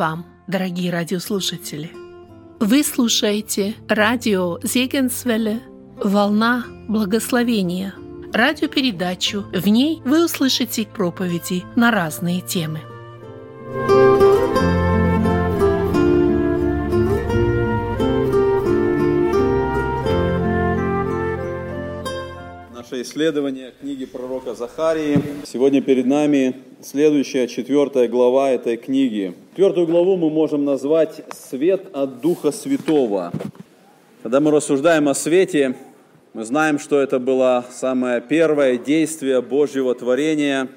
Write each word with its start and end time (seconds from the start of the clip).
вам, 0.00 0.24
дорогие 0.46 0.90
радиослушатели! 0.90 1.90
Вы 2.58 2.82
слушаете 2.82 3.74
радио 3.86 4.58
Зегенсвелле 4.62 5.60
«Волна 6.02 6.64
благословения» 6.88 7.92
радиопередачу. 8.32 9.44
В 9.52 9.68
ней 9.68 10.00
вы 10.06 10.24
услышите 10.24 10.86
проповеди 10.86 11.64
на 11.76 11.90
разные 11.90 12.40
темы. 12.40 12.80
Наше 22.74 23.02
исследование 23.02 23.74
книги 23.78 24.06
пророка 24.06 24.54
Захарии. 24.54 25.22
Сегодня 25.44 25.82
перед 25.82 26.06
нами 26.06 26.56
следующая, 26.80 27.46
четвертая 27.48 28.08
глава 28.08 28.48
этой 28.48 28.78
книги. 28.78 29.34
Четвертую 29.50 29.88
главу 29.88 30.16
мы 30.16 30.30
можем 30.30 30.64
назвать 30.64 31.22
«Свет 31.34 31.88
от 31.92 32.20
Духа 32.20 32.52
Святого». 32.52 33.32
Когда 34.22 34.38
мы 34.38 34.52
рассуждаем 34.52 35.08
о 35.08 35.14
свете, 35.14 35.74
мы 36.34 36.44
знаем, 36.44 36.78
что 36.78 37.00
это 37.00 37.18
было 37.18 37.66
самое 37.68 38.20
первое 38.20 38.78
действие 38.78 39.42
Божьего 39.42 39.92
творения, 39.96 40.68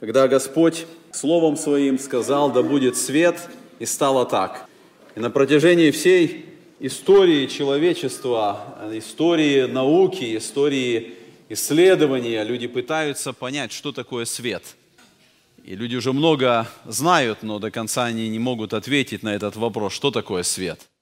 когда 0.00 0.26
Господь 0.26 0.86
Словом 1.12 1.58
Своим 1.58 1.98
сказал, 1.98 2.50
да 2.50 2.62
будет 2.62 2.96
свет, 2.96 3.36
и 3.78 3.84
стало 3.84 4.24
так. 4.24 4.68
И 5.16 5.20
на 5.20 5.28
протяжении 5.28 5.90
всей 5.90 6.46
истории 6.80 7.44
человечества, 7.44 8.58
истории 8.90 9.66
науки, 9.66 10.34
истории 10.38 11.12
исследования 11.50 12.42
люди 12.42 12.68
пытаются 12.68 13.34
понять, 13.34 13.70
что 13.70 13.92
такое 13.92 14.24
свет. 14.24 14.62
И 15.64 15.74
люди 15.74 15.96
уже 15.96 16.12
много 16.12 16.68
знают, 16.84 17.42
но 17.42 17.58
до 17.58 17.72
конца 17.72 18.04
они 18.04 18.28
не 18.28 18.38
могут 18.38 18.74
ответить 18.74 19.22
на 19.22 19.34
этот 19.34 19.56
вопрос, 19.56 19.92
что 19.92 20.12
такое 20.12 20.44
свет– 20.44 20.80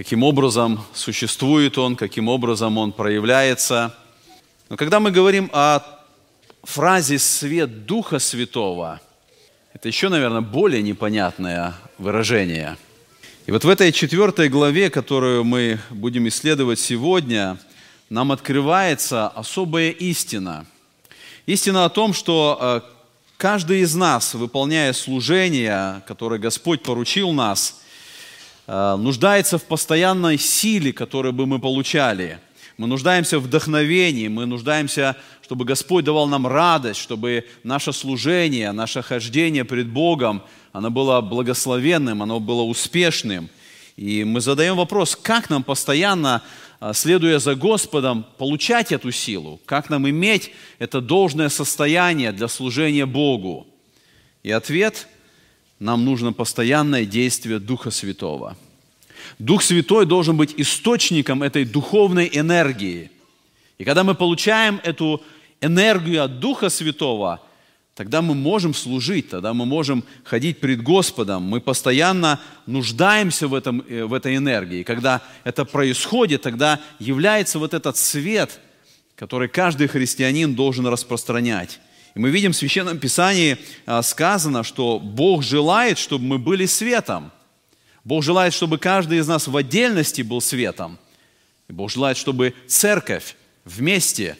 каким 0.00 0.22
образом 0.22 0.80
существует 0.94 1.76
он, 1.78 1.96
каким 1.96 2.28
образом 2.28 2.78
он 2.78 2.92
проявляется. 2.92 3.94
Но 4.68 4.76
когда 4.76 5.00
мы 5.00 5.10
говорим 5.10 5.50
о 5.52 5.80
фразе 6.62 7.18
«свет 7.18 7.84
Духа 7.84 8.18
Святого», 8.18 9.00
это 9.74 9.88
еще, 9.88 10.08
наверное, 10.08 10.40
более 10.40 10.82
непонятное 10.82 11.74
выражение. 11.98 12.76
И 13.46 13.52
вот 13.52 13.64
в 13.64 13.68
этой 13.68 13.92
четвертой 13.92 14.48
главе, 14.48 14.88
которую 14.88 15.44
мы 15.44 15.78
будем 15.90 16.28
исследовать 16.28 16.78
сегодня, 16.78 17.58
нам 18.08 18.32
открывается 18.32 19.28
особая 19.28 19.90
истина. 19.90 20.66
Истина 21.46 21.84
о 21.84 21.88
том, 21.88 22.12
что 22.14 22.58
э, 22.60 22.80
каждый 23.40 23.80
из 23.80 23.94
нас, 23.94 24.34
выполняя 24.34 24.92
служение, 24.92 26.02
которое 26.06 26.38
Господь 26.38 26.82
поручил 26.82 27.32
нас– 27.32 27.76
Э, 28.72 28.94
нуждается 28.94 29.58
в 29.58 29.64
постоянной 29.64 30.38
силе, 30.38 30.92
которую 30.92 31.32
бы 31.32 31.44
мы 31.44 31.58
получали. 31.58 32.38
Мы 32.76 32.86
нуждаемся 32.86 33.40
в 33.40 33.42
вдохновении, 33.42 34.28
мы 34.28 34.46
нуждаемся, 34.46 35.16
чтобы 35.42 35.64
Господь 35.64 36.04
давал 36.04 36.28
нам 36.28 36.46
радость, 36.46 37.00
чтобы 37.00 37.46
наше 37.64 37.92
служение, 37.92 38.70
наше 38.70 39.02
хождение 39.02 39.64
пред 39.64 39.88
Богом, 39.88 40.42
оно 40.72 40.88
было 40.88 41.20
благословенным, 41.20 42.22
оно 42.22 42.38
было 42.38 42.62
успешным. 42.62 43.48
И 44.00 44.24
мы 44.24 44.40
задаем 44.40 44.76
вопрос, 44.76 45.14
как 45.14 45.50
нам 45.50 45.62
постоянно, 45.62 46.42
э, 46.80 46.92
следуя 46.94 47.38
за 47.38 47.54
Господом, 47.54 48.24
получать 48.38 48.92
эту 48.92 49.12
силу, 49.12 49.60
как 49.66 49.90
нам 49.90 50.08
иметь 50.08 50.52
это 50.78 51.00
должное 51.00 51.50
состояние 51.50 52.32
для 52.32 52.48
служения 52.48 53.06
Богу. 53.06 53.66
И 54.42 54.50
ответ– 54.50 55.06
нам 55.80 56.04
нужно 56.04 56.32
постоянное 56.34 57.06
действие 57.06 57.58
Духа 57.58 57.90
Святого. 57.90 58.56
Дух 59.38 59.62
Святой 59.62 60.04
должен 60.04 60.36
быть 60.36 60.54
источником 60.58 61.42
этой 61.42 61.64
духовной 61.64 62.30
энергии. 62.30 63.10
И 63.78 63.84
когда 63.84 64.04
мы 64.04 64.14
получаем 64.14 64.78
эту 64.84 65.22
энергию 65.62 66.22
от 66.22 66.38
Духа 66.38 66.68
Святого, 66.68 67.40
тогда 68.00 68.22
мы 68.22 68.34
можем 68.34 68.72
служить, 68.72 69.28
тогда 69.28 69.52
мы 69.52 69.66
можем 69.66 70.04
ходить 70.24 70.58
пред 70.58 70.82
Господом. 70.82 71.42
Мы 71.42 71.60
постоянно 71.60 72.40
нуждаемся 72.64 73.46
в, 73.46 73.52
этом, 73.52 73.84
э, 73.86 74.04
в 74.04 74.14
этой 74.14 74.36
энергии. 74.36 74.84
Когда 74.84 75.20
это 75.44 75.66
происходит, 75.66 76.40
тогда 76.40 76.80
является 76.98 77.58
вот 77.58 77.74
этот 77.74 77.98
свет, 77.98 78.58
который 79.16 79.48
каждый 79.48 79.86
христианин 79.86 80.54
должен 80.54 80.86
распространять. 80.86 81.78
И 82.14 82.18
мы 82.18 82.30
видим 82.30 82.52
в 82.52 82.56
Священном 82.56 82.98
Писании 82.98 83.58
а, 83.84 84.00
сказано, 84.00 84.64
что 84.64 84.98
Бог 84.98 85.42
желает, 85.42 85.98
чтобы 85.98 86.24
мы 86.24 86.38
были 86.38 86.64
светом. 86.64 87.30
Бог 88.02 88.24
желает, 88.24 88.54
чтобы 88.54 88.78
каждый 88.78 89.18
из 89.18 89.28
нас 89.28 89.46
в 89.46 89.54
отдельности 89.54 90.22
был 90.22 90.40
светом. 90.40 90.98
И 91.68 91.74
Бог 91.74 91.90
желает, 91.90 92.16
чтобы 92.16 92.54
церковь 92.66 93.36
вместе, 93.66 94.38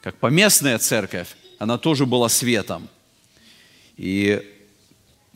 как 0.00 0.16
поместная 0.16 0.78
церковь, 0.78 1.36
она 1.62 1.78
тоже 1.78 2.06
была 2.06 2.28
светом. 2.28 2.88
И 3.96 4.42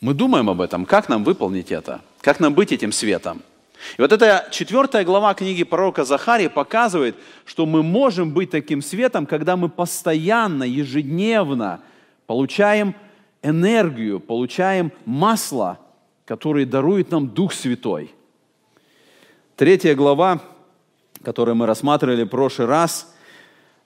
мы 0.00 0.14
думаем 0.14 0.50
об 0.50 0.60
этом, 0.60 0.84
как 0.84 1.08
нам 1.08 1.24
выполнить 1.24 1.70
это, 1.70 2.00
как 2.20 2.40
нам 2.40 2.54
быть 2.54 2.72
этим 2.72 2.92
светом– 2.92 3.42
и 3.98 4.00
вот 4.02 4.12
эта 4.12 4.48
четвертая 4.50 5.04
глава 5.04 5.34
книги 5.34 5.64
пророка 5.64 6.04
Захарии 6.04 6.48
показывает, 6.48 7.16
что 7.44 7.66
мы 7.66 7.82
можем 7.82 8.32
быть 8.32 8.50
таким 8.50 8.82
светом, 8.82 9.26
когда 9.26 9.56
мы 9.56 9.68
постоянно, 9.68 10.64
ежедневно 10.64 11.80
получаем 12.26 12.94
энергию, 13.42 14.20
получаем 14.20 14.92
масло, 15.04 15.78
которое 16.24 16.66
дарует 16.66 17.10
нам 17.10 17.28
Дух 17.28 17.52
Святой. 17.52 18.12
Третья 19.56 19.94
глава, 19.94 20.40
которую 21.22 21.54
мы 21.54 21.66
рассматривали 21.66 22.24
в 22.24 22.28
прошлый 22.28 22.66
раз, 22.66 23.14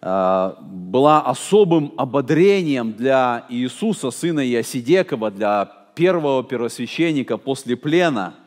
была 0.02 1.22
особым 1.22 1.92
ободрением 1.96 2.92
для 2.92 3.44
Иисуса, 3.50 4.10
сына 4.10 4.40
Иосидекова, 4.46 5.30
для 5.30 5.70
первого 5.94 6.42
первосвященника 6.42 7.36
после 7.36 7.76
плена– 7.76 8.34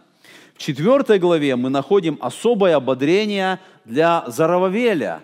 в 0.53 0.59
четвертой 0.59 1.19
главе 1.19 1.55
мы 1.55 1.69
находим 1.69 2.17
особое 2.21 2.75
ободрение 2.75 3.59
для 3.85 4.23
Зарававеля, 4.27 5.21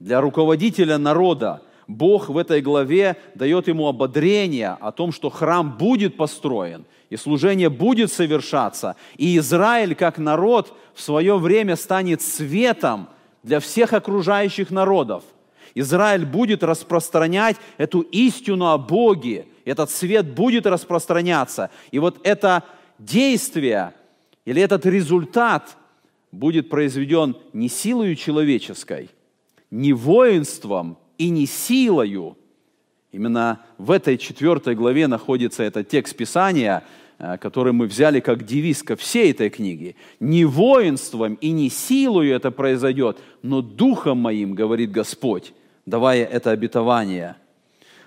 для 0.00 0.20
руководителя 0.20 0.98
народа. 0.98 1.62
Бог 1.86 2.28
в 2.28 2.36
этой 2.36 2.60
главе 2.62 3.16
дает 3.34 3.68
ему 3.68 3.86
ободрение 3.86 4.76
о 4.80 4.90
том, 4.90 5.12
что 5.12 5.30
храм 5.30 5.76
будет 5.78 6.16
построен, 6.16 6.84
и 7.10 7.16
служение 7.16 7.68
будет 7.70 8.10
совершаться, 8.10 8.96
и 9.16 9.38
Израиль 9.38 9.94
как 9.94 10.18
народ 10.18 10.76
в 10.94 11.00
свое 11.00 11.38
время 11.38 11.76
станет 11.76 12.22
светом 12.22 13.08
для 13.44 13.60
всех 13.60 13.92
окружающих 13.92 14.70
народов. 14.70 15.22
Израиль 15.76 16.26
будет 16.26 16.64
распространять 16.64 17.56
эту 17.78 18.00
истину 18.00 18.66
о 18.66 18.78
Боге, 18.78 19.46
этот 19.64 19.90
свет 19.90 20.34
будет 20.34 20.66
распространяться. 20.66 21.70
И 21.92 22.00
вот 22.00 22.18
это 22.24 22.64
действие– 22.98 23.94
или 24.46 24.62
этот 24.62 24.86
результат 24.86 25.76
будет 26.32 26.70
произведен 26.70 27.36
не 27.52 27.68
силою 27.68 28.14
человеческой, 28.14 29.10
не 29.70 29.92
воинством 29.92 30.96
и 31.18 31.28
не 31.28 31.46
силою. 31.46 32.38
Именно 33.12 33.60
в 33.76 33.90
этой 33.90 34.16
четвертой 34.16 34.74
главе 34.74 35.08
находится 35.08 35.62
этот 35.62 35.88
текст 35.88 36.16
Писания, 36.16 36.84
э, 37.18 37.38
который 37.38 37.72
мы 37.72 37.86
взяли 37.86 38.20
как 38.20 38.44
девиз 38.44 38.82
ко 38.82 38.94
всей 38.94 39.32
этой 39.32 39.50
книге. 39.50 39.96
Не 40.20 40.44
воинством 40.44 41.34
и 41.34 41.50
не 41.50 41.68
силою 41.68 42.34
это 42.34 42.50
произойдет, 42.50 43.18
но 43.42 43.62
духом 43.62 44.18
моим, 44.18 44.54
говорит 44.54 44.92
Господь, 44.92 45.54
давая 45.86 46.24
это 46.24 46.50
обетование. 46.50 47.36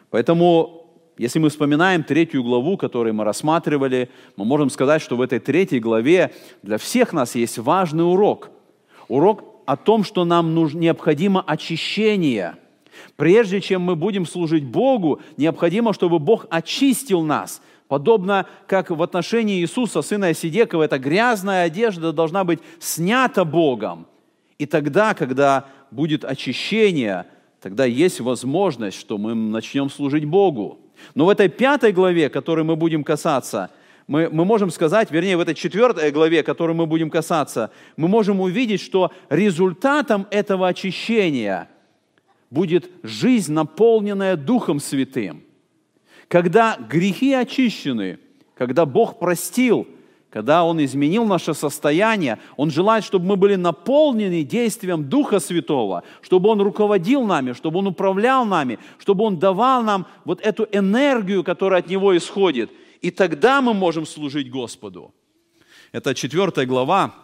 Поэтому 0.09 0.79
если 1.17 1.39
мы 1.39 1.49
вспоминаем 1.49 2.03
третью 2.03 2.43
главу, 2.43 2.77
которую 2.77 3.13
мы 3.13 3.25
рассматривали, 3.25 4.09
мы 4.37 4.45
можем 4.45 4.69
сказать, 4.69 5.01
что 5.01 5.17
в 5.17 5.21
этой 5.21 5.39
третьей 5.39 5.79
главе 5.79 6.31
для 6.63 6.77
всех 6.77 7.11
нас 7.11 7.35
есть 7.35 7.57
важный 7.57 8.09
урок. 8.09 8.51
Урок 9.09 9.43
о 9.65 9.75
том, 9.75 10.03
что 10.03 10.23
нам 10.23 10.55
нужно, 10.55 10.79
необходимо 10.79 11.41
очищение. 11.41 12.55
Прежде 13.17 13.59
чем 13.59 13.81
мы 13.81 13.95
будем 13.95 14.25
служить 14.25 14.63
Богу, 14.63 15.21
необходимо, 15.35 15.93
чтобы 15.93 16.19
Бог 16.19 16.45
очистил 16.49 17.21
нас. 17.21 17.61
Подобно 17.89 18.45
как 18.67 18.89
в 18.89 19.03
отношении 19.03 19.59
Иисуса, 19.59 20.01
сына 20.01 20.27
Осидекова, 20.27 20.83
эта 20.83 20.99
грязная 20.99 21.65
одежда 21.65 22.13
должна 22.13 22.43
быть 22.45 22.59
снята 22.79 23.43
Богом. 23.43 24.07
И 24.57 24.65
тогда, 24.65 25.13
когда 25.13 25.65
будет 25.91 26.23
очищение, 26.23 27.25
тогда 27.61 27.85
есть 27.85 28.19
возможность, 28.19 28.99
что 28.99 29.17
мы 29.17 29.35
начнем 29.35 29.89
служить 29.89 30.25
Богу. 30.25 30.79
Но 31.15 31.25
в 31.25 31.29
этой 31.29 31.49
пятой 31.49 31.91
главе, 31.91 32.29
которой 32.29 32.63
мы 32.63 32.75
будем 32.75 33.03
касаться, 33.03 33.69
мы, 34.07 34.29
мы 34.29 34.43
можем 34.43 34.71
сказать, 34.71 35.11
вернее, 35.11 35.37
в 35.37 35.39
этой 35.39 35.53
четвертой 35.53 36.11
главе, 36.11 36.41
которой 36.41 36.73
мы 36.73 36.85
будем 36.87 37.09
касаться, 37.09 37.71
мы 37.95 38.07
можем 38.07 38.41
увидеть, 38.41 38.81
что 38.81 39.11
результатом 39.29 40.25
этого 40.31 40.67
очищения 40.67 41.69
будет 42.49 42.89
жизнь, 43.03 43.53
наполненная 43.53 44.35
Духом 44.35 44.79
Святым. 44.79 45.43
Когда 46.27 46.77
грехи 46.77 47.33
очищены, 47.33 48.19
когда 48.55 48.85
Бог 48.85 49.19
простил, 49.19 49.87
когда 50.29 50.63
Он 50.63 50.83
изменил 50.83 51.25
наше 51.25 51.53
состояние, 51.53 52.37
Он 52.55 52.69
желает, 52.69 53.03
чтобы 53.03 53.25
мы 53.25 53.35
были 53.35 53.55
наполнены 53.55 54.43
действием 54.43 55.09
Духа 55.09 55.39
Святого, 55.39 56.03
чтобы 56.21 56.49
Он 56.49 56.61
руководил 56.61 57.23
нами, 57.23 57.53
чтобы 57.53 57.79
Он 57.79 57.87
управлял 57.87 58.45
нами, 58.45 58.77
чтобы 58.99 59.23
Он 59.23 59.39
давал 59.39 59.81
нам 59.83 60.05
вот 60.25 60.41
эту 60.41 60.67
энергию, 60.71 61.43
которая 61.43 61.81
от 61.81 61.89
Него 61.89 62.15
исходит. 62.15 62.69
И 63.01 63.11
тогда 63.11 63.61
мы 63.61 63.73
можем 63.73 64.05
служить 64.05 64.51
Господу. 64.51 65.13
Это 65.91 66.13
четвертая 66.13 66.65
глава 66.65 67.15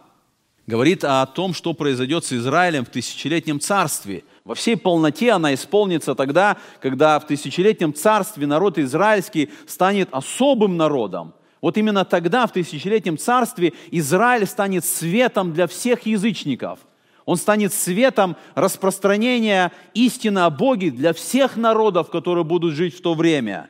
говорит 0.66 1.04
о 1.04 1.24
том, 1.26 1.54
что 1.54 1.74
произойдет 1.74 2.24
с 2.24 2.32
Израилем 2.32 2.84
в 2.84 2.88
тысячелетнем 2.88 3.60
царстве. 3.60 4.24
Во 4.44 4.54
всей 4.54 4.76
полноте 4.76 5.30
она 5.30 5.54
исполнится 5.54 6.14
тогда, 6.14 6.56
когда 6.80 7.20
в 7.20 7.26
тысячелетнем 7.26 7.94
царстве 7.94 8.46
народ 8.48 8.78
израильский 8.78 9.50
станет 9.66 10.08
особым 10.10 10.76
народом. 10.76 11.34
Вот 11.66 11.76
именно 11.76 12.04
тогда, 12.04 12.46
в 12.46 12.52
тысячелетнем 12.52 13.18
царстве, 13.18 13.72
Израиль 13.90 14.46
станет 14.46 14.84
светом 14.84 15.52
для 15.52 15.66
всех 15.66 16.06
язычников. 16.06 16.78
Он 17.24 17.36
станет 17.36 17.72
светом 17.74 18.36
распространения 18.54 19.72
истины 19.92 20.38
о 20.38 20.50
Боге 20.50 20.92
для 20.92 21.12
всех 21.12 21.56
народов, 21.56 22.08
которые 22.08 22.44
будут 22.44 22.74
жить 22.74 22.96
в 22.96 23.00
то 23.00 23.14
время. 23.14 23.68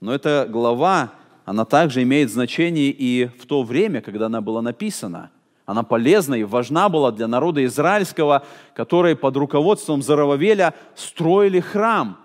Но 0.00 0.12
эта 0.12 0.48
глава, 0.50 1.12
она 1.44 1.64
также 1.64 2.02
имеет 2.02 2.28
значение 2.28 2.90
и 2.90 3.26
в 3.26 3.46
то 3.46 3.62
время, 3.62 4.00
когда 4.00 4.26
она 4.26 4.40
была 4.40 4.60
написана– 4.60 5.30
она 5.64 5.84
полезна 5.84 6.34
и 6.34 6.42
важна 6.42 6.88
была 6.88 7.12
для 7.12 7.28
народа 7.28 7.64
израильского, 7.64 8.44
который 8.74 9.14
под 9.14 9.36
руководством 9.36 10.02
Зарававеля 10.02 10.74
строили 10.96 11.60
храм. 11.60 12.18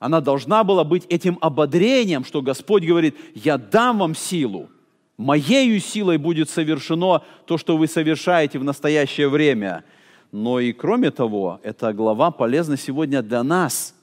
Она 0.00 0.20
должна 0.20 0.64
была 0.64 0.82
быть 0.82 1.04
этим 1.08 1.38
ободрением, 1.40 2.24
что 2.24 2.42
Господь 2.42 2.84
говорит, 2.84 3.16
я 3.34 3.58
дам 3.58 3.98
вам 3.98 4.16
силу, 4.16 4.68
моею 5.16 5.78
силой 5.78 6.16
будет 6.16 6.50
совершено 6.50 7.22
то, 7.46 7.58
что 7.58 7.76
вы 7.76 7.86
совершаете 7.86 8.58
в 8.58 8.64
настоящее 8.64 9.28
время. 9.28 9.84
Но 10.32 10.58
и 10.58 10.72
кроме 10.72 11.12
того, 11.12 11.60
эта 11.62 11.92
глава 11.92 12.32
полезна 12.32 12.76
сегодня 12.76 13.22
для 13.22 13.44
нас– 13.44 13.94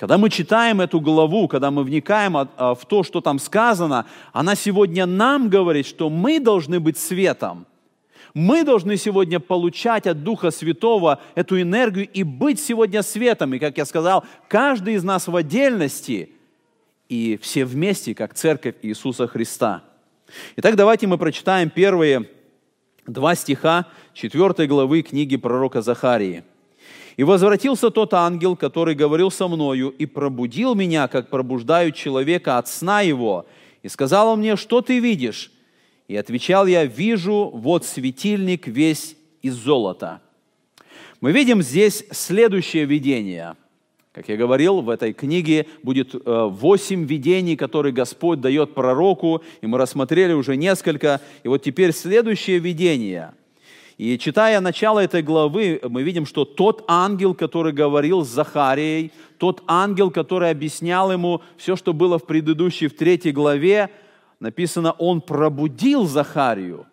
когда 0.00 0.16
мы 0.16 0.30
читаем 0.30 0.80
эту 0.80 0.98
главу, 0.98 1.46
когда 1.46 1.70
мы 1.70 1.84
вникаем 1.84 2.32
в 2.32 2.86
то, 2.88 3.02
что 3.02 3.20
там 3.20 3.38
сказано, 3.38 4.06
она 4.32 4.54
сегодня 4.54 5.04
нам 5.04 5.50
говорит, 5.50 5.84
что 5.86 6.08
мы 6.08 6.40
должны 6.40 6.80
быть 6.80 6.96
светом. 6.96 7.66
Мы 8.34 8.64
должны 8.64 8.96
сегодня 8.96 9.40
получать 9.40 10.06
от 10.06 10.22
Духа 10.22 10.50
Святого 10.50 11.20
эту 11.34 11.60
энергию 11.60 12.08
и 12.08 12.22
быть 12.22 12.60
сегодня 12.60 13.02
светом. 13.02 13.54
И, 13.54 13.58
как 13.58 13.76
я 13.78 13.84
сказал, 13.84 14.24
каждый 14.48 14.94
из 14.94 15.02
нас 15.02 15.26
в 15.26 15.34
отдельности 15.34 16.30
и 17.08 17.38
все 17.42 17.64
вместе, 17.64 18.14
как 18.14 18.34
Церковь 18.34 18.76
Иисуса 18.82 19.26
Христа. 19.26 19.82
Итак, 20.56 20.76
давайте 20.76 21.08
мы 21.08 21.18
прочитаем 21.18 21.70
первые 21.70 22.28
два 23.06 23.34
стиха 23.34 23.86
четвертой 24.14 24.68
главы 24.68 25.02
книги 25.02 25.36
пророка 25.36 25.82
Захарии. 25.82 26.44
«И 27.16 27.24
возвратился 27.24 27.90
тот 27.90 28.14
ангел, 28.14 28.56
который 28.56 28.94
говорил 28.94 29.30
со 29.30 29.48
мною, 29.48 29.90
и 29.90 30.06
пробудил 30.06 30.74
меня, 30.74 31.08
как 31.08 31.28
пробуждают 31.28 31.96
человека 31.96 32.58
от 32.58 32.68
сна 32.68 33.00
его, 33.00 33.46
и 33.82 33.88
сказал 33.88 34.28
он 34.28 34.38
мне, 34.38 34.56
что 34.56 34.80
ты 34.80 35.00
видишь? 35.00 35.50
И 36.10 36.16
отвечал 36.16 36.66
я, 36.66 36.86
вижу, 36.86 37.52
вот 37.54 37.84
светильник 37.84 38.66
весь 38.66 39.16
из 39.42 39.54
золота. 39.54 40.20
Мы 41.20 41.30
видим 41.30 41.62
здесь 41.62 42.04
следующее 42.10 42.84
видение. 42.84 43.54
Как 44.10 44.28
я 44.28 44.36
говорил, 44.36 44.80
в 44.80 44.90
этой 44.90 45.12
книге 45.12 45.68
будет 45.84 46.12
э, 46.16 46.18
восемь 46.50 47.04
видений, 47.04 47.54
которые 47.54 47.92
Господь 47.92 48.40
дает 48.40 48.74
пророку, 48.74 49.44
и 49.60 49.68
мы 49.68 49.78
рассмотрели 49.78 50.32
уже 50.32 50.56
несколько. 50.56 51.20
И 51.44 51.48
вот 51.48 51.62
теперь 51.62 51.92
следующее 51.92 52.58
видение. 52.58 53.32
И 53.96 54.18
читая 54.18 54.60
начало 54.60 54.98
этой 54.98 55.22
главы, 55.22 55.80
мы 55.88 56.02
видим, 56.02 56.26
что 56.26 56.44
тот 56.44 56.84
ангел, 56.88 57.34
который 57.34 57.72
говорил 57.72 58.24
с 58.24 58.28
Захарией, 58.28 59.12
тот 59.38 59.62
ангел, 59.68 60.10
который 60.10 60.50
объяснял 60.50 61.12
ему 61.12 61.40
все, 61.56 61.76
что 61.76 61.92
было 61.92 62.18
в 62.18 62.26
предыдущей, 62.26 62.88
в 62.88 62.96
третьей 62.96 63.30
главе, 63.30 63.90
написано, 64.40 64.92
он 64.92 65.20
пробудил 65.20 66.06
Захарию. 66.06 66.86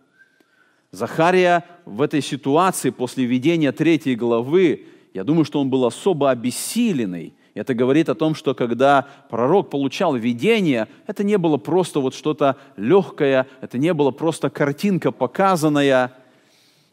Захария 0.91 1.65
в 1.85 2.01
этой 2.01 2.21
ситуации 2.21 2.91
после 2.91 3.25
видения 3.25 3.71
третьей 3.71 4.15
главы, 4.15 4.85
я 5.13 5.23
думаю, 5.23 5.45
что 5.45 5.59
он 5.59 5.69
был 5.69 5.85
особо 5.85 6.29
обессиленный. 6.29 7.33
Это 7.53 7.73
говорит 7.73 8.07
о 8.09 8.15
том, 8.15 8.35
что 8.35 8.53
когда 8.53 9.07
пророк 9.29 9.69
получал 9.69 10.15
видение, 10.15 10.87
это 11.07 11.23
не 11.23 11.37
было 11.37 11.57
просто 11.57 11.99
вот 11.99 12.13
что-то 12.13 12.57
легкое, 12.75 13.47
это 13.61 13.77
не 13.79 13.93
было 13.93 14.11
просто 14.11 14.49
картинка 14.49 15.11
показанная. 15.11 16.13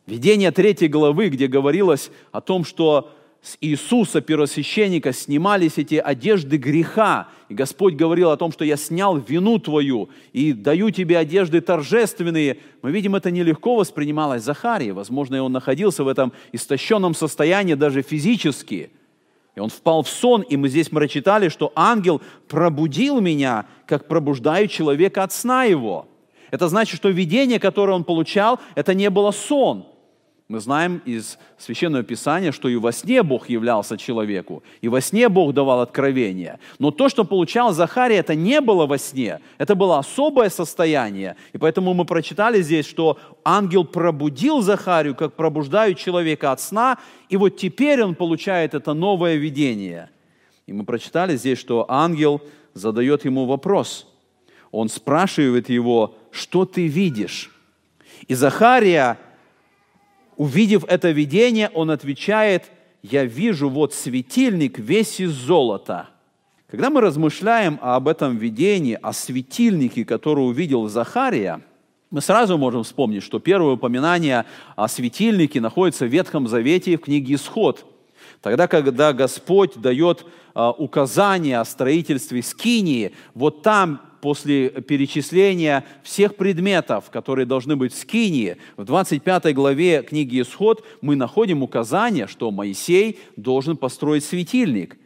Видение 0.07 0.51
третьей 0.53 0.89
главы, 0.89 1.29
где 1.29 1.47
говорилось 1.47 2.11
о 2.33 2.41
том, 2.41 2.65
что 2.65 3.11
с 3.45 3.59
Иисуса, 3.61 4.23
первосвященника, 4.23 5.13
снимались 5.13 5.77
эти 5.77 5.97
одежды 5.97 6.57
греха. 6.57 7.29
И 7.51 7.55
Господь 7.55 7.93
говорил 7.93 8.31
о 8.31 8.39
том, 8.39 8.51
что 8.51 8.65
я 8.65 8.79
снял 8.79 9.19
вину 9.19 9.59
твою 9.59 10.09
и 10.33 10.55
даю 10.55 10.89
тебе 10.91 11.19
одежды 11.19 11.61
торжественные. 11.61 12.57
Мы 12.81 12.91
видим, 12.91 13.15
это 13.17 13.31
нелегко 13.31 13.77
воспринималось 13.77 14.43
Захарии. 14.43 14.93
Возможно, 14.93 15.43
он 15.43 15.53
находился 15.53 16.05
в 16.05 16.09
этом 16.09 16.33
истощенном 16.53 17.15
состоянии 17.15 17.75
даже 17.75 18.01
физически. 18.01 18.91
И 19.55 19.61
он 19.61 19.69
впал 19.69 20.03
в 20.03 20.09
сон, 20.09 20.41
и 20.41 20.57
мы 20.57 20.71
здесь 20.71 20.89
прочитали, 20.89 21.51
что 21.51 21.71
ангел 21.77 22.23
пробудил 22.49 23.21
меня, 23.21 23.67
как 23.87 24.09
пробуждает 24.09 24.71
человека 24.71 25.23
от 25.23 25.35
сна 25.35 25.65
его. 25.65 26.09
Это 26.51 26.69
значит, 26.69 26.97
что 26.97 27.11
видение, 27.11 27.61
которое 27.61 27.93
он 27.93 28.05
получал, 28.05 28.59
это 28.75 28.95
не 28.95 29.11
было 29.11 29.33
сон– 29.33 29.85
мы 30.49 30.61
знаем 30.61 31.01
из 31.07 31.39
Священного 31.57 32.05
Писания, 32.05 32.53
что 32.53 32.69
и 32.69 32.77
во 32.77 32.93
сне 32.93 33.23
Бог 33.23 33.49
являлся 33.49 33.97
человеку, 33.97 34.63
и 34.83 34.89
во 34.89 35.01
сне 35.01 35.31
Бог 35.31 35.55
давал 35.55 35.81
откровение. 35.81 36.59
Но 36.79 36.91
то, 36.91 37.09
что 37.09 37.25
получал 37.25 37.73
Захария, 37.73 38.17
это 38.17 38.35
не 38.35 38.61
было 38.61 38.87
во 38.87 38.99
сне, 38.99 39.41
это 39.57 39.75
было 39.75 39.99
особое 39.99 40.51
состояние. 40.51 41.37
И 41.55 41.59
поэтому 41.59 41.95
мы 41.95 42.05
прочитали 42.05 42.61
здесь, 42.61 42.87
что 42.87 43.19
ангел 43.43 43.87
пробудил 43.87 44.61
Захарию, 44.61 45.15
как 45.15 45.33
пробуждают 45.33 45.99
человека 45.99 46.53
от 46.53 46.61
сна, 46.61 46.99
и 47.31 47.39
вот 47.39 47.57
теперь 47.57 48.03
он 48.03 48.15
получает 48.15 48.75
это 48.75 48.93
новое 48.93 49.37
видение. 49.37 50.11
И 50.67 50.75
мы 50.75 50.85
прочитали 50.85 51.37
здесь, 51.37 51.59
что 51.59 51.87
ангел 51.89 52.43
задает 52.75 53.25
ему 53.25 53.47
вопрос. 53.47 54.07
Он 54.71 54.91
спрашивает 54.91 55.71
его, 55.71 56.17
что 56.31 56.67
ты 56.67 56.87
видишь? 56.87 57.51
И 58.29 58.35
Захария 58.35 59.19
увидев 60.37 60.85
это 60.89 61.11
видение, 61.11 61.71
он 61.75 61.91
отвечает, 61.91 62.71
я 63.03 63.25
вижу 63.25 63.69
вот 63.69 63.95
светильник 63.95 64.79
весь 64.79 65.21
из 65.21 65.33
золота. 65.33 66.09
Когда 66.71 66.91
мы 66.91 67.01
размышляем 67.01 67.79
об 67.83 68.09
этом 68.09 68.37
видении, 68.37 68.99
о 69.01 69.13
светильнике, 69.13 70.05
который 70.05 70.41
увидел 70.41 70.89
Захария, 70.89 71.61
мы 72.11 72.21
сразу 72.21 72.59
можем 72.59 72.85
вспомнить, 72.85 73.23
что 73.23 73.39
первое 73.39 73.75
упоминание 73.75 74.45
о 74.77 74.89
светильнике 74.89 75.61
находится 75.61 76.07
в 76.07 76.09
Ветхом 76.09 76.49
Завете 76.49 76.97
в 76.97 77.03
книге 77.03 77.35
«Исход». 77.35 77.85
Тогда, 78.41 78.69
когда 78.69 79.13
Господь 79.13 79.77
дает 79.77 80.25
а, 80.55 80.71
указания 80.71 81.59
о 81.59 81.65
строительстве 81.65 82.43
скинии, 82.43 83.13
вот 83.35 83.63
там 83.63 84.01
после 84.25 84.71
перечисления 84.71 85.85
всех 86.03 86.37
предметов, 86.37 87.11
которые 87.11 87.45
должны 87.45 87.77
быть 87.77 87.93
в 87.93 87.99
Скинии, 87.99 88.57
в 88.79 88.85
25 88.87 89.55
главе 89.55 90.03
книги 90.03 90.41
Исход 90.41 90.83
мы 91.03 91.15
находим 91.15 91.63
указание, 91.63 92.27
что 92.27 92.51
Моисей 92.51 93.19
должен 93.37 93.77
построить 93.77 94.25
светильник. 94.25 94.97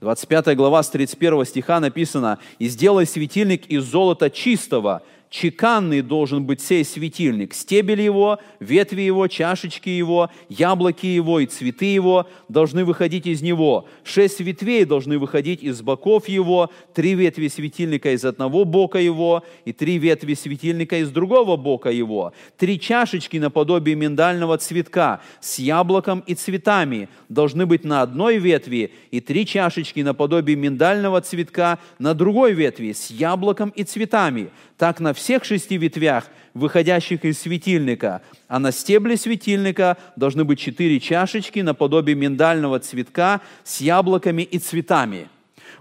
25 0.00 0.56
глава 0.56 0.84
с 0.84 0.90
31 0.90 1.44
стиха 1.44 1.80
написано 1.80 2.38
«И 2.60 2.68
сделай 2.68 3.04
светильник 3.04 3.66
из 3.66 3.82
золота 3.82 4.30
чистого, 4.30 5.02
чеканный 5.30 6.02
должен 6.02 6.44
быть 6.44 6.60
сей 6.60 6.84
светильник, 6.84 7.54
стебель 7.54 8.00
его, 8.00 8.38
ветви 8.60 9.02
его, 9.02 9.26
чашечки 9.28 9.88
его, 9.88 10.30
яблоки 10.48 11.06
его 11.06 11.40
и 11.40 11.46
цветы 11.46 11.86
его 11.86 12.26
должны 12.48 12.84
выходить 12.84 13.26
из 13.26 13.42
него. 13.42 13.86
Шесть 14.04 14.40
ветвей 14.40 14.84
должны 14.84 15.18
выходить 15.18 15.62
из 15.62 15.82
боков 15.82 16.28
его, 16.28 16.70
три 16.94 17.14
ветви 17.14 17.48
светильника 17.48 18.12
из 18.12 18.24
одного 18.24 18.64
бока 18.64 18.98
его 18.98 19.44
и 19.64 19.72
три 19.72 19.98
ветви 19.98 20.34
светильника 20.34 20.98
из 20.98 21.10
другого 21.10 21.56
бока 21.56 21.90
его. 21.90 22.32
Три 22.56 22.80
чашечки 22.80 23.36
наподобие 23.36 23.96
миндального 23.96 24.56
цветка 24.58 25.20
с 25.40 25.58
яблоком 25.58 26.20
и 26.20 26.34
цветами 26.34 27.08
должны 27.28 27.66
быть 27.66 27.84
на 27.84 28.02
одной 28.02 28.38
ветви, 28.38 28.92
и 29.10 29.20
три 29.20 29.46
чашечки 29.46 30.00
наподобие 30.00 30.56
миндального 30.56 31.20
цветка 31.20 31.78
на 31.98 32.14
другой 32.14 32.52
ветви 32.52 32.92
с 32.92 33.10
яблоком 33.10 33.70
и 33.70 33.84
цветами 33.84 34.50
так 34.78 35.00
на 35.00 35.12
всех 35.18 35.44
шести 35.44 35.76
ветвях, 35.76 36.24
выходящих 36.54 37.24
из 37.24 37.38
светильника, 37.38 38.22
а 38.48 38.58
на 38.58 38.72
стебле 38.72 39.16
светильника 39.16 39.96
должны 40.16 40.44
быть 40.44 40.58
четыре 40.58 40.98
чашечки 40.98 41.60
наподобие 41.60 42.16
миндального 42.16 42.78
цветка 42.80 43.40
с 43.64 43.80
яблоками 43.80 44.42
и 44.42 44.58
цветами. 44.58 45.28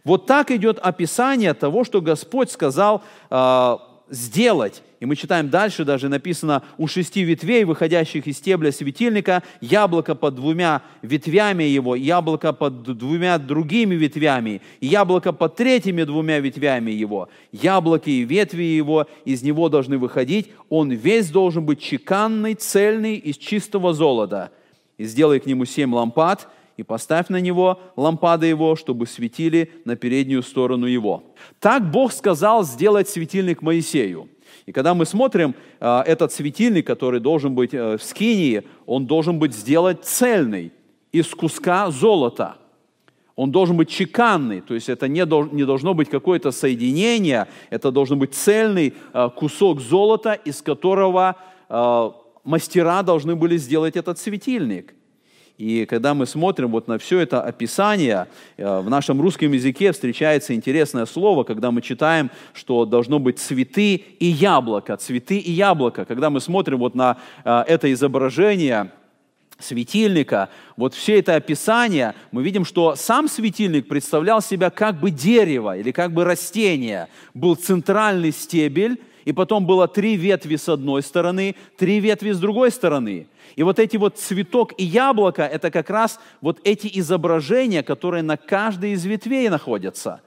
Вот 0.03 0.25
так 0.25 0.51
идет 0.51 0.79
описание 0.79 1.53
того, 1.53 1.83
что 1.83 2.01
Господь 2.01 2.51
сказал 2.51 3.03
э, 3.29 3.77
сделать. 4.09 4.83
И 4.99 5.05
мы 5.05 5.15
читаем 5.15 5.49
дальше, 5.49 5.85
даже 5.85 6.09
написано, 6.09 6.63
у 6.77 6.87
шести 6.87 7.21
ветвей, 7.21 7.63
выходящих 7.65 8.25
из 8.25 8.37
стебля 8.37 8.71
светильника, 8.71 9.43
яблоко 9.61 10.15
под 10.15 10.35
двумя 10.35 10.81
ветвями 11.01 11.63
его, 11.63 11.95
яблоко 11.95 12.51
под 12.51 12.83
двумя 12.97 13.37
другими 13.37 13.95
ветвями, 13.95 14.61
яблоко 14.81 15.33
под 15.33 15.55
третьими 15.55 16.03
двумя 16.03 16.39
ветвями 16.39 16.91
его. 16.91 17.29
Яблоки 17.51 18.09
и 18.09 18.23
ветви 18.23 18.63
его 18.63 19.07
из 19.25 19.43
него 19.43 19.69
должны 19.69 19.97
выходить, 19.97 20.49
он 20.69 20.91
весь 20.91 21.29
должен 21.29 21.65
быть 21.65 21.81
чеканный, 21.81 22.55
цельный, 22.55 23.15
из 23.15 23.37
чистого 23.37 23.93
золота. 23.93 24.51
И 24.97 25.05
сделай 25.05 25.39
к 25.39 25.45
нему 25.45 25.65
семь 25.65 25.93
лампад, 25.93 26.47
и 26.77 26.83
поставь 26.83 27.29
на 27.29 27.41
него 27.41 27.79
лампады 27.95 28.47
его, 28.47 28.75
чтобы 28.75 29.05
светили 29.07 29.71
на 29.83 29.95
переднюю 29.95 30.43
сторону 30.43 30.85
его. 30.85 31.23
Так 31.59 31.91
Бог 31.91 32.13
сказал 32.13 32.63
сделать 32.63 33.09
светильник 33.09 33.61
Моисею– 33.61 34.29
и 34.67 34.73
когда 34.73 34.93
мы 34.93 35.05
смотрим 35.05 35.55
э, 35.79 36.01
этот 36.05 36.33
светильник, 36.33 36.85
который 36.85 37.21
должен 37.21 37.55
быть 37.55 37.73
э, 37.73 37.97
в 37.97 38.03
скинии, 38.03 38.63
он 38.85 39.05
должен 39.05 39.39
быть 39.39 39.55
сделан 39.55 39.97
цельный, 40.01 40.73
из 41.13 41.33
куска 41.33 41.89
золота. 41.89 42.57
Он 43.35 43.51
должен 43.51 43.77
быть 43.77 43.89
чеканный, 43.89 44.61
то 44.61 44.73
есть 44.73 44.89
это 44.89 45.07
не, 45.07 45.25
не 45.55 45.63
должно 45.63 45.93
быть 45.93 46.09
какое-то 46.09 46.51
соединение, 46.51 47.47
это 47.69 47.91
должен 47.91 48.19
быть 48.19 48.33
цельный 48.33 48.93
э, 49.13 49.29
кусок 49.35 49.79
золота, 49.79 50.33
из 50.33 50.61
которого 50.61 51.37
э, 51.69 52.11
мастера 52.43 53.03
должны 53.03 53.35
были 53.35 53.57
сделать 53.57 53.95
этот 53.95 54.19
светильник. 54.19 54.93
И 55.57 55.87
когда 55.87 56.13
мы 56.13 56.27
смотрим 56.27 56.69
вот 56.69 56.87
на 56.87 56.99
все 56.99 57.19
это 57.19 57.41
описание, 57.41 58.27
э, 58.57 58.79
в 58.79 58.89
нашем 58.91 59.19
русском 59.19 59.51
языке 59.51 59.91
встречается 59.91 60.53
интересное 60.53 61.07
слово, 61.07 61.43
когда 61.43 61.71
мы 61.71 61.81
читаем, 61.81 62.29
что 62.53 62.85
должно 62.85 63.17
быть 63.17 63.39
цветы 63.39 63.95
и 63.95 64.25
яблоко, 64.27 64.95
цветы 64.97 65.39
и 65.39 65.51
яблоко. 65.51 66.05
Когда 66.05 66.29
мы 66.29 66.41
смотрим 66.41 66.77
вот 66.77 66.93
на 66.93 67.17
э, 67.43 67.63
это 67.67 67.91
изображение, 67.91 68.91
светильника, 69.57 70.49
вот 70.75 70.93
все 70.93 71.17
это 71.17 71.33
описание, 71.33 72.13
мы 72.31 72.43
видим, 72.43 72.63
что 72.63 72.95
сам 72.95 73.27
светильник 73.27 73.87
представлял 73.87 74.43
себя 74.43 74.69
как 74.69 74.99
бы 74.99 75.09
дерево 75.09 75.75
или 75.75 75.91
как 75.91 76.13
бы 76.13 76.23
растение. 76.23 77.07
Был 77.33 77.55
центральный 77.55 78.31
стебель, 78.31 79.01
и 79.27 79.33
потом 79.33 79.65
было 79.65 79.89
три 79.89 80.15
ветви 80.15 80.55
с 80.55 80.69
одной 80.69 81.03
стороны, 81.03 81.57
три 81.77 81.99
ветви 81.99 82.31
с 82.31 82.39
другой 82.39 82.71
стороны. 82.71 83.27
И 83.57 83.63
вот 83.63 83.77
эти 83.77 83.97
вот 83.97 84.17
цветок 84.17 84.71
и 84.77 84.85
яблоко, 84.85 85.43
это 85.43 85.69
как 85.69 85.89
раз 85.89 86.21
вот 86.39 86.61
эти 86.63 86.89
изображения, 86.97 87.83
которые 87.83 88.23
на 88.23 88.37
каждой 88.37 88.91
из 88.91 89.03
ветвей 89.03 89.49
находятся. 89.49 90.21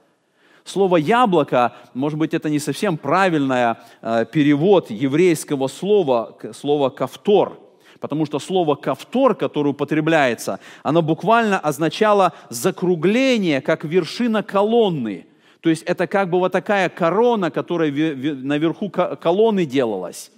Слово 0.63 0.97
«яблоко», 0.97 1.73
может 1.95 2.19
быть, 2.19 2.35
это 2.35 2.47
не 2.47 2.59
совсем 2.59 2.95
правильный 2.95 3.75
э, 4.03 4.25
перевод 4.31 4.91
еврейского 4.91 5.67
слова, 5.67 6.37
слова 6.53 6.91
«кавтор», 6.91 7.57
потому 7.99 8.27
что 8.27 8.37
слово 8.37 8.75
«кавтор», 8.75 9.33
которое 9.33 9.71
употребляется, 9.71 10.59
оно 10.83 11.01
буквально 11.01 11.57
означало 11.57 12.33
закругление, 12.49 13.61
как 13.61 13.83
вершина 13.83 14.43
колонны. 14.43 15.25
То 15.61 15.69
есть 15.69 15.83
это 15.83 16.07
как 16.07 16.29
бы 16.29 16.39
вот 16.39 16.51
такая 16.51 16.89
корона, 16.89 17.51
которая 17.51 17.91
наверху 17.91 18.89
колонны 18.89 19.65
делалась 19.65 20.31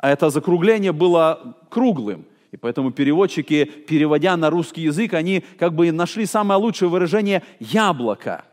а 0.00 0.10
это 0.10 0.30
закругление 0.30 0.92
было 0.92 1.56
круглым. 1.68 2.24
И 2.52 2.56
поэтому 2.56 2.90
переводчики, 2.90 3.64
переводя 3.64 4.36
на 4.36 4.50
русский 4.50 4.82
язык, 4.82 5.14
они 5.14 5.44
как 5.58 5.74
бы 5.74 5.92
нашли 5.92 6.26
самое 6.26 6.58
лучшее 6.58 6.88
выражение 6.88 7.42
«яблоко». 7.60 8.44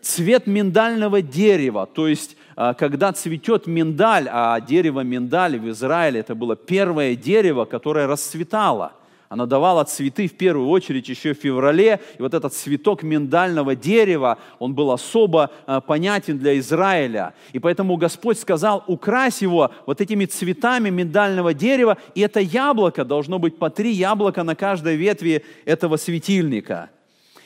Цвет 0.00 0.48
миндального 0.48 1.22
дерева, 1.22 1.86
то 1.86 2.08
есть 2.08 2.36
а, 2.56 2.74
когда 2.74 3.12
цветет 3.12 3.68
миндаль, 3.68 4.28
а 4.28 4.60
дерево 4.60 5.00
миндаль 5.00 5.60
в 5.60 5.70
Израиле 5.70 6.18
это 6.18 6.34
было 6.34 6.56
первое 6.56 7.14
дерево, 7.14 7.66
которое 7.66 8.08
расцветало– 8.08 8.94
она 9.32 9.46
давала 9.46 9.82
цветы 9.84 10.26
в 10.28 10.34
первую 10.34 10.68
очередь 10.68 11.08
еще 11.08 11.32
в 11.32 11.38
феврале. 11.38 12.00
И 12.18 12.22
вот 12.22 12.34
этот 12.34 12.52
цветок 12.52 13.02
миндального 13.02 13.74
дерева, 13.74 14.36
он 14.58 14.74
был 14.74 14.90
особо 14.90 15.50
э, 15.66 15.80
понятен 15.86 16.36
для 16.38 16.58
Израиля. 16.58 17.32
И 17.54 17.58
поэтому 17.58 17.96
Господь 17.96 18.38
сказал, 18.38 18.84
укрась 18.88 19.40
его 19.40 19.70
вот 19.86 20.02
этими 20.02 20.26
цветами 20.26 20.90
миндального 20.90 21.54
дерева, 21.54 21.96
и 22.14 22.20
это 22.20 22.40
яблоко, 22.40 23.06
должно 23.06 23.38
быть 23.38 23.56
по 23.56 23.70
три 23.70 23.92
яблока 23.92 24.42
на 24.42 24.54
каждой 24.54 24.96
ветви 24.96 25.42
этого 25.64 25.96
светильника. 25.96 26.90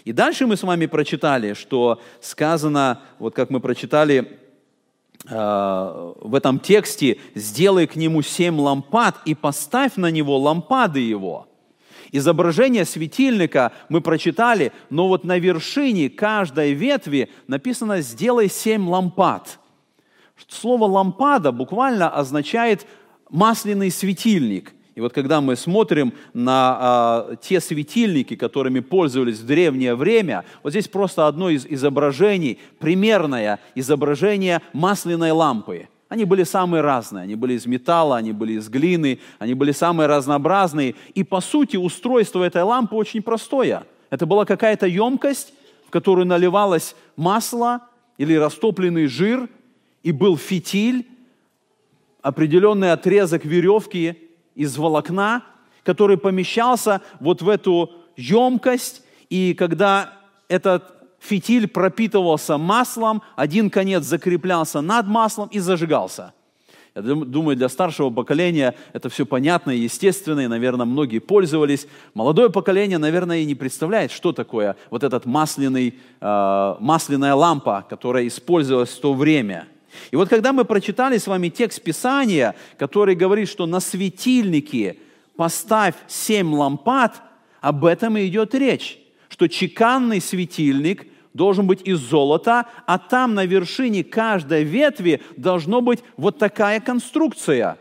И 0.05 0.13
дальше 0.13 0.49
мы 0.49 0.57
с 0.57 0.65
вами 0.65 0.87
прочитали, 0.87 1.53
что 1.53 2.01
сказано, 2.21 3.01
вот 3.21 3.33
как 3.33 3.49
мы 3.49 3.61
прочитали 3.61 4.41
э, 5.31 6.13
в 6.21 6.35
этом 6.35 6.59
тексте, 6.59 7.19
сделай 7.37 7.87
к 7.87 7.95
нему 7.95 8.23
семь 8.23 8.59
лампад 8.59 9.19
и 9.25 9.37
поставь 9.37 9.95
на 9.95 10.11
него 10.11 10.37
лампады 10.37 10.99
его. 10.99 11.47
Изображение 12.13 12.85
светильника 12.85 13.73
мы 13.89 14.01
прочитали, 14.01 14.73
но 14.91 15.09
вот 15.09 15.25
на 15.25 15.39
вершине 15.39 16.09
каждой 16.09 16.73
ветви 16.73 17.31
написано 17.47 18.01
«сделай 18.01 18.49
семь 18.49 18.89
лампад». 18.89 19.59
Слово 20.49 20.85
«лампада» 20.85 21.51
буквально 21.53 22.09
означает 22.11 22.87
масляный 23.31 23.91
светильник. 23.91 24.73
И 24.95 25.01
вот 25.01 25.13
когда 25.13 25.41
мы 25.41 25.57
смотрим 25.57 26.15
на 26.33 26.77
а, 26.79 27.37
те 27.37 27.61
светильники, 27.61 28.35
которыми 28.35 28.81
пользовались 28.81 29.41
в 29.41 29.47
древнее 29.47 29.95
время, 29.95 30.45
вот 30.63 30.71
здесь 30.71 30.89
просто 30.89 31.27
одно 31.27 31.51
из 31.51 31.67
изображений, 31.67 32.59
примерное 32.79 33.61
изображение 33.75 34.63
масляной 34.73 35.33
лампы– 35.33 35.89
они 36.09 36.25
были 36.25 36.45
самые 36.45 36.83
разные. 36.83 37.23
Они 37.23 37.35
были 37.35 37.55
из 37.55 37.67
металла, 37.67 38.17
они 38.17 38.33
были 38.33 38.55
из 38.55 38.69
глины, 38.69 39.19
они 39.39 39.55
были 39.55 39.73
самые 39.73 40.07
разнообразные. 40.07 40.95
И 41.15 41.25
по 41.25 41.41
сути 41.41 41.77
устройство 41.77 42.45
этой 42.45 42.63
лампы 42.63 42.95
очень 42.95 43.23
простое. 43.23 43.85
Это 44.11 44.25
была 44.25 44.45
какая-то 44.45 44.87
емкость, 44.87 45.53
в 45.87 45.91
которую 45.91 46.27
наливалось 46.27 46.95
масло 47.17 47.81
или 48.19 48.35
растопленный 48.35 49.07
жир, 49.07 49.49
и 50.05 50.13
был 50.13 50.37
фитиль, 50.37 51.09
определенный 52.23 52.93
отрезок 52.93 53.45
веревки 53.45 54.17
из 54.55 54.77
волокна, 54.77 55.43
который 55.83 56.17
помещался 56.17 57.03
вот 57.19 57.43
в 57.43 57.49
эту 57.49 57.91
емкость, 58.17 59.03
и 59.29 59.55
когда 59.55 60.13
этот 60.49 60.96
фитиль 61.19 61.69
пропитывался 61.69 62.59
маслом, 62.59 63.23
один 63.37 63.71
конец 63.71 64.05
закреплялся 64.05 64.81
над 64.81 65.07
маслом 65.07 65.49
и 65.49 65.59
зажигался. 65.59 66.33
Я 66.97 67.03
думаю, 67.03 67.57
для 67.57 67.69
старшего 67.69 68.09
поколения 68.09 68.75
это 68.95 69.11
все 69.11 69.27
понятно 69.27 69.71
и 69.71 69.81
естественно, 69.81 70.41
и, 70.41 70.47
наверное, 70.47 70.87
многие 70.87 71.19
пользовались. 71.19 71.87
Молодое 72.15 72.49
поколение, 72.49 72.97
наверное, 72.97 73.41
и 73.41 73.45
не 73.45 73.55
представляет, 73.55 74.11
что 74.11 74.33
такое 74.33 74.77
вот 74.91 75.05
этот 75.05 75.27
масляный, 75.27 75.99
э, 76.21 76.75
масляная 76.81 77.35
лампа, 77.35 77.85
которая 77.91 78.27
использовалась 78.27 78.89
в 78.89 79.01
то 79.01 79.13
время. 79.13 79.69
И 80.11 80.17
вот 80.17 80.31
когда 80.31 80.55
мы 80.55 80.65
прочитали 80.65 81.19
с 81.19 81.27
вами 81.27 81.51
текст 81.51 81.83
Писания, 81.83 82.55
который 82.79 83.15
говорит, 83.15 83.51
что 83.51 83.67
на 83.67 83.81
светильнике 83.81 84.97
поставь 85.37 85.97
семь 86.09 86.55
лампад, 86.55 87.21
об 87.61 87.85
этом 87.85 88.17
и 88.17 88.27
идет 88.27 88.55
речь, 88.55 88.99
что 89.37 89.49
чеканный 89.49 90.23
светильник– 90.23 91.07
должен 91.37 91.67
быть 91.67 91.83
из 91.87 91.99
золота, 91.99 92.65
а 92.87 92.99
там 92.99 93.35
на 93.35 93.45
вершине 93.45 94.03
каждой 94.03 94.65
ветви 94.65 95.21
должно 95.37 95.83
быть 95.83 96.03
вот 96.17 96.39
такая 96.39 96.81
конструкция. 96.81 97.77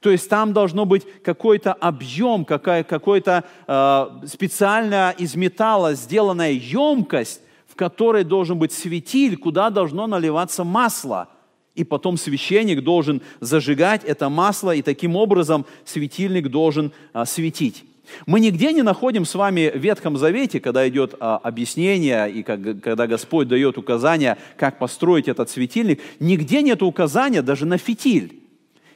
То 0.00 0.10
есть 0.10 0.30
там 0.30 0.54
должно 0.54 0.86
быть 0.86 1.02
какой-то 1.22 1.74
объем, 1.74 2.46
какая, 2.46 2.84
какой-то 2.84 3.44
э, 3.66 4.26
специально 4.26 5.14
из 5.18 5.34
металла 5.34 5.94
сделанная 5.94 6.52
емкость, 6.52 7.42
в 7.66 7.74
которой 7.74 8.24
должен 8.24 8.58
быть 8.58 8.72
светиль, 8.72 9.36
куда 9.36 9.68
должно 9.68 10.06
наливаться 10.06 10.64
масло. 10.64 11.28
И 11.74 11.84
потом 11.84 12.16
священник 12.16 12.82
должен 12.82 13.20
зажигать 13.40 14.02
это 14.04 14.30
масло, 14.30 14.74
и 14.74 14.80
таким 14.80 15.16
образом 15.16 15.66
светильник 15.84 16.48
должен 16.48 16.92
э, 17.12 17.24
светить. 17.26 17.84
Мы 18.26 18.40
нигде 18.40 18.72
не 18.72 18.82
находим 18.82 19.24
с 19.24 19.34
вами 19.34 19.70
в 19.72 19.78
Ветхом 19.78 20.16
Завете, 20.16 20.60
когда 20.60 20.88
идет 20.88 21.14
а, 21.20 21.38
объяснение 21.38 22.30
и 22.30 22.42
как, 22.42 22.80
когда 22.80 23.06
Господь 23.06 23.48
дает 23.48 23.78
указания, 23.78 24.38
как 24.56 24.78
построить 24.78 25.28
этот 25.28 25.50
светильник, 25.50 26.00
нигде 26.20 26.62
нет 26.62 26.82
указания 26.82 27.42
даже 27.42 27.66
на 27.66 27.78
фитиль. 27.78 28.40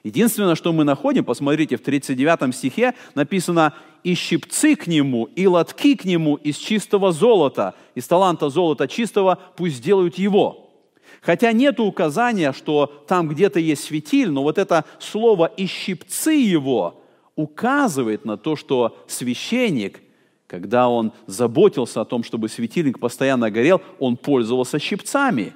Единственное, 0.03 0.55
что 0.55 0.73
мы 0.73 0.85
находим, 0.85 1.25
посмотрите, 1.25 1.77
в 1.77 1.83
39 1.83 2.55
стихе 2.55 2.95
написано 3.15 3.75
«И 4.03 4.15
щипцы 4.15 4.75
к 4.75 4.87
нему, 4.87 5.25
и 5.37 5.47
лотки 5.47 5.95
к 5.95 6.05
нему 6.07 6.37
из 6.37 6.57
чистого 6.57 7.13
золота, 7.13 7.75
из 7.95 8.07
таланта 8.07 8.49
золота 8.49 8.89
чистого 8.89 9.39
пусть 9.57 9.83
делают 9.83 10.17
его». 10.17 10.71
Хотя 11.21 11.53
нет 11.53 11.81
указания, 11.81 12.55
что 12.55 12.87
там 13.07 13.29
где-то 13.29 13.61
есть 13.61 13.85
светиль, 13.85 14.31
но 14.31 14.43
вот 14.43 14.57
это 14.57 14.87
слово 14.99 15.47
«и 15.47 15.67
щипцы 15.67 16.33
его» 16.33 17.00
указывает 17.41 18.25
на 18.25 18.37
то, 18.37 18.57
что 18.57 18.97
священник, 19.07 20.01
когда 20.47 20.89
он 20.89 21.13
заботился 21.27 22.01
о 22.01 22.05
том, 22.05 22.23
чтобы 22.23 22.49
светильник 22.49 22.99
постоянно 22.99 23.51
горел, 23.51 23.81
он 23.99 24.17
пользовался 24.17 24.79
щипцами. 24.79 25.53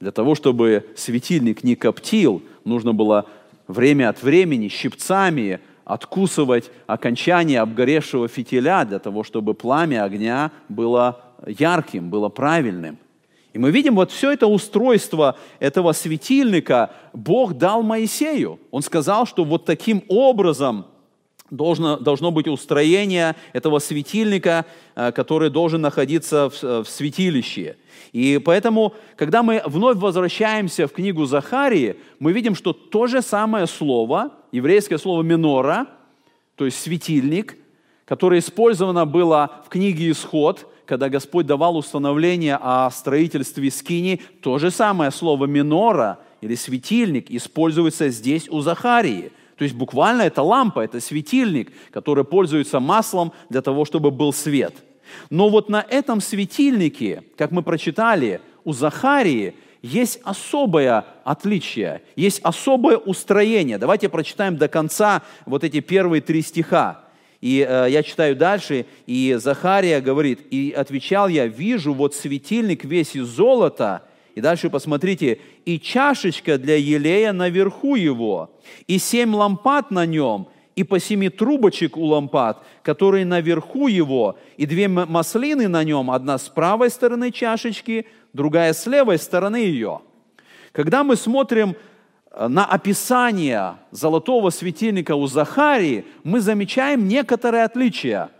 Для 0.00 0.12
того, 0.12 0.34
чтобы 0.34 0.86
светильник 0.96 1.64
не 1.64 1.74
коптил, 1.74 2.42
нужно 2.64 2.92
было 2.92 3.26
время 3.66 4.08
от 4.08 4.22
времени 4.22 4.68
щипцами 4.68 5.60
откусывать 5.84 6.70
окончание 6.86 7.60
обгоревшего 7.60 8.28
фитиля 8.28 8.84
для 8.84 8.98
того, 8.98 9.24
чтобы 9.24 9.54
пламя 9.54 10.04
огня 10.04 10.52
было 10.68 11.22
ярким, 11.46 12.10
было 12.10 12.28
правильным. 12.28 12.98
И 13.52 13.58
мы 13.58 13.70
видим 13.70 13.94
вот 13.94 14.10
все 14.10 14.32
это 14.32 14.46
устройство 14.46 15.36
этого 15.58 15.92
светильника 15.92 16.90
Бог 17.12 17.54
дал 17.54 17.82
Моисею. 17.82 18.60
Он 18.70 18.82
сказал, 18.82 19.26
что 19.26 19.44
вот 19.44 19.64
таким 19.64 20.04
образом 20.08 20.86
должно, 21.50 21.96
должно 21.96 22.30
быть 22.30 22.46
устроение 22.46 23.36
этого 23.52 23.78
светильника, 23.78 24.66
э, 24.94 25.12
который 25.12 25.50
должен 25.50 25.80
находиться 25.80 26.50
в, 26.50 26.84
в 26.84 26.88
святилище. 26.88 27.76
И 28.12 28.40
поэтому, 28.44 28.94
когда 29.16 29.42
мы 29.42 29.62
вновь 29.64 29.96
возвращаемся 29.96 30.86
в 30.86 30.92
книгу 30.92 31.24
Захарии, 31.24 31.96
мы 32.18 32.32
видим, 32.32 32.54
что 32.54 32.72
то 32.72 33.06
же 33.06 33.22
самое 33.22 33.66
слово, 33.66 34.32
еврейское 34.52 34.98
слово 34.98 35.22
«минора», 35.22 35.86
то 36.56 36.64
есть 36.64 36.80
светильник, 36.80 37.56
которое 38.04 38.40
использовано 38.40 39.06
было 39.06 39.62
в 39.66 39.68
книге 39.68 40.10
«Исход», 40.10 40.66
когда 40.88 41.10
Господь 41.10 41.44
давал 41.44 41.76
установление 41.76 42.58
о 42.58 42.90
строительстве 42.90 43.70
скини, 43.70 44.22
то 44.40 44.58
же 44.58 44.70
самое 44.70 45.10
слово 45.10 45.44
«минора» 45.44 46.18
или 46.40 46.54
«светильник» 46.54 47.30
используется 47.30 48.08
здесь 48.08 48.48
у 48.48 48.60
Захарии. 48.60 49.30
То 49.58 49.64
есть 49.64 49.76
буквально 49.76 50.22
это 50.22 50.40
лампа, 50.40 50.80
это 50.80 50.98
светильник, 51.00 51.72
который 51.90 52.24
пользуется 52.24 52.80
маслом 52.80 53.32
для 53.50 53.60
того, 53.60 53.84
чтобы 53.84 54.10
был 54.10 54.32
свет. 54.32 54.76
Но 55.28 55.50
вот 55.50 55.68
на 55.68 55.84
этом 55.86 56.22
светильнике, 56.22 57.22
как 57.36 57.50
мы 57.50 57.62
прочитали, 57.62 58.40
у 58.64 58.72
Захарии 58.72 59.54
есть 59.82 60.20
особое 60.24 61.04
отличие, 61.22 62.00
есть 62.16 62.40
особое 62.42 62.96
устроение. 62.96 63.76
Давайте 63.76 64.08
прочитаем 64.08 64.56
до 64.56 64.68
конца 64.68 65.22
вот 65.44 65.64
эти 65.64 65.80
первые 65.80 66.22
три 66.22 66.40
стиха. 66.40 67.07
И 67.40 67.64
э, 67.68 67.86
я 67.90 68.02
читаю 68.02 68.34
дальше, 68.34 68.86
и 69.06 69.36
Захария 69.38 70.00
говорит, 70.00 70.40
«И 70.50 70.72
отвечал 70.76 71.28
я, 71.28 71.46
вижу 71.46 71.94
вот 71.94 72.14
светильник 72.14 72.84
весь 72.84 73.14
из 73.14 73.26
золота». 73.26 74.02
И 74.34 74.40
дальше 74.40 74.70
посмотрите, 74.70 75.38
«И 75.64 75.78
чашечка 75.78 76.58
для 76.58 76.76
елея 76.76 77.32
наверху 77.32 77.94
его, 77.94 78.50
и 78.88 78.98
семь 78.98 79.34
лампад 79.34 79.90
на 79.92 80.04
нем, 80.04 80.48
и 80.74 80.82
по 80.82 80.98
семи 80.98 81.28
трубочек 81.28 81.96
у 81.96 82.04
лампад, 82.04 82.64
которые 82.82 83.24
наверху 83.24 83.86
его, 83.86 84.36
и 84.56 84.66
две 84.66 84.88
маслины 84.88 85.68
на 85.68 85.84
нем, 85.84 86.10
одна 86.10 86.38
с 86.38 86.48
правой 86.48 86.90
стороны 86.90 87.30
чашечки, 87.30 88.06
другая 88.32 88.72
с 88.72 88.84
левой 88.86 89.18
стороны 89.18 89.56
ее». 89.56 90.00
Когда 90.72 91.02
мы 91.02 91.16
смотрим 91.16 91.76
на 92.46 92.64
описание 92.64 93.78
золотого 93.90 94.50
светильника 94.50 95.16
у 95.16 95.26
Захарии 95.26 96.04
мы 96.22 96.40
замечаем 96.40 97.08
некоторые 97.08 97.64
отличия. 97.64 98.30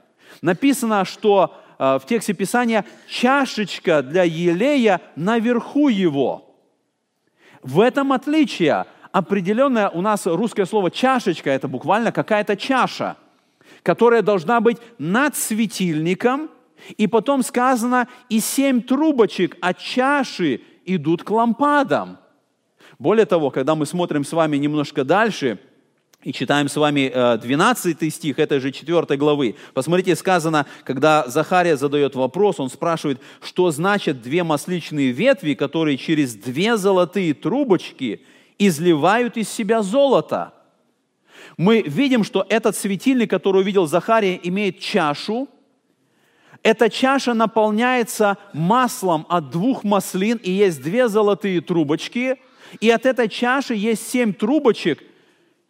Написано, 0.40 1.04
что 1.04 1.56
э, 1.78 1.98
в 2.00 2.06
тексте 2.06 2.32
Писания 2.32 2.84
чашечка 3.08 4.02
для 4.02 4.22
елея 4.22 5.00
наверху 5.16 5.88
его. 5.88 6.54
В 7.62 7.80
этом 7.80 8.12
отличие 8.12 8.86
определенное 9.10 9.88
у 9.88 10.00
нас 10.00 10.26
русское 10.26 10.64
слово 10.64 10.92
чашечка, 10.92 11.50
это 11.50 11.66
буквально 11.66 12.12
какая-то 12.12 12.56
чаша, 12.56 13.16
которая 13.82 14.22
должна 14.22 14.60
быть 14.60 14.78
над 14.98 15.34
светильником, 15.36 16.50
и 16.96 17.08
потом 17.08 17.42
сказано, 17.42 18.06
и 18.28 18.38
семь 18.38 18.80
трубочек 18.80 19.56
от 19.60 19.78
чаши 19.78 20.60
идут 20.84 21.24
к 21.24 21.30
лампадам. 21.30 22.18
Более 22.98 23.26
того, 23.26 23.50
когда 23.50 23.76
мы 23.76 23.86
смотрим 23.86 24.24
с 24.24 24.32
вами 24.32 24.56
немножко 24.56 25.04
дальше, 25.04 25.60
и 26.24 26.32
читаем 26.32 26.68
с 26.68 26.74
вами 26.74 27.12
12 27.38 28.02
э, 28.02 28.10
стих 28.10 28.40
этой 28.40 28.58
же 28.58 28.72
4 28.72 29.16
главы. 29.16 29.54
Посмотрите, 29.72 30.16
сказано, 30.16 30.66
когда 30.82 31.28
Захария 31.28 31.76
задает 31.76 32.16
вопрос, 32.16 32.58
он 32.58 32.70
спрашивает, 32.70 33.20
что 33.40 33.70
значит 33.70 34.20
две 34.20 34.42
масличные 34.42 35.12
ветви, 35.12 35.54
которые 35.54 35.96
через 35.96 36.34
две 36.34 36.76
золотые 36.76 37.34
трубочки 37.34 38.22
изливают 38.58 39.36
из 39.36 39.48
себя 39.48 39.82
золото. 39.82 40.52
Мы 41.56 41.82
видим, 41.82 42.24
что 42.24 42.44
этот 42.48 42.74
светильник, 42.74 43.30
который 43.30 43.62
увидел 43.62 43.86
Захария, 43.86 44.40
имеет 44.42 44.80
чашу. 44.80 45.48
Эта 46.64 46.90
чаша 46.90 47.32
наполняется 47.32 48.38
маслом 48.52 49.24
от 49.28 49.50
двух 49.50 49.84
маслин, 49.84 50.40
и 50.42 50.50
есть 50.50 50.82
две 50.82 51.06
золотые 51.06 51.60
трубочки– 51.60 52.38
и 52.80 52.90
от 52.90 53.06
этой 53.06 53.28
чаши 53.28 53.74
есть 53.74 54.08
семь 54.08 54.32
трубочек, 54.32 55.02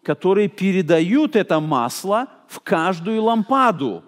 которые 0.02 0.48
передают 0.48 1.36
это 1.36 1.60
масло 1.60 2.28
в 2.48 2.60
каждую 2.60 3.22
лампаду. 3.22 4.02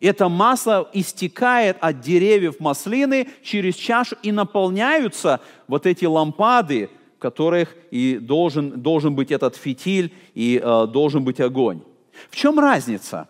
Это 0.00 0.28
масло 0.28 0.88
истекает 0.92 1.76
от 1.80 2.00
деревьев 2.00 2.58
маслины 2.58 3.28
через 3.42 3.74
чашу 3.74 4.16
и 4.22 4.32
наполняются 4.32 5.40
вот 5.68 5.86
эти 5.86 6.06
лампады, 6.06 6.88
в 7.16 7.20
которых 7.20 7.76
и 7.90 8.18
должен, 8.18 8.80
должен 8.80 9.14
быть 9.14 9.30
этот 9.30 9.56
фитиль 9.56 10.12
и 10.34 10.60
э, 10.62 10.86
должен 10.86 11.22
быть 11.22 11.38
огонь. 11.38 11.82
В 12.30 12.36
чем 12.36 12.58
разница? 12.58 13.28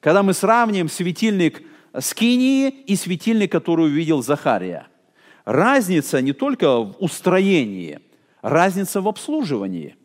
Когда 0.00 0.22
мы 0.22 0.34
сравним 0.34 0.88
светильник 0.88 1.62
Скинии 1.98 2.68
и 2.68 2.96
светильник, 2.96 3.52
который 3.52 3.86
увидел 3.86 4.22
Захария. 4.22 4.88
Разница 5.44 6.20
не 6.20 6.32
только 6.32 6.80
в 6.80 6.96
устроении– 6.98 8.00
разница 8.44 9.00
в 9.00 9.08
обслуживании. 9.08 9.96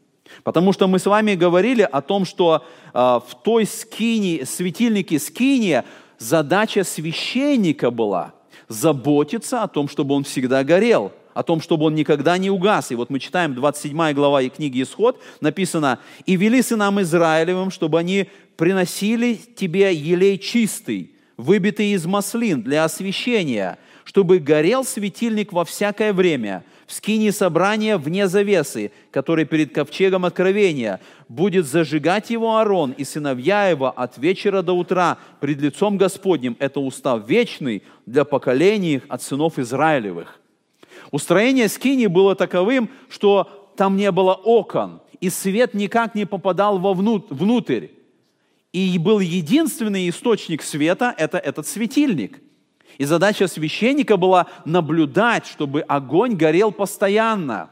Потому 0.44 0.72
что 0.72 0.88
мы 0.88 0.98
с 0.98 1.06
вами 1.06 1.36
говорили 1.36 1.82
о 1.82 2.02
том, 2.02 2.24
что 2.24 2.64
э, 2.94 2.98
в 2.98 3.36
той 3.44 3.66
скине, 3.66 4.46
светильнике 4.46 5.20
скиния 5.20 5.84
задача 6.18 6.84
священника 6.84 7.92
была 7.92 8.34
заботиться 8.70 9.62
о 9.62 9.68
том, 9.68 9.90
чтобы 9.90 10.16
он 10.16 10.24
всегда 10.24 10.64
горел, 10.64 11.12
о 11.34 11.44
том, 11.44 11.60
чтобы 11.60 11.86
он 11.86 11.96
никогда 11.96 12.38
не 12.38 12.50
угас. 12.50 12.92
И 12.92 12.96
вот 12.96 13.10
мы 13.10 13.20
читаем 13.20 13.56
27 13.56 14.14
глава 14.14 14.42
книги 14.48 14.84
«Исход», 14.84 15.20
написано, 15.42 16.00
«И 16.26 16.38
вели 16.38 16.62
сынам 16.62 17.02
Израилевым, 17.02 17.72
чтобы 17.72 18.00
они 18.00 18.30
приносили 18.56 19.34
тебе 19.34 19.94
елей 19.94 20.38
чистый, 20.38 21.12
выбитый 21.36 21.92
из 21.92 22.06
маслин 22.06 22.62
для 22.62 22.86
освящения, 22.86 23.80
чтобы 24.06 24.40
горел 24.40 24.86
светильник 24.86 25.52
во 25.52 25.66
всякое 25.66 26.14
время, 26.14 26.64
в 26.90 26.94
скине 26.94 27.32
собрания 27.32 28.00
вне 28.00 28.28
завесы, 28.28 28.92
который 29.12 29.46
перед 29.46 29.72
ковчегом 29.72 30.26
откровения, 30.26 31.00
будет 31.28 31.68
зажигать 31.68 32.32
его 32.32 32.58
Аарон 32.58 32.94
и 32.94 33.04
сыновья 33.04 33.68
его 33.68 33.94
от 33.96 34.18
вечера 34.18 34.64
до 34.64 34.74
утра 34.74 35.20
пред 35.40 35.62
лицом 35.62 35.98
Господним. 35.98 36.58
Это 36.58 36.80
устав 36.80 37.30
вечный 37.30 37.84
для 38.08 38.26
поколений 38.26 39.04
от 39.08 39.22
сынов 39.22 39.60
Израилевых. 39.60 40.40
Устроение 41.12 41.70
скини 41.70 42.08
было 42.08 42.34
таковым, 42.34 42.90
что 43.08 43.72
там 43.78 43.96
не 43.96 44.12
было 44.12 44.34
окон, 44.34 45.00
и 45.22 45.30
свет 45.30 45.76
никак 45.76 46.16
не 46.16 46.26
попадал 46.26 46.80
вовнутрь. 46.80 47.90
И 48.74 48.98
был 48.98 49.20
единственный 49.20 50.10
источник 50.10 50.64
света– 50.64 51.14
это 51.20 51.38
этот 51.38 51.68
светильник– 51.68 52.42
и 53.00 53.06
задача 53.06 53.48
священника 53.48 54.18
была 54.18 54.46
наблюдать, 54.66 55.48
чтобы 55.48 55.82
огонь 55.82 56.36
горел 56.36 56.72
постоянно. 56.72 57.70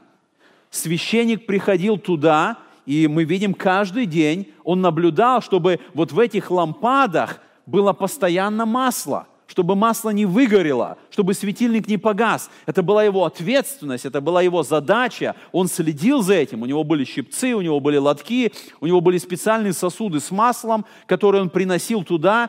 Священник 0.70 1.46
приходил 1.46 1.98
туда, 1.98 2.56
и 2.86 3.06
мы 3.06 3.24
видим 3.24 3.52
каждый 3.52 4.06
день, 4.06 4.48
он 4.64 4.80
наблюдал, 4.80 5.42
чтобы 5.42 5.80
вот 5.92 6.12
в 6.12 6.18
этих 6.18 6.50
лампадах 6.50 7.40
было 7.66 7.92
постоянно 7.92 8.64
масло, 8.64 9.26
чтобы 9.46 9.76
масло 9.76 10.08
не 10.08 10.24
выгорело, 10.24 10.96
чтобы 11.10 11.34
светильник 11.34 11.88
не 11.88 11.98
погас. 11.98 12.50
Это 12.64 12.82
была 12.82 13.04
его 13.04 13.26
ответственность, 13.26 14.06
это 14.06 14.22
была 14.22 14.40
его 14.40 14.62
задача. 14.62 15.36
Он 15.52 15.68
следил 15.68 16.22
за 16.22 16.34
этим. 16.34 16.62
У 16.62 16.66
него 16.66 16.84
были 16.84 17.04
щипцы, 17.04 17.54
у 17.54 17.60
него 17.60 17.80
были 17.80 17.98
лотки, 17.98 18.52
у 18.80 18.86
него 18.86 19.02
были 19.02 19.18
специальные 19.18 19.74
сосуды 19.74 20.20
с 20.20 20.30
маслом, 20.30 20.86
которые 21.06 21.42
он 21.42 21.50
приносил 21.50 22.02
туда, 22.02 22.48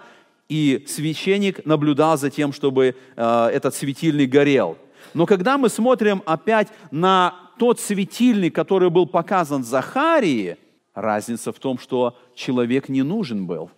и 0.50 0.84
священник 0.88 1.66
наблюдал 1.66 2.18
за 2.18 2.30
тем, 2.30 2.52
чтобы 2.52 2.96
э, 3.16 3.46
этот 3.54 3.76
светильник 3.76 4.30
горел. 4.30 4.78
Но 5.14 5.26
когда 5.26 5.58
мы 5.58 5.70
смотрим 5.70 6.24
опять 6.26 6.68
на 6.92 7.36
тот 7.60 7.80
светильник, 7.80 8.56
который 8.56 8.90
был 8.90 9.06
показан 9.06 9.64
Захарии, 9.64 10.58
разница 10.96 11.52
в 11.52 11.60
том, 11.60 11.78
что 11.78 12.18
человек 12.36 12.90
не 12.90 13.04
нужен 13.04 13.46
был. 13.46 13.70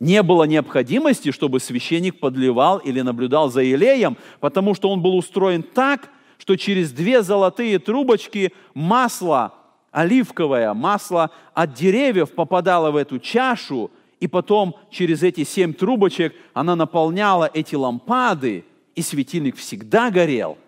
Не 0.00 0.22
было 0.22 0.44
необходимости, 0.44 1.32
чтобы 1.32 1.58
священник 1.58 2.20
подливал 2.20 2.78
или 2.78 3.00
наблюдал 3.00 3.50
за 3.50 3.64
Илеем, 3.64 4.16
потому 4.38 4.74
что 4.74 4.90
он 4.90 5.02
был 5.02 5.16
устроен 5.16 5.62
так, 5.62 6.10
что 6.38 6.54
через 6.56 6.92
две 6.92 7.22
золотые 7.22 7.80
трубочки 7.80 8.52
масло 8.74 9.54
оливковое, 9.90 10.72
масло 10.74 11.30
от 11.54 11.74
деревьев 11.74 12.32
попадало 12.32 12.92
в 12.92 12.96
эту 12.96 13.18
чашу, 13.18 13.90
и 14.20 14.26
потом 14.26 14.76
через 14.90 15.22
эти 15.22 15.44
семь 15.44 15.72
трубочек 15.72 16.34
она 16.52 16.76
наполняла 16.76 17.50
эти 17.52 17.74
лампады, 17.74 18.64
и 18.94 19.02
светильник 19.02 19.56
всегда 19.56 20.10
горел. 20.10 20.58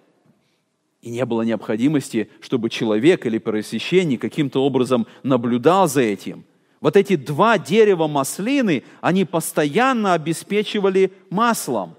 И 1.02 1.10
не 1.10 1.24
было 1.24 1.42
необходимости, 1.42 2.30
чтобы 2.40 2.70
человек 2.70 3.26
или 3.26 3.38
первосвященник 3.38 4.20
каким-то 4.20 4.62
образом 4.62 5.06
наблюдал 5.22 5.88
за 5.88 6.02
этим. 6.02 6.44
Вот 6.80 6.96
эти 6.96 7.16
два 7.16 7.58
дерева 7.58 8.06
маслины, 8.06 8.84
они 9.00 9.24
постоянно 9.24 10.12
обеспечивали 10.12 11.12
маслом. 11.28 11.96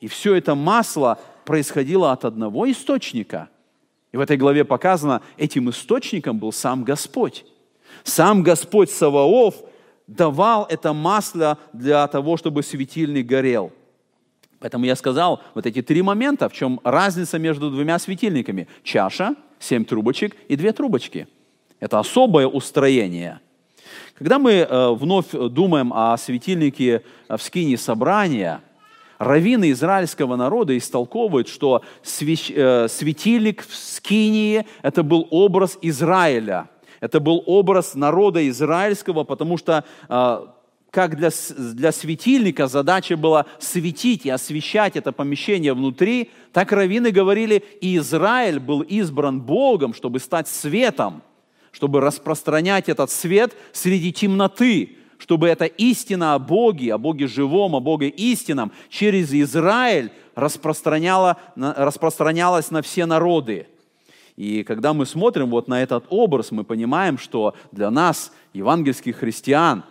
И 0.00 0.06
все 0.06 0.34
это 0.34 0.54
масло 0.54 1.18
происходило 1.44 2.12
от 2.12 2.24
одного 2.24 2.70
источника. 2.70 3.48
И 4.12 4.16
в 4.16 4.20
этой 4.20 4.36
главе 4.36 4.64
показано, 4.64 5.22
этим 5.36 5.70
источником 5.70 6.38
был 6.38 6.52
сам 6.52 6.84
Господь. 6.84 7.44
Сам 8.04 8.42
Господь 8.42 8.90
Саваоф 8.90 9.56
давал 10.06 10.66
это 10.68 10.92
масло 10.92 11.58
для 11.72 12.06
того, 12.06 12.36
чтобы 12.36 12.62
светильник 12.62 13.26
горел. 13.26 13.72
Поэтому 14.58 14.84
я 14.86 14.96
сказал 14.96 15.42
вот 15.54 15.66
эти 15.66 15.82
три 15.82 16.02
момента, 16.02 16.48
в 16.48 16.52
чем 16.52 16.80
разница 16.82 17.38
между 17.38 17.70
двумя 17.70 17.98
светильниками. 17.98 18.68
Чаша, 18.82 19.34
семь 19.58 19.84
трубочек 19.84 20.34
и 20.48 20.56
две 20.56 20.72
трубочки. 20.72 21.28
Это 21.78 21.98
особое 21.98 22.46
устроение. 22.46 23.40
Когда 24.14 24.38
мы 24.38 24.52
э, 24.52 24.90
вновь 24.92 25.30
думаем 25.30 25.92
о 25.92 26.16
светильнике 26.16 27.02
в 27.28 27.38
скине 27.38 27.76
собрания, 27.76 28.62
раввины 29.18 29.70
израильского 29.72 30.36
народа 30.36 30.76
истолковывают, 30.76 31.48
что 31.48 31.82
э, 32.02 32.88
светильник 32.88 33.66
в 33.66 33.76
скинии– 33.76 34.66
это 34.82 35.02
был 35.02 35.28
образ 35.30 35.76
Израиля– 35.82 36.70
это 37.00 37.20
был 37.20 37.42
образ 37.46 37.94
народа 37.94 38.48
израильского, 38.48 39.24
потому 39.24 39.56
что 39.56 39.84
а, 40.08 40.54
как 40.90 41.16
для, 41.16 41.30
для 41.58 41.92
светильника 41.92 42.68
задача 42.68 43.16
была 43.16 43.46
светить 43.58 44.24
и 44.24 44.30
освещать 44.30 44.96
это 44.96 45.12
помещение 45.12 45.74
внутри, 45.74 46.30
так 46.52 46.72
раввины 46.72 47.10
говорили, 47.10 47.62
и 47.80 47.98
Израиль 47.98 48.58
был 48.58 48.80
избран 48.80 49.42
Богом, 49.42 49.92
чтобы 49.92 50.20
стать 50.20 50.48
светом, 50.48 51.22
чтобы 51.70 52.00
распространять 52.00 52.88
этот 52.88 53.10
свет 53.10 53.54
среди 53.72 54.12
темноты, 54.12 54.96
чтобы 55.18 55.48
эта 55.48 55.66
истина 55.66 56.34
о 56.34 56.38
Боге, 56.38 56.94
о 56.94 56.98
Боге 56.98 57.26
живом, 57.26 57.74
о 57.74 57.80
Боге 57.80 58.08
истинном 58.08 58.72
через 58.88 59.34
Израиль 59.34 60.10
распространяла, 60.34 61.36
распространялась 61.56 62.70
на 62.70 62.80
все 62.80 63.04
народы. 63.06 63.66
И 64.36 64.64
когда 64.64 64.92
мы 64.92 65.06
смотрим 65.06 65.48
вот 65.48 65.66
на 65.66 65.82
этот 65.82 66.04
образ, 66.10 66.52
мы 66.52 66.62
понимаем, 66.62 67.16
что 67.16 67.54
для 67.72 67.90
нас, 67.90 68.32
евангельских 68.52 69.16
христиан, 69.16 69.82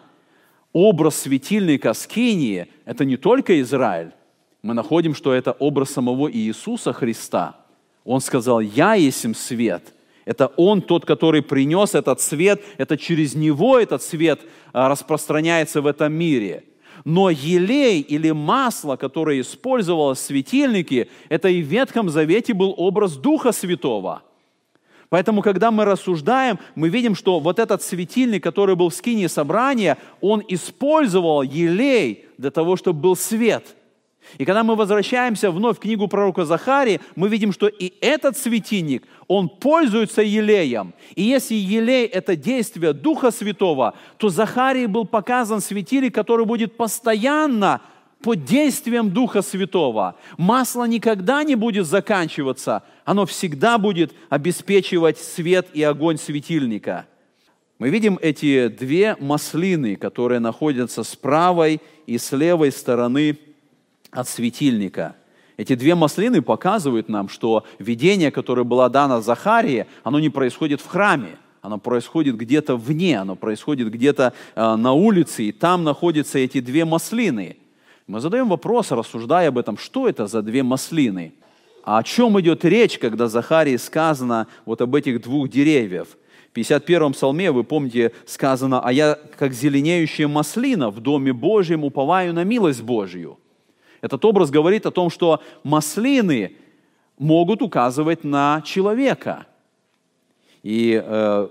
образ 0.72 1.16
светильника 1.16 1.94
Скинии– 1.94 2.68
это 2.86 3.06
не 3.06 3.18
только 3.18 3.60
Израиль. 3.62 4.12
Мы 4.62 4.76
находим, 4.76 5.16
что 5.16 5.34
это 5.34 5.52
образ 5.52 5.92
самого 5.92 6.32
Иисуса 6.32 6.94
Христа. 6.94 7.56
Он 8.04 8.22
сказал, 8.22 8.60
«Я 8.60 8.94
есть 8.94 9.24
им 9.26 9.34
свет». 9.34 9.94
Это 10.26 10.48
Он 10.58 10.82
тот, 10.82 11.06
который 11.06 11.44
принес 11.44 11.94
этот 11.94 12.20
свет, 12.20 12.60
это 12.78 12.98
через 12.98 13.36
Него 13.36 13.78
этот 13.78 14.02
свет 14.02 14.42
а, 14.74 14.90
распространяется 14.90 15.82
в 15.82 15.88
этом 15.88 16.14
мире. 16.14 16.64
Но 17.04 17.30
елей 17.30 18.02
или 18.02 18.32
масло, 18.32 18.96
которое 18.96 19.40
использовалось 19.42 20.18
в 20.18 20.24
светильнике, 20.24 21.10
это 21.30 21.48
и 21.50 21.62
в 21.62 21.68
Ветхом 21.68 22.10
Завете 22.10 22.56
был 22.56 22.74
образ 22.76 23.18
Духа 23.18 23.52
Святого– 23.52 24.24
Поэтому, 25.15 25.41
когда 25.41 25.71
мы 25.71 25.86
рассуждаем, 25.86 26.60
мы 26.75 26.89
видим, 26.89 27.15
что 27.15 27.39
вот 27.39 27.58
этот 27.58 27.82
светильник, 27.82 28.43
который 28.43 28.75
был 28.75 28.89
в 28.89 28.93
скине 28.93 29.30
собрания, 29.30 29.97
он 30.19 30.43
использовал 30.45 31.41
елей 31.41 32.25
для 32.38 32.51
того, 32.51 32.75
чтобы 32.75 32.99
был 32.99 33.15
свет. 33.15 33.78
И 34.38 34.43
когда 34.43 34.65
мы 34.65 34.75
возвращаемся 34.75 35.51
вновь 35.51 35.78
в 35.78 35.80
книгу 35.80 36.10
пророка 36.10 36.43
Захарии, 36.43 36.99
мы 37.15 37.30
видим, 37.30 37.54
что 37.54 37.67
и 37.67 37.93
этот 38.01 38.38
светильник, 38.38 39.04
он 39.30 39.47
пользуется 39.47 40.21
елеем. 40.21 40.93
И 41.15 41.23
если 41.23 41.56
елей– 41.56 42.06
это 42.13 42.36
действие 42.36 42.91
Духа 42.91 43.32
Святого, 43.32 43.93
то 44.17 44.28
Захарии 44.28 44.86
был 44.86 45.06
показан 45.06 45.62
светильник, 45.62 46.13
который 46.13 46.45
будет 46.45 46.75
постоянно 46.75 47.80
под 48.26 48.44
действием 48.44 49.12
Духа 49.12 49.44
Святого. 49.44 50.16
Масло 50.36 50.86
никогда 50.86 51.44
не 51.44 51.54
будет 51.54 51.86
заканчиваться, 51.86 52.82
оно 53.04 53.28
всегда 53.28 53.78
будет 53.78 54.16
обеспечивать 54.30 55.20
свет 55.20 55.68
и 55.74 55.84
огонь 55.84 56.18
светильника. 56.18 57.06
Мы 57.78 57.90
видим 57.90 58.18
эти 58.20 58.68
две 58.68 59.16
маслины, 59.20 59.96
которые 59.96 60.40
находятся 60.40 61.04
с 61.04 61.16
правой 61.16 61.80
и 62.08 62.18
с 62.18 62.32
левой 62.32 62.72
стороны 62.72 63.38
от 64.10 64.28
светильника. 64.28 65.16
Эти 65.56 65.76
две 65.76 65.94
маслины 65.94 66.42
показывают 66.42 67.08
нам, 67.08 67.30
что 67.30 67.64
видение, 67.78 68.32
которое 68.32 68.64
было 68.64 68.90
дано 68.90 69.22
Захарии, 69.22 69.86
оно 70.04 70.20
не 70.20 70.30
происходит 70.30 70.82
в 70.82 70.88
храме, 70.88 71.38
оно 71.62 71.78
происходит 71.78 72.38
где-то 72.38 72.76
вне, 72.76 73.20
оно 73.20 73.36
происходит 73.36 73.92
где-то 73.92 74.34
э, 74.56 74.76
на 74.78 74.94
улице, 74.94 75.44
и 75.44 75.52
там 75.52 75.84
находятся 75.84 76.40
эти 76.40 76.60
две 76.60 76.86
маслины– 76.86 77.58
мы 78.08 78.20
задаем 78.20 78.50
вопрос, 78.50 78.91
рассуждая 78.91 79.48
об 79.50 79.58
этом, 79.58 79.78
что 79.78 80.08
это 80.08 80.28
за 80.28 80.41
две 80.41 80.62
маслины? 80.62 81.34
А 81.84 82.00
о 82.00 82.04
чем 82.04 82.39
идет 82.39 82.63
речь, 82.63 83.00
когда 83.00 83.28
Захарии 83.28 83.78
сказано 83.78 84.48
вот 84.65 84.82
об 84.82 84.96
этих 84.96 85.22
двух 85.22 85.50
деревьях? 85.50 86.08
В 86.52 86.58
51-м 86.58 87.13
псалме, 87.13 87.52
вы 87.52 87.63
помните, 87.63 88.12
сказано, 88.26 88.80
«А 88.80 88.91
я, 88.91 89.20
как 89.38 89.54
зеленеющая 89.54 90.28
маслина, 90.28 90.89
в 90.89 91.00
доме 91.00 91.34
Божьем 91.34 91.84
уповаю 91.84 92.34
на 92.34 92.44
милость 92.44 92.82
Божью». 92.82 93.39
Этот 94.02 94.24
образ 94.24 94.52
говорит 94.52 94.86
о 94.86 94.91
том, 94.91 95.10
что 95.10 95.41
маслины 95.63 96.56
могут 97.18 97.62
указывать 97.62 98.24
на 98.24 98.62
человека. 98.62 99.48
И 100.62 101.02
э, 101.04 101.48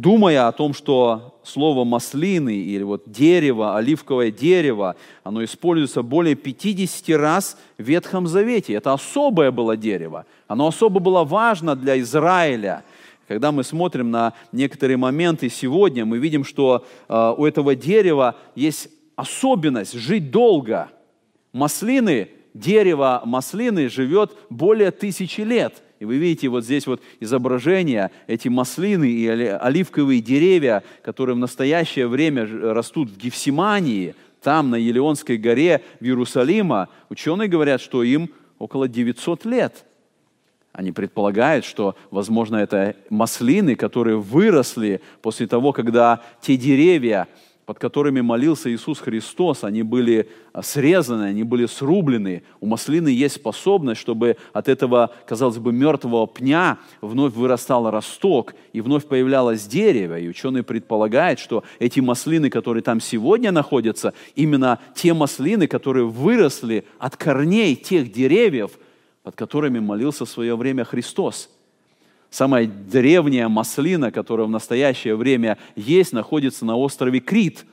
думая 0.00 0.46
о 0.46 0.52
том, 0.52 0.74
что 0.74 1.38
слово 1.42 1.84
маслины 1.84 2.54
или 2.54 2.82
вот 2.82 3.04
дерево, 3.06 3.76
оливковое 3.76 4.30
дерево, 4.30 4.94
оно 5.24 5.42
используется 5.42 6.02
более 6.02 6.34
50 6.34 7.16
раз 7.18 7.56
в 7.78 7.82
Ветхом 7.82 8.26
Завете. 8.26 8.74
Это 8.74 8.92
особое 8.92 9.50
было 9.50 9.76
дерево. 9.76 10.26
Оно 10.48 10.66
особо 10.66 11.00
было 11.00 11.24
важно 11.24 11.74
для 11.74 11.98
Израиля. 12.00 12.84
Когда 13.26 13.52
мы 13.52 13.64
смотрим 13.64 14.10
на 14.10 14.34
некоторые 14.52 14.98
моменты 14.98 15.48
сегодня, 15.48 16.04
мы 16.04 16.18
видим, 16.18 16.44
что 16.44 16.84
э, 17.08 17.34
у 17.36 17.46
этого 17.46 17.74
дерева 17.74 18.36
есть 18.54 18.88
особенность 19.16 19.94
жить 19.94 20.30
долго. 20.30 20.90
Маслины, 21.52 22.28
дерево 22.52 23.22
маслины 23.24 23.88
живет 23.88 24.32
более 24.50 24.90
тысячи 24.90 25.40
лет– 25.40 25.82
и 25.98 26.04
вы 26.04 26.16
видите 26.16 26.48
вот 26.48 26.64
здесь 26.64 26.86
вот 26.86 27.02
изображение, 27.20 28.10
эти 28.26 28.48
маслины 28.48 29.10
и 29.10 29.26
оливковые 29.26 30.20
деревья, 30.20 30.82
которые 31.02 31.36
в 31.36 31.38
настоящее 31.38 32.06
время 32.08 32.46
растут 32.46 33.10
в 33.10 33.16
Гефсимании, 33.16 34.14
там, 34.42 34.70
на 34.70 34.76
Елеонской 34.76 35.38
горе 35.38 35.82
в 35.98 36.04
Иерусалима. 36.04 36.88
Ученые 37.08 37.48
говорят, 37.48 37.80
что 37.80 38.02
им 38.02 38.30
около 38.58 38.86
900 38.86 39.44
лет. 39.44 39.84
Они 40.72 40.92
предполагают, 40.92 41.64
что, 41.64 41.96
возможно, 42.10 42.56
это 42.56 42.96
маслины, 43.08 43.76
которые 43.76 44.18
выросли 44.18 45.00
после 45.22 45.46
того, 45.46 45.72
когда 45.72 46.20
те 46.42 46.56
деревья, 46.56 47.28
под 47.66 47.80
которыми 47.80 48.20
молился 48.20 48.72
Иисус 48.72 49.00
Христос, 49.00 49.64
они 49.64 49.82
были 49.82 50.28
а, 50.52 50.62
срезаны, 50.62 51.24
они 51.24 51.42
были 51.42 51.66
срублены. 51.66 52.44
У 52.60 52.66
маслины 52.66 53.08
есть 53.08 53.34
способность, 53.34 54.00
чтобы 54.00 54.36
от 54.52 54.68
этого, 54.68 55.10
казалось 55.26 55.58
бы, 55.58 55.72
мертвого 55.72 56.28
пня 56.28 56.78
вновь 57.00 57.34
вырастал 57.34 57.90
росток 57.90 58.54
и 58.72 58.80
вновь 58.80 59.06
появлялось 59.06 59.66
дерево. 59.66 60.16
И 60.16 60.28
ученые 60.28 60.62
предполагают, 60.62 61.40
что 61.40 61.64
эти 61.80 61.98
маслины, 61.98 62.50
которые 62.50 62.84
там 62.84 63.00
сегодня 63.00 63.50
находятся, 63.50 64.14
именно 64.36 64.78
те 64.94 65.12
маслины, 65.12 65.66
которые 65.66 66.06
выросли 66.06 66.84
от 67.00 67.16
корней 67.16 67.74
тех 67.74 68.12
деревьев, 68.12 68.78
под 69.24 69.34
которыми 69.34 69.80
молился 69.80 70.24
в 70.24 70.30
свое 70.30 70.56
время 70.56 70.84
Христос– 70.84 71.50
Самая 72.30 72.66
древняя 72.66 73.48
маслина, 73.48 74.10
которая 74.10 74.46
в 74.46 74.50
настоящее 74.50 75.16
время 75.16 75.58
есть, 75.74 76.12
находится 76.12 76.64
на 76.64 76.76
острове 76.76 77.20
Крит. 77.20 77.64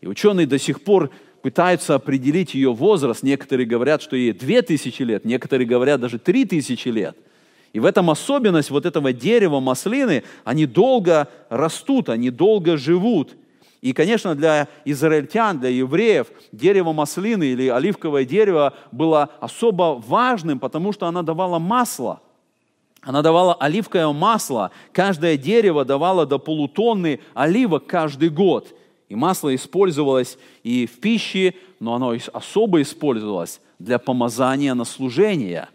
И 0.00 0.06
ученые 0.06 0.46
до 0.46 0.58
сих 0.58 0.82
пор 0.82 1.10
пытаются 1.42 1.94
определить 1.94 2.54
ее 2.54 2.72
возраст. 2.72 3.22
Некоторые 3.22 3.66
говорят, 3.66 4.02
что 4.02 4.16
ей 4.16 4.32
2000 4.32 5.02
лет, 5.02 5.24
некоторые 5.24 5.66
говорят 5.66 6.00
даже 6.00 6.18
3000 6.18 6.88
лет. 6.88 7.16
И 7.72 7.80
в 7.80 7.84
этом 7.84 8.10
особенность 8.10 8.70
вот 8.70 8.86
этого 8.86 9.12
дерева 9.12 9.60
маслины, 9.60 10.24
они 10.44 10.66
долго 10.66 11.28
растут, 11.48 12.08
они 12.08 12.30
долго 12.30 12.76
живут. 12.76 13.36
И, 13.80 13.92
конечно, 13.92 14.34
для 14.34 14.68
израильтян, 14.84 15.60
для 15.60 15.68
евреев 15.68 16.28
дерево 16.50 16.92
маслины 16.92 17.44
или 17.44 17.68
оливковое 17.68 18.24
дерево 18.24 18.74
было 18.90 19.30
особо 19.40 20.02
важным, 20.04 20.58
потому 20.58 20.92
что 20.92 21.06
оно 21.06 21.22
давало 21.22 21.58
масло– 21.58 22.20
она 23.02 23.22
давала 23.22 23.54
оливковое 23.54 24.08
масло. 24.12 24.70
Каждое 24.92 25.36
дерево 25.36 25.84
давало 25.84 26.26
до 26.26 26.38
полутонны 26.38 27.20
оливок 27.34 27.86
каждый 27.86 28.28
год. 28.28 28.74
И 29.08 29.14
масло 29.14 29.54
использовалось 29.54 30.38
и 30.62 30.86
в 30.86 31.00
пище, 31.00 31.54
но 31.80 31.94
оно 31.94 32.14
особо 32.32 32.82
использовалось 32.82 33.60
для 33.78 33.98
помазания 33.98 34.74
на 34.74 34.84
служение. 34.84 35.68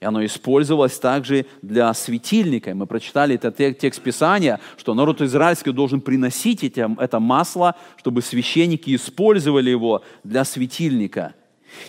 и 0.00 0.06
оно 0.06 0.22
использовалось 0.22 0.98
также 0.98 1.46
для 1.62 1.94
светильника. 1.94 2.72
И 2.72 2.74
мы 2.74 2.86
прочитали 2.86 3.36
этот 3.36 3.56
текст 3.56 4.02
Писания, 4.02 4.60
что 4.76 4.92
народ 4.92 5.22
израильский 5.22 5.72
должен 5.72 6.02
приносить 6.02 6.62
это 6.64 7.20
масло, 7.20 7.74
чтобы 7.96 8.20
священники 8.20 8.94
использовали 8.94 9.70
его 9.70 10.02
для 10.22 10.44
светильника. 10.44 11.34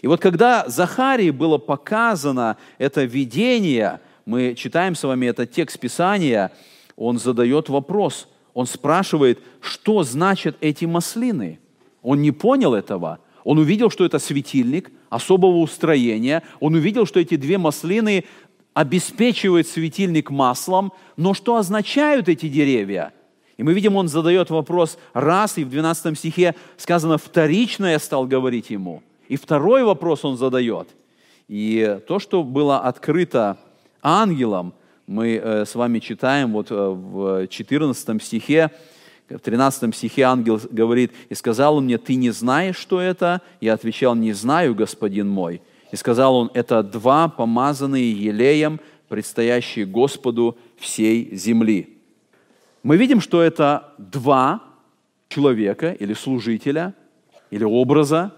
И 0.01 0.07
вот 0.07 0.21
когда 0.21 0.63
Захарии 0.67 1.29
было 1.29 1.57
показано 1.57 2.55
это 2.77 3.03
видение, 3.03 3.99
мы 4.25 4.55
читаем 4.55 4.95
с 4.95 5.03
вами 5.03 5.27
этот 5.27 5.51
текст 5.51 5.79
Писания, 5.79 6.51
он 6.95 7.19
задает 7.19 7.69
вопрос, 7.69 8.27
он 8.53 8.65
спрашивает, 8.65 9.39
что 9.61 10.03
значат 10.03 10.57
эти 10.61 10.85
маслины. 10.85 11.59
Он 12.01 12.21
не 12.21 12.31
понял 12.31 12.73
этого. 12.73 13.19
Он 13.43 13.59
увидел, 13.59 13.89
что 13.89 14.05
это 14.05 14.17
светильник 14.17 14.91
особого 15.09 15.57
устроения. 15.57 16.41
Он 16.59 16.73
увидел, 16.73 17.05
что 17.05 17.19
эти 17.19 17.35
две 17.35 17.57
маслины 17.57 18.23
обеспечивают 18.73 19.67
светильник 19.67 20.29
маслом. 20.31 20.93
Но 21.17 21.33
что 21.33 21.57
означают 21.57 22.29
эти 22.29 22.47
деревья? 22.47 23.13
И 23.57 23.63
мы 23.63 23.73
видим, 23.73 23.95
он 23.95 24.07
задает 24.07 24.49
вопрос 24.49 24.97
раз, 25.13 25.57
и 25.57 25.63
в 25.63 25.69
12 25.69 26.17
стихе 26.17 26.55
сказано 26.77 27.17
«вторично 27.17 27.85
я 27.87 27.99
стал 27.99 28.25
говорить 28.25 28.69
ему». 28.69 29.03
И 29.27 29.35
второй 29.35 29.83
вопрос 29.83 30.25
он 30.25 30.37
задает. 30.37 30.89
И 31.47 31.99
то, 32.07 32.19
что 32.19 32.43
было 32.43 32.79
открыто 32.79 33.57
ангелом, 34.05 34.73
мы 35.07 35.35
э, 35.35 35.65
с 35.65 35.73
вами 35.75 35.99
читаем 35.99 36.53
вот 36.53 36.71
э, 36.71 36.75
в 36.75 37.47
14 37.47 38.23
стихе, 38.23 38.71
в 39.27 39.39
13 39.39 39.95
стихе 39.95 40.21
ангел 40.23 40.61
говорит, 40.69 41.11
«И 41.29 41.35
сказал 41.35 41.77
он 41.77 41.85
мне, 41.85 41.97
ты 41.97 42.13
не 42.15 42.29
знаешь, 42.29 42.77
что 42.77 43.01
это?» 43.01 43.41
Я 43.59 43.73
отвечал, 43.73 44.15
«Не 44.15 44.33
знаю, 44.33 44.75
господин 44.75 45.27
мой». 45.27 45.61
И 45.91 45.95
сказал 45.95 46.35
он, 46.35 46.51
«Это 46.53 46.83
два 46.83 47.27
помазанные 47.27 48.11
елеем, 48.11 48.79
предстоящие 49.09 49.85
Господу 49.85 50.57
всей 50.77 51.35
земли». 51.35 51.97
Мы 52.83 52.97
видим, 52.97 53.19
что 53.19 53.41
это 53.41 53.93
два 53.97 54.61
человека 55.27 55.91
или 55.91 56.13
служителя, 56.13 56.93
или 57.49 57.63
образа, 57.63 58.31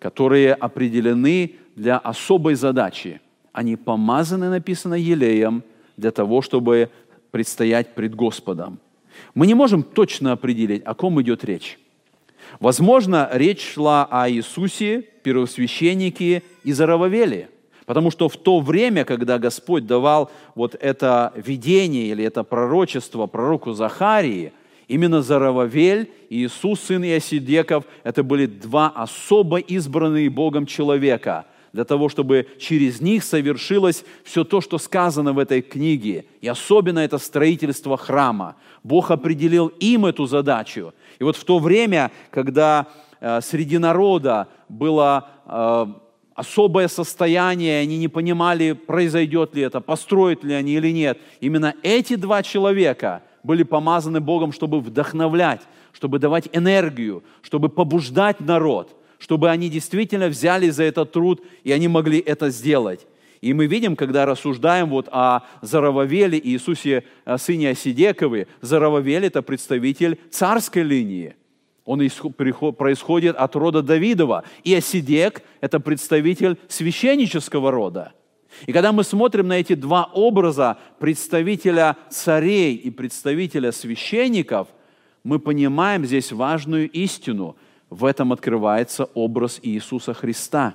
которые 0.00 0.54
определены 0.54 1.54
для 1.76 1.98
особой 1.98 2.56
задачи. 2.56 3.20
Они 3.54 3.76
помазаны, 3.76 4.50
написано, 4.50 4.94
елеем, 4.94 5.62
для 5.96 6.10
того, 6.10 6.42
чтобы 6.42 6.90
предстоять 7.30 7.94
пред 7.94 8.14
Господом. 8.16 8.80
Мы 9.32 9.46
не 9.46 9.54
можем 9.54 9.84
точно 9.84 10.32
определить, 10.32 10.82
о 10.84 10.94
ком 10.94 11.22
идет 11.22 11.44
речь. 11.44 11.78
Возможно, 12.58 13.30
речь 13.32 13.74
шла 13.74 14.08
о 14.10 14.28
Иисусе, 14.28 15.02
первосвященнике 15.22 16.42
и 16.64 16.72
Зарававеле, 16.72 17.48
потому 17.86 18.10
что 18.10 18.28
в 18.28 18.36
то 18.36 18.58
время, 18.58 19.04
когда 19.04 19.38
Господь 19.38 19.86
давал 19.86 20.32
вот 20.56 20.74
это 20.80 21.32
видение 21.36 22.08
или 22.08 22.24
это 22.24 22.42
пророчество 22.42 23.26
пророку 23.26 23.72
Захарии, 23.72 24.52
именно 24.88 25.22
Зарававель 25.22 26.10
и 26.28 26.44
Иисус, 26.44 26.80
сын 26.80 27.04
Иосидеков, 27.04 27.84
это 28.02 28.24
были 28.24 28.46
два 28.46 28.88
особо 28.88 29.58
избранные 29.58 30.28
Богом 30.28 30.66
человека– 30.66 31.46
для 31.74 31.84
того, 31.84 32.08
чтобы 32.08 32.46
через 32.60 33.00
них 33.00 33.24
совершилось 33.24 34.04
все 34.22 34.44
то, 34.44 34.60
что 34.60 34.78
сказано 34.78 35.32
в 35.32 35.40
этой 35.40 35.60
книге. 35.60 36.24
И 36.40 36.46
особенно 36.46 37.00
это 37.00 37.18
строительство 37.18 37.96
храма. 37.96 38.54
Бог 38.84 39.10
определил 39.10 39.66
им 39.80 40.06
эту 40.06 40.26
задачу. 40.26 40.94
И 41.18 41.24
вот 41.24 41.36
в 41.36 41.42
то 41.42 41.58
время, 41.58 42.12
когда 42.30 42.86
э, 43.20 43.40
среди 43.40 43.78
народа 43.78 44.46
было 44.68 45.28
э, 45.46 45.86
особое 46.36 46.86
состояние, 46.86 47.80
они 47.80 47.98
не 47.98 48.06
понимали, 48.06 48.70
произойдет 48.70 49.56
ли 49.56 49.62
это, 49.62 49.80
построят 49.80 50.44
ли 50.44 50.54
они 50.54 50.74
или 50.74 50.92
нет, 50.92 51.18
именно 51.40 51.74
эти 51.82 52.14
два 52.14 52.44
человека 52.44 53.22
были 53.42 53.64
помазаны 53.64 54.20
Богом, 54.20 54.52
чтобы 54.52 54.78
вдохновлять, 54.78 55.62
чтобы 55.92 56.20
давать 56.20 56.48
энергию, 56.52 57.24
чтобы 57.42 57.68
побуждать 57.68 58.38
народ– 58.38 58.96
чтобы 59.24 59.48
они 59.48 59.70
действительно 59.70 60.28
взяли 60.28 60.68
за 60.68 60.82
этот 60.82 61.12
труд, 61.12 61.42
и 61.62 61.72
они 61.72 61.88
могли 61.88 62.18
это 62.18 62.50
сделать. 62.50 63.06
И 63.40 63.54
мы 63.54 63.64
видим, 63.64 63.96
когда 63.96 64.26
рассуждаем 64.26 64.90
вот 64.90 65.08
о 65.10 65.40
Зарававеле 65.62 66.36
и 66.36 66.50
Иисусе, 66.50 67.04
э, 67.24 67.38
сыне 67.38 67.70
Осидековы, 67.70 68.48
Зарававель– 68.60 69.24
это 69.24 69.40
представитель 69.40 70.18
царской 70.30 70.82
линии. 70.82 71.36
Он 71.86 72.00
происходит 72.76 73.34
от 73.36 73.56
рода 73.56 73.80
Давидова. 73.80 74.44
И 74.62 74.74
Осидек– 74.74 75.40
это 75.62 75.80
представитель 75.80 76.58
священнического 76.68 77.70
рода. 77.70 78.12
И 78.66 78.72
когда 78.72 78.92
мы 78.92 79.04
смотрим 79.04 79.48
на 79.48 79.54
эти 79.54 79.74
два 79.74 80.04
образа, 80.04 80.76
представителя 80.98 81.96
царей 82.10 82.74
и 82.74 82.90
представителя 82.90 83.72
священников, 83.72 84.68
мы 85.22 85.38
понимаем 85.38 86.04
здесь 86.04 86.30
важную 86.30 86.90
истину– 86.90 87.56
в 87.90 88.04
этом 88.04 88.32
открывается 88.32 89.04
образ 89.14 89.60
Иисуса 89.62 90.14
Христа, 90.14 90.74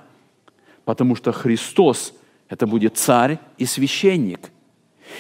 потому 0.86 1.16
что 1.16 1.32
Христос– 1.32 2.14
это 2.50 2.66
будет 2.66 2.98
царь 2.98 3.40
и 3.58 3.66
священник. 3.66 4.52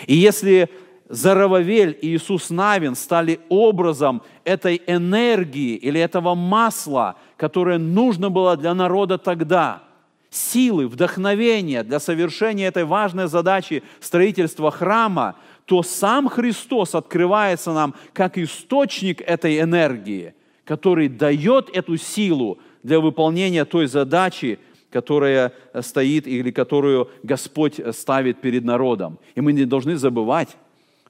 И 0.07 0.15
если 0.15 0.69
Зарававель 1.09 1.97
и 2.01 2.15
Иисус 2.15 2.49
Навин 2.49 2.95
стали 2.95 3.39
образом 3.49 4.21
этой 4.43 4.81
энергии 4.85 5.75
или 5.75 5.99
этого 5.99 6.35
масла, 6.35 7.15
которое 7.37 7.79
нужно 7.79 8.29
было 8.29 8.55
для 8.55 8.73
народа 8.73 9.17
тогда, 9.17 9.83
силы, 10.29 10.87
вдохновения 10.87 11.83
для 11.83 11.99
совершения 11.99 12.67
этой 12.67 12.85
важной 12.85 13.27
задачи 13.27 13.83
строительства 13.99 14.69
храма, 14.69 15.35
то 15.65 15.81
сам 15.81 16.29
Христос 16.29 16.93
открывается 16.93 17.73
нам 17.73 17.95
как 18.13 18.37
источник 18.37 19.21
этой 19.21 19.59
энергии– 19.59 20.33
который 20.69 21.07
дает 21.07 21.75
эту 21.75 21.97
силу 21.97 22.59
для 22.83 22.99
выполнения 22.99 23.65
той 23.65 23.87
задачи, 23.87 24.59
которая 24.91 25.51
стоит 25.81 26.27
или 26.27 26.51
которую 26.51 27.09
Господь 27.23 27.81
ставит 27.91 28.39
перед 28.39 28.63
народом. 28.63 29.17
И 29.33 29.41
мы 29.41 29.51
не 29.51 29.65
должны 29.65 29.97
забывать, 29.97 30.55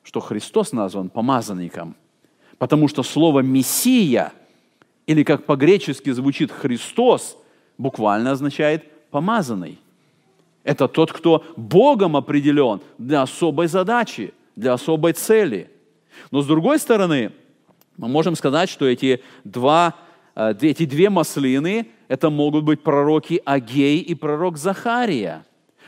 что 0.02 0.22
Христос 0.22 0.72
назван 0.72 1.10
помазанником, 1.10 1.98
потому 2.58 2.88
что 2.88 3.04
слово 3.04 3.42
«мессия» 3.42 4.32
или 5.08 5.24
как 5.24 5.46
по-гречески 5.46 6.10
звучит 6.12 6.54
«Христос» 6.54 7.38
буквально 7.78 8.32
означает 8.32 8.86
«помазанный». 9.12 9.78
Это 10.64 10.88
тот, 10.88 11.12
кто 11.12 11.44
Богом 11.58 12.16
определен 12.16 12.80
для 12.98 13.24
особой 13.24 13.68
задачи, 13.68 14.34
для 14.56 14.72
особой 14.72 15.12
цели. 15.12 15.70
Но 16.32 16.42
с 16.42 16.48
другой 16.48 16.80
стороны, 16.80 17.34
мы 18.00 18.08
можем 18.08 18.38
сказать, 18.38 18.70
что 18.70 18.86
эти, 18.86 19.22
два, 19.44 19.94
э, 20.34 20.54
эти 20.62 20.86
две 20.86 21.10
маслины, 21.10 21.88
это 22.08 22.30
могут 22.30 22.64
быть 22.64 22.82
пророки 22.82 23.42
Агей 23.44 24.00
и 24.00 24.16
пророк 24.16 24.58
Захария. 24.58 25.44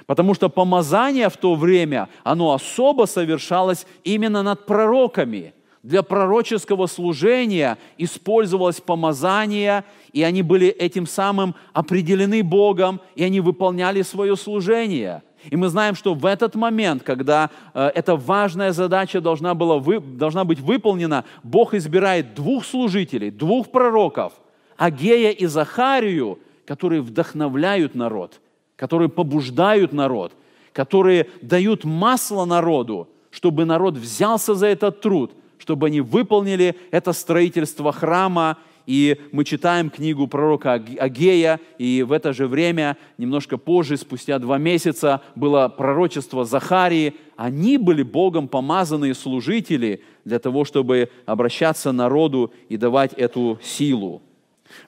Потому 0.06 0.34
что 0.34 0.50
помазание 0.50 1.30
в 1.30 1.38
то 1.38 1.56
время, 1.56 2.10
оно 2.26 2.54
особо 2.54 3.06
совершалось 3.06 3.88
именно 4.04 4.44
над 4.44 4.66
пророками. 4.66 5.54
Для 5.84 6.04
пророческого 6.04 6.88
служения 6.88 7.78
использовалось 7.98 8.82
помазание, 8.82 9.86
и 10.12 10.22
они 10.22 10.42
были 10.42 10.68
этим 10.68 11.08
самым 11.08 11.56
определены 11.72 12.44
Богом, 12.44 13.00
и 13.16 13.24
они 13.24 13.40
выполняли 13.40 14.02
свое 14.02 14.36
служение– 14.36 15.24
и 15.50 15.56
мы 15.56 15.70
знаем, 15.70 15.96
что 15.96 16.14
в 16.14 16.26
этот 16.26 16.56
момент, 16.56 17.04
когда 17.04 17.50
э, 17.74 17.92
эта 17.96 18.16
важная 18.16 18.72
задача 18.72 19.22
должна, 19.22 19.54
была 19.56 19.78
вы, 19.78 20.00
должна 20.00 20.44
быть 20.44 20.60
выполнена, 20.60 21.26
Бог 21.44 21.74
избирает 21.74 22.34
двух 22.34 22.66
служителей, 22.66 23.32
двух 23.32 23.72
пророков, 23.72 24.34
Агея 24.78 25.32
и 25.32 25.46
Захарию, 25.46 26.40
которые 26.66 27.02
вдохновляют 27.02 27.96
народ, 27.96 28.40
которые 28.76 29.10
побуждают 29.10 29.94
народ, 29.94 30.34
которые 30.74 31.28
дают 31.42 31.84
масло 31.84 32.46
народу, 32.46 33.10
чтобы 33.30 33.66
народ 33.66 33.96
взялся 33.96 34.54
за 34.54 34.68
этот 34.68 35.02
труд, 35.02 35.32
чтобы 35.58 35.88
они 35.88 36.02
выполнили 36.02 36.76
это 36.92 37.14
строительство 37.14 37.92
храма 37.92 38.58
и 38.86 39.20
мы 39.32 39.44
читаем 39.44 39.90
книгу 39.90 40.28
пророка 40.28 40.74
Агея, 40.74 41.60
и 41.78 42.04
в 42.04 42.12
это 42.12 42.34
же 42.34 42.48
время, 42.48 42.98
немножко 43.18 43.58
позже, 43.58 43.98
спустя 43.98 44.40
два 44.40 44.58
месяца, 44.58 45.22
было 45.36 45.68
пророчество 45.68 46.46
Захарии. 46.46 47.16
Они 47.36 47.78
были 47.78 48.04
Богом 48.04 48.48
помазанные 48.48 49.14
служители 49.14 50.02
для 50.26 50.40
того, 50.40 50.66
чтобы 50.66 51.10
обращаться 51.26 51.92
народу 51.92 52.54
и 52.70 52.78
давать 52.78 53.14
эту 53.14 53.60
силу. 53.64 54.22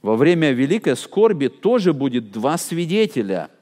Во 0.01 0.15
время 0.15 0.51
великой 0.51 0.95
скорби 0.95 1.47
тоже 1.47 1.93
будет 1.93 2.31
два 2.31 2.57
свидетеля– 2.57 3.49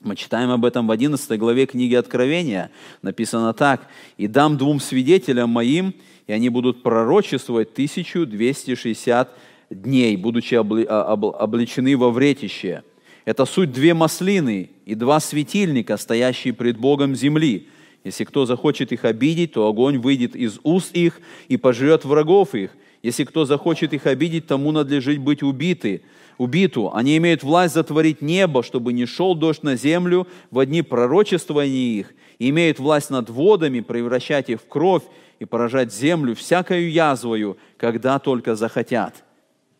мы 0.00 0.14
читаем 0.14 0.50
об 0.50 0.64
этом 0.64 0.86
в 0.86 0.92
11 0.92 1.38
главе 1.40 1.66
книги 1.66 1.94
Откровения. 1.96 2.70
Написано 3.02 3.52
так. 3.52 3.88
«И 4.16 4.28
дам 4.28 4.56
двум 4.56 4.78
свидетелям 4.78 5.50
моим, 5.50 5.92
и 6.28 6.32
они 6.32 6.50
будут 6.50 6.84
пророчествовать 6.84 7.72
1260 7.72 9.36
дней, 9.70 10.16
будучи 10.16 10.54
а, 10.54 11.12
обличены 11.12 11.96
во 11.96 12.10
вретище. 12.10 12.82
Это 13.24 13.44
суть 13.44 13.72
две 13.72 13.94
маслины 13.94 14.70
и 14.86 14.94
два 14.94 15.20
светильника, 15.20 15.96
стоящие 15.96 16.54
пред 16.54 16.78
Богом 16.78 17.14
земли. 17.14 17.68
Если 18.04 18.24
кто 18.24 18.46
захочет 18.46 18.92
их 18.92 19.04
обидеть, 19.04 19.52
то 19.52 19.68
огонь 19.68 19.98
выйдет 19.98 20.34
из 20.34 20.58
уст 20.62 20.92
их 20.94 21.20
и 21.48 21.56
пожрет 21.56 22.04
врагов 22.04 22.54
их. 22.54 22.70
Если 23.02 23.24
кто 23.24 23.44
захочет 23.44 23.92
их 23.92 24.06
обидеть, 24.06 24.46
тому 24.46 24.72
надлежит 24.72 25.18
быть 25.18 25.42
убиты, 25.42 26.02
убиту. 26.38 26.90
Они 26.94 27.16
имеют 27.18 27.42
власть 27.42 27.74
затворить 27.74 28.22
небо, 28.22 28.62
чтобы 28.62 28.92
не 28.92 29.04
шел 29.06 29.34
дождь 29.34 29.62
на 29.62 29.76
землю 29.76 30.26
в 30.50 30.58
одни 30.58 30.82
пророчествования 30.82 32.00
их, 32.00 32.14
и 32.38 32.48
имеют 32.48 32.78
власть 32.78 33.10
над 33.10 33.28
водами, 33.30 33.80
превращать 33.80 34.48
их 34.48 34.60
в 34.62 34.66
кровь 34.68 35.02
и 35.38 35.44
поражать 35.44 35.92
землю 35.92 36.34
всякою 36.34 36.90
язвою, 36.90 37.58
когда 37.76 38.18
только 38.18 38.54
захотят. 38.54 39.24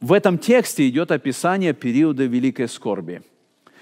В 0.00 0.12
этом 0.12 0.38
тексте 0.38 0.88
идет 0.88 1.10
описание 1.10 1.72
периода 1.72 2.24
великой 2.24 2.68
скорби. 2.68 3.22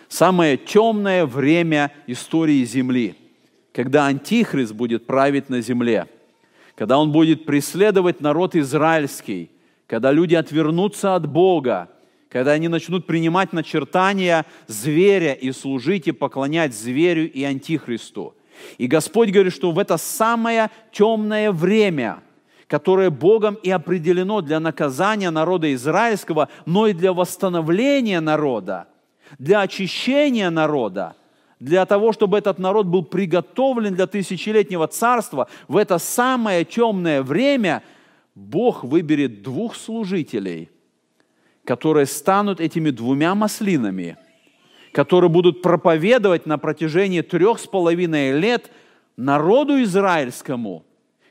Самое 0.08 0.56
темное 0.56 1.26
время 1.26 1.92
истории 2.06 2.64
Земли, 2.64 3.16
когда 3.72 4.06
Антихрист 4.06 4.72
будет 4.72 5.06
править 5.06 5.50
на 5.50 5.60
земле, 5.60 6.06
когда 6.74 6.98
он 6.98 7.12
будет 7.12 7.44
преследовать 7.44 8.20
народ 8.20 8.54
израильский, 8.54 9.50
когда 9.86 10.12
люди 10.12 10.34
отвернутся 10.34 11.16
от 11.16 11.28
Бога, 11.28 11.90
когда 12.28 12.52
они 12.52 12.68
начнут 12.68 13.06
принимать 13.06 13.52
начертания 13.52 14.46
зверя 14.68 15.32
и 15.32 15.52
служить 15.52 16.08
и 16.08 16.12
поклонять 16.12 16.74
зверю 16.74 17.30
и 17.30 17.42
антихристу. 17.42 18.34
И 18.78 18.86
Господь 18.86 19.30
говорит, 19.30 19.52
что 19.52 19.70
в 19.70 19.78
это 19.78 19.96
самое 19.96 20.70
темное 20.92 21.52
время, 21.52 22.22
которое 22.68 23.10
Богом 23.10 23.54
и 23.62 23.70
определено 23.70 24.40
для 24.40 24.60
наказания 24.60 25.30
народа 25.30 25.72
израильского, 25.74 26.48
но 26.64 26.86
и 26.86 26.92
для 26.92 27.12
восстановления 27.12 28.20
народа, 28.20 28.88
для 29.38 29.60
очищения 29.60 30.50
народа, 30.50 31.14
для 31.60 31.86
того, 31.86 32.12
чтобы 32.12 32.38
этот 32.38 32.58
народ 32.58 32.86
был 32.86 33.04
приготовлен 33.04 33.94
для 33.94 34.06
тысячелетнего 34.06 34.88
царства, 34.88 35.48
в 35.68 35.76
это 35.76 35.98
самое 35.98 36.64
темное 36.64 37.22
время 37.22 37.82
Бог 38.34 38.84
выберет 38.84 39.42
двух 39.42 39.74
служителей, 39.74 40.70
которые 41.64 42.06
станут 42.06 42.60
этими 42.60 42.90
двумя 42.90 43.34
маслинами– 43.34 44.16
которые 44.96 45.28
будут 45.28 45.60
проповедовать 45.60 46.46
на 46.46 46.56
протяжении 46.56 47.20
трех 47.20 47.58
с 47.58 47.66
половиной 47.66 48.32
лет 48.32 48.70
народу 49.18 49.82
израильскому, 49.82 50.86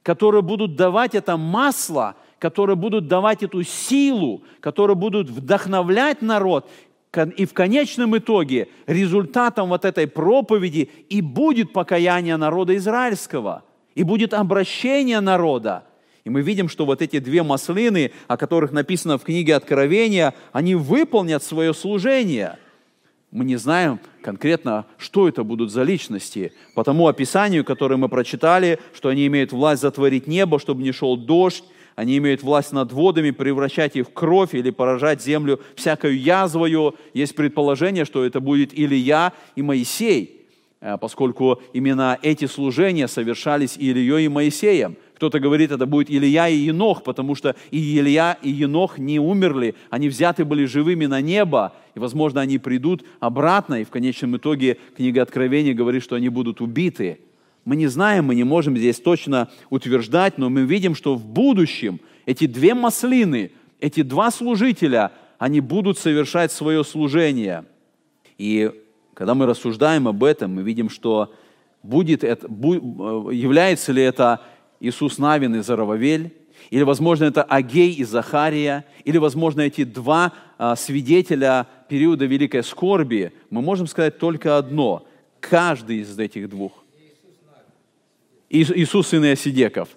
которые 0.05 0.43
будут 0.43 0.75
давать 0.75 1.15
это 1.15 1.35
масло, 1.35 2.15
которые 2.37 2.75
будут 2.75 3.07
давать 3.07 3.41
эту 3.41 3.63
силу, 3.63 4.43
которые 4.59 4.95
будут 4.95 5.31
вдохновлять 5.31 6.21
народ. 6.21 6.69
И 7.37 7.45
в 7.45 7.53
конечном 7.53 8.15
итоге 8.15 8.67
результатом 8.85 9.69
вот 9.69 9.83
этой 9.83 10.05
проповеди 10.05 10.91
и 11.09 11.21
будет 11.21 11.73
покаяние 11.73 12.37
народа 12.37 12.75
израильского, 12.75 13.63
и 13.95 14.03
будет 14.03 14.35
обращение 14.35 15.21
народа. 15.21 15.85
И 16.23 16.29
мы 16.29 16.43
видим, 16.43 16.69
что 16.69 16.85
вот 16.85 17.01
эти 17.01 17.17
две 17.17 17.41
маслины, 17.41 18.11
о 18.27 18.37
которых 18.37 18.71
написано 18.71 19.17
в 19.17 19.23
книге 19.23 19.55
Откровения, 19.55 20.35
они 20.51 20.75
выполнят 20.75 21.41
свое 21.41 21.73
служение– 21.73 22.59
мы 23.35 23.43
не 23.43 23.57
знаем 23.57 23.99
конкретно, 24.21 24.85
что 24.97 25.27
это 25.27 25.43
будут 25.43 25.69
за 25.69 25.83
личности. 25.83 26.53
По 26.73 26.85
тому 26.85 27.07
описанию, 27.07 27.65
которое 27.65 27.97
мы 27.97 28.07
прочитали, 28.07 28.79
что 28.93 29.09
они 29.09 29.27
имеют 29.27 29.51
власть 29.51 29.81
затворить 29.81 30.25
небо, 30.25 30.57
чтобы 30.57 30.83
не 30.83 30.93
шел 30.93 31.17
дождь, 31.17 31.65
они 31.95 32.17
имеют 32.17 32.43
власть 32.43 32.71
над 32.71 32.93
водами, 32.93 33.31
превращать 33.31 33.97
их 33.97 34.07
в 34.07 34.13
кровь 34.13 34.53
или 34.55 34.69
поражать 34.69 35.21
землю 35.21 35.59
всякою 35.75 36.17
язвою. 36.17 36.95
Есть 37.13 37.35
предположение, 37.35 38.05
что 38.05 38.23
это 38.23 38.39
будет 38.39 38.71
Илья 38.73 39.33
и 39.57 39.61
Моисей, 39.61 40.47
э, 40.79 40.97
поскольку 40.97 41.61
именно 41.73 42.17
эти 42.21 42.45
служения 42.45 43.09
совершались 43.09 43.75
Ильей 43.75 44.25
и 44.25 44.29
Моисеем. 44.29 44.95
Кто-то 45.15 45.39
говорит, 45.39 45.71
это 45.71 45.85
будет 45.85 46.11
Илья 46.11 46.49
и 46.49 46.57
Енох, 46.57 47.03
потому 47.03 47.35
что 47.35 47.55
и 47.71 47.97
Илья, 47.97 48.37
и 48.41 48.49
Енох 48.49 48.97
не 48.97 49.19
умерли, 49.19 49.75
они 49.89 50.09
взяты 50.09 50.43
были 50.43 50.65
живыми 50.65 51.05
на 51.05 51.21
небо, 51.21 51.73
и, 51.95 51.99
возможно, 51.99 52.41
они 52.41 52.57
придут 52.57 53.05
обратно, 53.21 53.75
и 53.81 53.85
в 53.85 53.89
конечном 53.89 54.35
итоге 54.35 54.77
книга 54.97 55.21
Откровения 55.21 55.73
говорит, 55.73 56.03
что 56.03 56.15
они 56.15 56.27
будут 56.27 56.59
убиты. 56.59 57.19
Мы 57.63 57.77
не 57.77 57.87
знаем, 57.87 58.25
мы 58.25 58.35
не 58.35 58.43
можем 58.43 58.77
здесь 58.77 58.99
точно 58.99 59.49
утверждать, 59.69 60.37
но 60.37 60.49
мы 60.49 60.63
видим, 60.63 60.95
что 60.95 61.15
в 61.15 61.25
будущем 61.25 62.01
эти 62.25 62.45
две 62.45 62.73
маслины, 62.73 63.51
эти 63.79 64.01
два 64.01 64.31
служителя, 64.31 65.13
они 65.39 65.61
будут 65.61 65.97
совершать 65.97 66.51
свое 66.51 66.83
служение. 66.83 67.65
И 68.37 68.69
когда 69.13 69.33
мы 69.33 69.45
рассуждаем 69.45 70.09
об 70.09 70.23
этом, 70.25 70.55
мы 70.55 70.61
видим, 70.61 70.89
что 70.89 71.33
будет 71.81 72.23
это, 72.23 72.47
является 72.47 73.93
ли 73.93 74.01
это 74.01 74.41
Иисус 74.79 75.17
Навин 75.17 75.55
и 75.55 75.61
Зарававель, 75.61 76.33
или, 76.69 76.83
возможно, 76.83 77.25
это 77.25 77.43
Агей 77.43 77.93
и 77.93 78.03
Захария, 78.03 78.85
или, 79.03 79.17
возможно, 79.17 79.61
эти 79.61 79.83
два 79.83 80.33
а, 80.57 80.75
свидетеля 80.75 81.67
периода 81.89 82.25
великой 82.25 82.63
скорби, 82.63 83.33
мы 83.49 83.61
можем 83.61 83.87
сказать 83.87 84.17
только 84.17 84.57
одно. 84.57 85.05
Каждый 85.39 85.97
из 85.97 86.17
этих 86.17 86.49
двух. 86.49 86.83
Иисус, 88.49 89.07
сын 89.07 89.23
Иосидеков. 89.25 89.89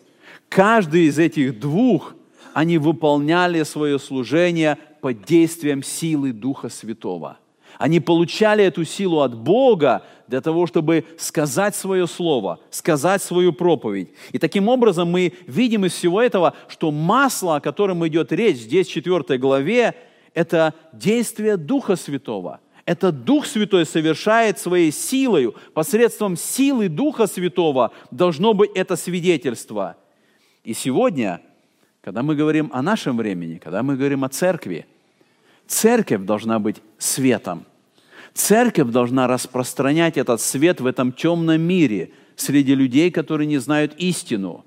Каждый 0.49 1.05
из 1.05 1.19
этих 1.19 1.59
двух, 1.59 2.15
они 2.53 2.79
выполняли 2.79 3.63
свое 3.63 3.99
служение 3.99 4.77
под 5.01 5.25
действием 5.25 5.83
силы 5.83 6.33
Духа 6.33 6.69
Святого– 6.69 7.39
они 7.79 8.01
получали 8.01 8.65
эту 8.65 8.85
силу 8.85 9.21
от 9.21 9.35
Бога 9.35 10.03
для 10.27 10.41
того, 10.41 10.67
чтобы 10.67 11.05
сказать 11.17 11.75
свое 11.75 12.07
слово, 12.07 12.59
сказать 12.71 13.23
свою 13.23 13.53
проповедь. 13.53 14.11
И 14.33 14.39
таким 14.39 14.69
образом 14.69 15.11
мы 15.11 15.33
видим 15.47 15.85
из 15.85 15.93
всего 15.95 16.21
этого, 16.21 16.55
что 16.67 16.91
масло, 16.91 17.57
о 17.57 17.61
котором 17.61 18.07
идет 18.07 18.33
речь 18.33 18.59
здесь 18.59 18.89
в 18.89 18.93
4 18.93 19.39
главе, 19.39 19.95
это 20.35 20.75
действие 20.93 21.57
Духа 21.57 21.97
Святого. 21.97 22.61
Это 22.85 23.13
Дух 23.13 23.47
Святой 23.47 23.87
совершает 23.87 24.59
своей 24.59 24.91
силой, 24.91 25.53
посредством 25.75 26.37
силы 26.37 26.89
Духа 26.89 27.27
Святого 27.27 27.93
должно 28.11 28.55
быть 28.55 28.71
это 28.75 28.97
свидетельство. 28.97 29.97
И 30.65 30.75
сегодня, 30.75 31.41
когда 32.01 32.23
мы 32.23 32.35
говорим 32.35 32.71
о 32.73 32.83
нашем 32.83 33.19
времени, 33.19 33.59
когда 33.59 33.83
мы 33.83 33.97
говорим 33.97 34.25
о 34.25 34.29
церкви, 34.29 34.87
церковь 35.67 36.23
должна 36.23 36.59
быть 36.59 36.77
светом. 36.99 37.65
Церковь 38.35 38.91
должна 38.91 39.27
распространять 39.27 40.17
этот 40.17 40.41
свет 40.41 40.81
в 40.81 40.87
этом 40.87 41.13
темном 41.13 41.61
мире 41.61 42.13
среди 42.37 42.75
людей, 42.75 43.11
которые 43.11 43.47
не 43.47 43.59
знают 43.59 43.95
истину. 43.97 44.65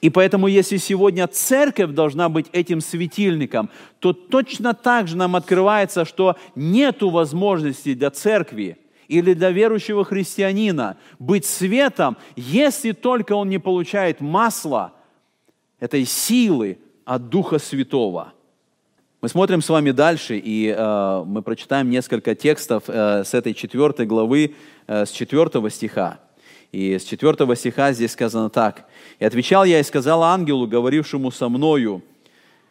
И 0.00 0.10
поэтому, 0.10 0.48
если 0.48 0.76
сегодня 0.78 1.26
церковь 1.28 1.90
должна 1.90 2.28
быть 2.28 2.46
этим 2.52 2.80
светильником, 2.80 3.70
то 3.98 4.12
точно 4.12 4.74
так 4.74 5.06
же 5.06 5.16
нам 5.16 5.36
открывается, 5.36 6.04
что 6.04 6.36
нет 6.54 7.02
возможности 7.02 7.94
для 7.94 8.10
церкви 8.10 8.78
или 9.06 9.34
для 9.34 9.50
верующего 9.50 10.04
христианина 10.04 10.96
быть 11.20 11.44
светом, 11.44 12.16
если 12.34 12.92
только 12.92 13.32
он 13.32 13.48
не 13.48 13.58
получает 13.58 14.20
масла 14.20 14.92
этой 15.78 16.04
силы 16.04 16.78
от 17.04 17.28
Духа 17.28 17.58
Святого– 17.58 18.32
мы 19.26 19.30
смотрим 19.30 19.60
с 19.60 19.68
вами 19.68 19.90
дальше, 19.90 20.38
и 20.38 20.68
э, 20.68 21.24
мы 21.26 21.42
прочитаем 21.42 21.90
несколько 21.90 22.36
текстов 22.36 22.84
э, 22.86 23.24
с 23.24 23.34
этой 23.34 23.54
четвертой 23.54 24.06
главы, 24.06 24.54
э, 24.86 25.04
с 25.04 25.10
четвертого 25.10 25.68
стиха. 25.68 26.20
И 26.70 26.96
с 26.96 27.02
четвертого 27.02 27.56
стиха 27.56 27.92
здесь 27.92 28.12
сказано 28.12 28.50
так. 28.50 28.84
«И 29.18 29.24
отвечал 29.24 29.64
я 29.64 29.80
и 29.80 29.82
сказал 29.82 30.22
ангелу, 30.22 30.68
говорившему 30.68 31.32
со 31.32 31.48
мною, 31.48 32.02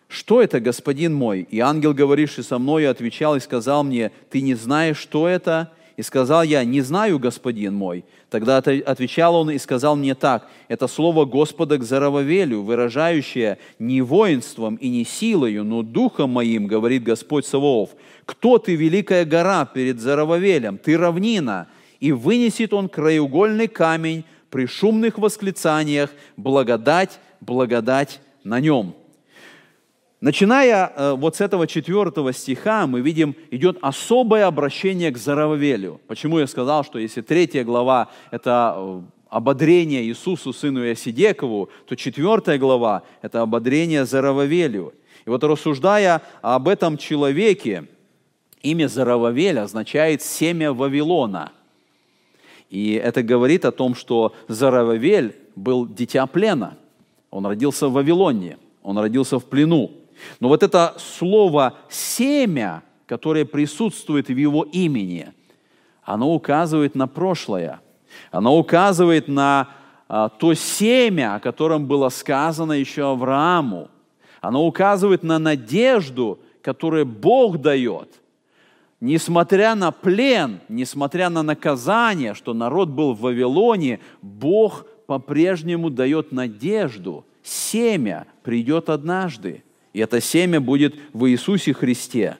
что 0.07 0.41
это, 0.41 0.61
господин 0.61 1.13
мой? 1.13 1.45
И 1.51 1.59
ангел, 1.59 1.93
говоривший 1.93 2.45
со 2.45 2.57
мною, 2.57 2.89
отвечал 2.89 3.35
и 3.35 3.41
сказал 3.41 3.83
мне, 3.83 4.13
ты 4.29 4.39
не 4.39 4.53
знаешь, 4.53 4.97
что 4.97 5.27
это? 5.27 5.73
И 5.97 6.01
сказал 6.01 6.43
я, 6.43 6.63
не 6.65 6.81
знаю, 6.81 7.19
господин 7.19 7.73
мой. 7.73 8.03
Тогда 8.29 8.57
отвечал 8.57 9.35
он 9.35 9.51
и 9.51 9.57
сказал 9.57 9.95
мне 9.95 10.13
так, 10.13 10.49
это 10.67 10.87
слово 10.87 11.25
Господа 11.25 11.77
к 11.77 11.83
Зарававелю, 11.83 12.63
выражающее 12.63 13.59
не 13.79 14.01
воинством 14.01 14.75
и 14.75 14.89
не 14.89 15.05
силою, 15.05 15.63
но 15.63 15.83
духом 15.83 16.31
моим, 16.31 16.67
говорит 16.67 17.03
Господь 17.03 17.45
Саваоф. 17.45 17.91
Кто 18.25 18.57
ты, 18.57 18.75
великая 18.75 19.23
гора, 19.23 19.65
перед 19.65 20.01
Зарававелем? 20.01 20.77
Ты 20.77 20.97
равнина. 20.97 21.67
И 22.01 22.11
вынесет 22.11 22.73
он 22.73 22.89
краеугольный 22.89 23.69
камень 23.69 24.25
при 24.49 24.65
шумных 24.65 25.17
восклицаниях, 25.17 26.11
благодать, 26.35 27.19
благодать 27.39 28.19
на 28.43 28.59
нем. 28.59 28.95
Начиная 30.21 30.91
э, 30.95 31.13
вот 31.13 31.35
с 31.35 31.41
этого 31.41 31.67
четвертого 31.67 32.31
стиха, 32.31 32.87
мы 32.87 33.01
видим, 33.01 33.35
идет 33.51 33.77
особое 33.81 34.47
обращение 34.47 35.11
к 35.11 35.17
Зарававелю. 35.17 35.99
Почему 36.07 36.39
я 36.39 36.47
сказал, 36.47 36.83
что 36.85 36.99
если 36.99 37.21
третья 37.21 37.63
глава– 37.63 38.09
это 38.31 38.75
э, 38.77 39.01
ободрение 39.29 40.03
Иисусу, 40.05 40.53
сыну 40.53 40.85
Иосидекову, 40.85 41.69
то 41.85 41.95
четвертая 41.95 42.57
глава– 42.57 43.03
это 43.21 43.41
ободрение 43.41 44.05
Зарававелю. 44.05 44.93
И 45.25 45.29
вот 45.29 45.43
рассуждая 45.43 46.21
об 46.41 46.69
этом 46.69 46.97
человеке, 46.97 47.85
имя 48.61 48.87
Зарававель 48.87 49.59
означает 49.59 50.21
«семя 50.21 50.71
Вавилона». 50.71 51.51
И 52.69 52.93
это 52.93 53.21
говорит 53.21 53.65
о 53.65 53.71
том, 53.71 53.95
что 53.95 54.33
Зарававель 54.47 55.35
был 55.55 55.85
дитя 55.85 56.25
плена. 56.25 56.77
Он 57.31 57.45
родился 57.45 57.89
в 57.89 57.93
Вавилоне, 57.93 58.57
он 58.81 58.97
родился 58.97 59.39
в 59.39 59.45
плену. 59.45 59.91
Но 60.39 60.47
вот 60.47 60.63
это 60.63 60.95
слово 60.97 61.77
«семя», 61.89 62.83
которое 63.05 63.45
присутствует 63.45 64.27
в 64.27 64.37
его 64.37 64.63
имени, 64.63 65.33
оно 66.03 66.33
указывает 66.33 66.95
на 66.95 67.07
прошлое. 67.07 67.81
Оно 68.31 68.57
указывает 68.57 69.27
на 69.27 69.69
а, 70.07 70.29
то 70.29 70.53
семя, 70.53 71.35
о 71.35 71.39
котором 71.39 71.87
было 71.87 72.09
сказано 72.09 72.73
еще 72.73 73.11
Аврааму. 73.11 73.89
Оно 74.41 74.65
указывает 74.65 75.23
на 75.23 75.39
надежду, 75.39 76.39
которую 76.61 77.05
Бог 77.05 77.59
дает. 77.59 78.21
Несмотря 79.01 79.75
на 79.75 79.91
плен, 79.91 80.59
несмотря 80.69 81.29
на 81.29 81.43
наказание, 81.43 82.33
что 82.33 82.53
народ 82.53 82.89
был 82.89 83.13
в 83.13 83.21
Вавилоне, 83.21 83.99
Бог 84.21 84.85
по-прежнему 85.07 85.89
дает 85.89 86.31
надежду. 86.31 87.25
Семя 87.43 88.25
придет 88.43 88.89
однажды. 88.89 89.63
И 89.95 89.99
это 89.99 90.19
семя 90.19 90.59
будет 90.59 90.93
в 91.13 91.25
Иисусе 91.31 91.73
Христе. 91.73 92.37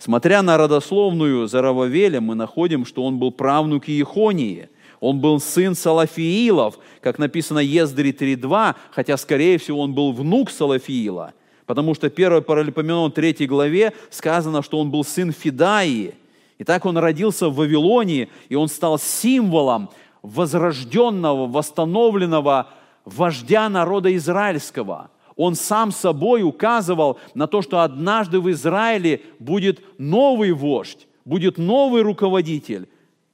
Смотря 0.00 0.42
на 0.42 0.56
родословную 0.56 1.46
Зарававеля, 1.46 2.20
мы 2.20 2.34
находим, 2.34 2.84
что 2.84 3.04
он 3.04 3.20
был 3.20 3.30
правнук 3.30 3.88
Иехонии. 3.88 4.68
Он 4.98 5.20
был 5.20 5.38
сын 5.38 5.76
Салафиилов, 5.76 6.80
как 7.00 7.20
написано 7.20 7.60
Ездри 7.60 8.10
3.2, 8.10 8.74
хотя, 8.90 9.16
скорее 9.18 9.58
всего, 9.58 9.82
он 9.82 9.94
был 9.94 10.10
внук 10.10 10.50
Салафиила, 10.50 11.32
потому 11.66 11.94
что 11.94 12.08
1 12.08 12.42
Паралипоменон 12.42 13.12
3 13.12 13.46
главе 13.46 13.92
сказано, 14.10 14.60
что 14.64 14.80
он 14.80 14.90
был 14.90 15.04
сын 15.04 15.30
Фидаии. 15.30 16.14
И 16.58 16.64
так 16.64 16.86
он 16.86 16.98
родился 16.98 17.48
в 17.48 17.54
Вавилонии, 17.54 18.30
и 18.48 18.56
он 18.56 18.66
стал 18.66 18.98
символом 18.98 19.90
возрожденного, 20.22 21.46
восстановленного 21.46 22.66
вождя 23.04 23.68
народа 23.68 24.12
израильского. 24.16 25.10
Он 25.36 25.54
сам 25.54 25.92
собой 25.92 26.42
указывал 26.42 27.18
на 27.34 27.46
то, 27.46 27.60
что 27.60 27.80
однажды 27.80 28.40
в 28.40 28.50
Израиле 28.50 29.20
будет 29.38 29.80
новый 29.98 30.52
вождь, 30.52 31.06
будет 31.24 31.58
новый 31.58 32.02
руководитель. 32.02 32.88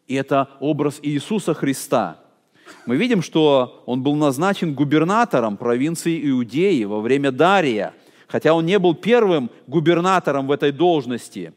И 0.08 0.14
это 0.14 0.48
образ 0.58 0.98
Иисуса 1.02 1.54
Христа. 1.54 2.18
Мы 2.86 2.96
видим, 2.96 3.22
что 3.22 3.82
он 3.86 4.02
был 4.02 4.16
назначен 4.16 4.74
губернатором 4.74 5.56
провинции 5.56 6.28
Иудеи 6.28 6.82
во 6.84 7.00
время 7.00 7.30
Дария, 7.30 7.94
хотя 8.26 8.52
он 8.52 8.66
не 8.66 8.78
был 8.78 8.94
первым 8.94 9.50
губернатором 9.68 10.48
в 10.48 10.50
этой 10.50 10.72
должности. 10.72 11.52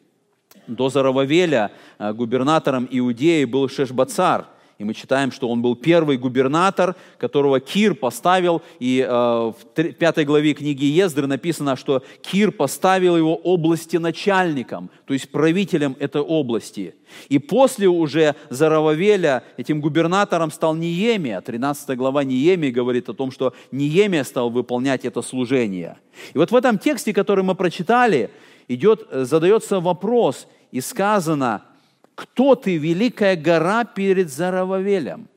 До 0.67 0.89
Зарававеля 0.89 1.71
э, 1.97 2.13
губернатором 2.13 2.87
Иудеи 2.91 3.45
был 3.45 3.67
Шешбацар– 3.67 4.47
и 4.77 4.83
мы 4.83 4.93
читаем, 4.93 5.31
что 5.31 5.47
он 5.47 5.61
был 5.61 5.75
первый 5.75 6.17
губернатор, 6.17 6.95
которого 7.17 7.61
Кир 7.61 7.95
поставил. 7.95 8.61
И 8.79 8.99
э, 8.99 9.09
в 9.09 9.53
пятой 9.93 10.25
главе 10.25 10.53
книги 10.53 10.83
Ездры 10.83 11.27
написано, 11.27 11.77
что 11.77 12.03
Кир 12.21 12.51
поставил 12.51 13.15
его 13.15 13.35
области 13.35 13.95
начальником, 13.95 14.89
то 15.05 15.13
есть 15.13 15.31
правителем 15.31 15.95
этой 15.99 16.21
области. 16.21 16.95
И 17.29 17.39
после 17.39 17.87
уже 17.87 18.35
Зарававеля 18.49 19.43
этим 19.55 19.79
губернатором 19.79 20.51
стал 20.51 20.75
Ниемия. 20.75 21.39
13 21.39 21.97
глава 21.97 22.25
Ниемии 22.25 22.69
говорит 22.69 23.07
о 23.07 23.13
том, 23.13 23.31
что 23.31 23.53
Ниемия 23.71 24.25
стал 24.25 24.49
выполнять 24.49 25.05
это 25.05 25.21
служение. 25.21 25.97
И 26.33 26.37
вот 26.37 26.51
в 26.51 26.55
этом 26.55 26.79
тексте, 26.79 27.13
который 27.13 27.45
мы 27.45 27.55
прочитали, 27.55 28.29
идет, 28.67 29.07
задается 29.09 29.79
вопрос, 29.79 30.47
и 30.71 30.81
сказано– 30.81 31.63
кто 32.15 32.55
ты, 32.55 32.77
великая 32.77 33.35
гора 33.35 33.83
перед 33.83 34.31
Зарававелем? 34.31 35.27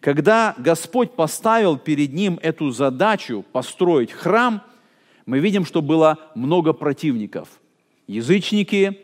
Когда 0.00 0.54
Господь 0.58 1.12
поставил 1.12 1.78
перед 1.78 2.12
ним 2.12 2.38
эту 2.42 2.70
задачу 2.70 3.44
построить 3.52 4.12
храм, 4.12 4.62
мы 5.24 5.38
видим, 5.38 5.64
что 5.64 5.82
было 5.82 6.18
много 6.34 6.72
противников. 6.72 7.48
Язычники, 8.06 8.98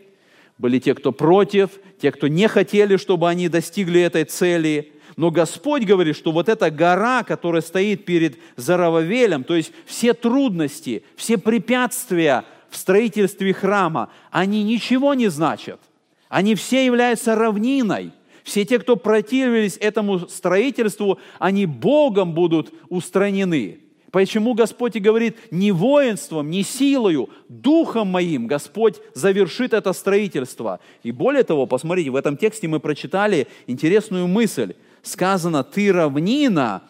были 0.58 0.78
те, 0.78 0.94
кто 0.94 1.12
против, 1.12 1.70
те, 2.00 2.10
кто 2.10 2.28
не 2.28 2.48
хотели, 2.48 2.96
чтобы 2.96 3.28
они 3.28 3.48
достигли 3.48 4.00
этой 4.00 4.24
цели. 4.24 4.92
Но 5.16 5.30
Господь 5.30 5.84
говорит, 5.84 6.16
что 6.16 6.32
вот 6.32 6.48
эта 6.48 6.70
гора, 6.70 7.22
которая 7.22 7.62
стоит 7.62 8.04
перед 8.04 8.38
Зарававелем, 8.56 9.44
то 9.44 9.54
есть 9.54 9.72
все 9.84 10.12
трудности, 10.14 11.04
все 11.14 11.38
препятствия 11.38 12.44
в 12.70 12.76
строительстве 12.76 13.52
храма, 13.54 14.10
они 14.30 14.64
ничего 14.64 15.14
не 15.14 15.28
значат– 15.28 15.80
они 16.28 16.54
все 16.54 16.84
являются 16.84 17.34
равниной. 17.34 18.12
Все 18.42 18.64
те, 18.64 18.78
кто 18.78 18.96
противились 18.96 19.76
этому 19.80 20.20
строительству, 20.28 21.18
они 21.38 21.66
Богом 21.66 22.32
будут 22.32 22.72
устранены. 22.88 23.80
Почему 24.12 24.54
Господь 24.54 24.94
и 24.96 25.00
говорит, 25.00 25.36
не 25.50 25.72
воинством, 25.72 26.48
не 26.48 26.62
силою, 26.62 27.28
духом 27.48 28.08
моим 28.08 28.46
Господь 28.46 28.94
завершит 29.14 29.74
это 29.74 29.92
строительство. 29.92 30.78
И 31.02 31.10
более 31.10 31.42
того, 31.42 31.66
посмотрите, 31.66 32.10
в 32.10 32.16
этом 32.16 32.36
тексте 32.36 32.68
мы 32.68 32.78
прочитали 32.78 33.48
интересную 33.66 34.28
мысль. 34.28 34.74
Сказано, 35.02 35.64
ты 35.64 35.92
равнина, 35.92 36.82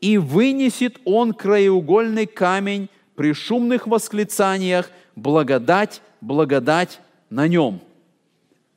и 0.00 0.18
вынесет 0.18 0.98
он 1.04 1.34
краеугольный 1.34 2.26
камень 2.26 2.88
при 3.14 3.34
шумных 3.34 3.86
восклицаниях, 3.86 4.90
благодать, 5.14 6.00
благодать 6.20 7.00
на 7.28 7.46
нем 7.46 7.82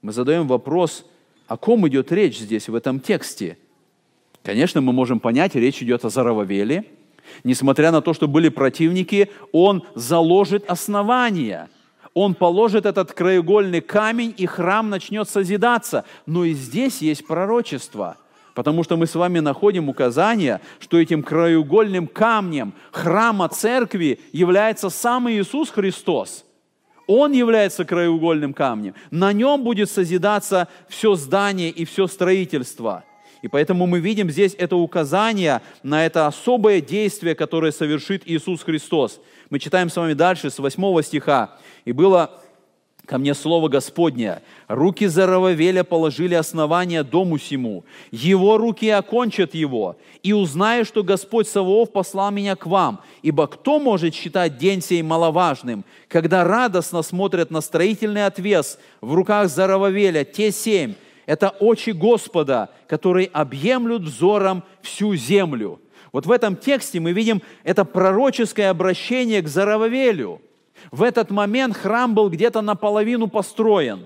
мы 0.06 0.12
задаем 0.12 0.48
вопрос, 0.48 1.04
о 1.48 1.58
ком 1.58 1.88
идет 1.88 2.12
речь 2.12 2.38
здесь, 2.38 2.70
в 2.70 2.76
этом 2.76 3.00
тексте. 3.00 3.58
Конечно, 4.44 4.80
мы 4.80 4.94
можем 4.94 5.20
понять, 5.20 5.56
речь 5.56 5.82
идет 5.82 6.06
о 6.06 6.10
Зарававеле. 6.10 6.86
Несмотря 7.44 7.92
на 7.92 8.02
то, 8.02 8.14
что 8.14 8.28
были 8.28 8.50
противники, 8.50 9.32
он 9.52 9.82
заложит 9.96 10.70
основания. 10.70 11.70
Он 12.14 12.36
положит 12.36 12.86
этот 12.86 13.14
краеугольный 13.14 13.82
камень, 13.82 14.32
и 14.38 14.46
храм 14.46 14.92
начнет 14.92 15.28
созидаться. 15.28 16.06
Но 16.28 16.46
и 16.46 16.54
здесь 16.54 17.02
есть 17.02 17.26
пророчество– 17.26 18.18
Потому 18.54 18.86
что 18.86 18.96
мы 18.96 19.06
с 19.06 19.16
вами 19.16 19.40
находим 19.40 19.90
указание, 19.90 20.62
что 20.80 20.98
этим 20.98 21.24
краеугольным 21.24 22.08
камнем 22.08 22.74
храма 22.94 23.50
церкви 23.50 24.22
является 24.32 24.90
сам 24.90 25.30
Иисус 25.30 25.72
Христос. 25.72 26.46
Он 27.08 27.32
является 27.32 27.86
краеугольным 27.86 28.54
камнем. 28.54 28.96
На 29.12 29.34
нем 29.34 29.64
будет 29.64 29.90
созидаться 29.90 30.68
все 30.88 31.16
здание 31.16 31.70
и 31.70 31.86
все 31.86 32.08
строительство. 32.08 33.04
И 33.42 33.48
поэтому 33.48 33.86
мы 33.86 34.00
видим 34.00 34.32
здесь 34.32 34.56
это 34.58 34.76
указание 34.76 35.62
на 35.84 36.06
это 36.06 36.26
особое 36.26 36.82
действие, 36.82 37.36
которое 37.36 37.72
совершит 37.72 38.24
Иисус 38.26 38.64
Христос. 38.64 39.22
Мы 39.52 39.60
читаем 39.60 39.90
с 39.90 39.96
вами 39.96 40.14
дальше 40.14 40.50
с 40.50 40.58
8 40.58 41.02
стиха. 41.04 41.60
«И 41.84 41.92
было 41.92 42.42
ко 43.06 43.18
мне 43.18 43.34
слово 43.34 43.70
Господне. 43.70 44.42
Руки 44.68 45.08
Зарававеля 45.08 45.84
положили 45.84 46.34
основание 46.34 47.04
дому 47.04 47.38
сему. 47.38 47.86
Его 48.12 48.58
руки 48.58 48.90
окончат 48.90 49.54
его. 49.54 49.96
И 50.24 50.34
узнаю, 50.34 50.86
что 50.86 51.04
Господь 51.04 51.48
Саваоф 51.48 51.92
послал 51.92 52.32
меня 52.32 52.56
к 52.56 52.66
вам. 52.66 53.00
Ибо 53.22 53.48
кто 53.48 53.80
может 53.80 54.14
считать 54.14 54.58
день 54.58 54.82
сей 54.82 55.02
маловажным, 55.02 55.86
когда 56.08 56.44
радостно 56.44 57.02
смотрят 57.02 57.52
на 57.52 57.62
строительный 57.62 58.26
отвес 58.26 58.80
в 59.02 59.14
руках 59.14 59.50
Зарававеля, 59.50 60.24
те 60.24 60.52
семь, 60.52 60.96
это 61.26 61.50
очи 61.50 61.92
Господа, 61.92 62.70
которые 62.88 63.28
объемлют 63.28 64.04
взором 64.04 64.64
всю 64.82 65.16
землю. 65.16 65.80
Вот 66.12 66.26
в 66.26 66.32
этом 66.32 66.56
тексте 66.56 67.00
мы 67.00 67.12
видим 67.12 67.42
это 67.64 67.84
пророческое 67.84 68.70
обращение 68.70 69.42
к 69.42 69.48
Зарававелю– 69.48 70.42
в 70.92 71.04
этот 71.04 71.32
момент 71.32 71.76
храм 71.76 72.14
был 72.14 72.30
где-то 72.30 72.62
наполовину 72.62 73.28
построен. 73.28 74.06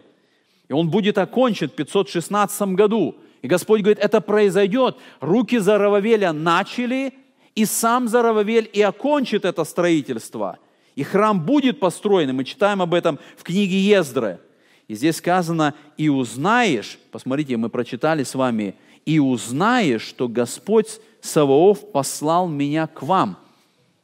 И 0.68 0.74
он 0.74 0.90
будет 0.90 1.18
окончен 1.18 1.68
в 1.68 1.74
516 1.74 2.62
году. 2.70 3.16
И 3.42 3.48
Господь 3.48 3.82
говорит, 3.82 4.00
это 4.00 4.22
произойдет. 4.22 4.98
Руки 5.20 5.58
Зарававеля 5.58 6.34
начали, 6.34 7.14
и 7.56 7.66
сам 7.66 8.08
Зарававель 8.08 8.70
и 8.72 8.82
окончит 8.82 9.46
это 9.46 9.64
строительство. 9.64 10.60
И 10.96 11.04
храм 11.04 11.40
будет 11.44 11.80
построен. 11.80 12.30
И 12.30 12.34
мы 12.34 12.44
читаем 12.44 12.82
об 12.82 12.94
этом 12.94 13.20
в 13.38 13.44
книге 13.44 13.80
Ездры. 13.80 14.40
И 14.88 14.96
здесь 14.96 15.18
сказано, 15.18 15.76
и 15.98 16.10
узнаешь, 16.10 16.98
посмотрите, 17.12 17.58
мы 17.58 17.70
прочитали 17.70 18.24
с 18.24 18.34
вами, 18.34 18.76
и 19.06 19.20
узнаешь, 19.20 20.02
что 20.02 20.28
Господь 20.28 21.00
Саваоф 21.22 21.92
послал 21.92 22.48
меня 22.48 22.88
к 22.88 23.04
вам. 23.04 23.38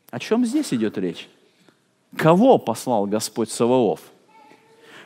О 0.09 0.20
чем 0.20 0.45
здесь 0.45 0.74
идет 0.74 0.97
речь? 0.97 1.28
Кого 2.18 2.57
послал 2.57 3.05
Господь 3.05 3.51
Саваоф? 3.51 3.99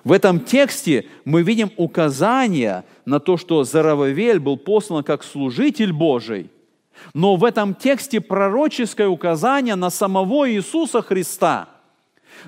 В 0.04 0.12
этом 0.12 0.40
тексте 0.40 1.08
мы 1.26 1.42
видим 1.42 1.72
указание 1.76 2.86
на 3.06 3.20
то, 3.20 3.38
что 3.38 3.64
Зарававель 3.64 4.40
был 4.40 4.58
послан 4.58 5.04
как 5.04 5.24
служитель 5.24 5.92
Божий, 5.92 6.50
но 7.14 7.36
в 7.36 7.44
этом 7.44 7.76
тексте 7.76 8.22
пророческое 8.22 9.08
указание 9.08 9.76
на 9.76 9.90
самого 9.90 10.50
Иисуса 10.50 11.02
Христа. 11.02 11.70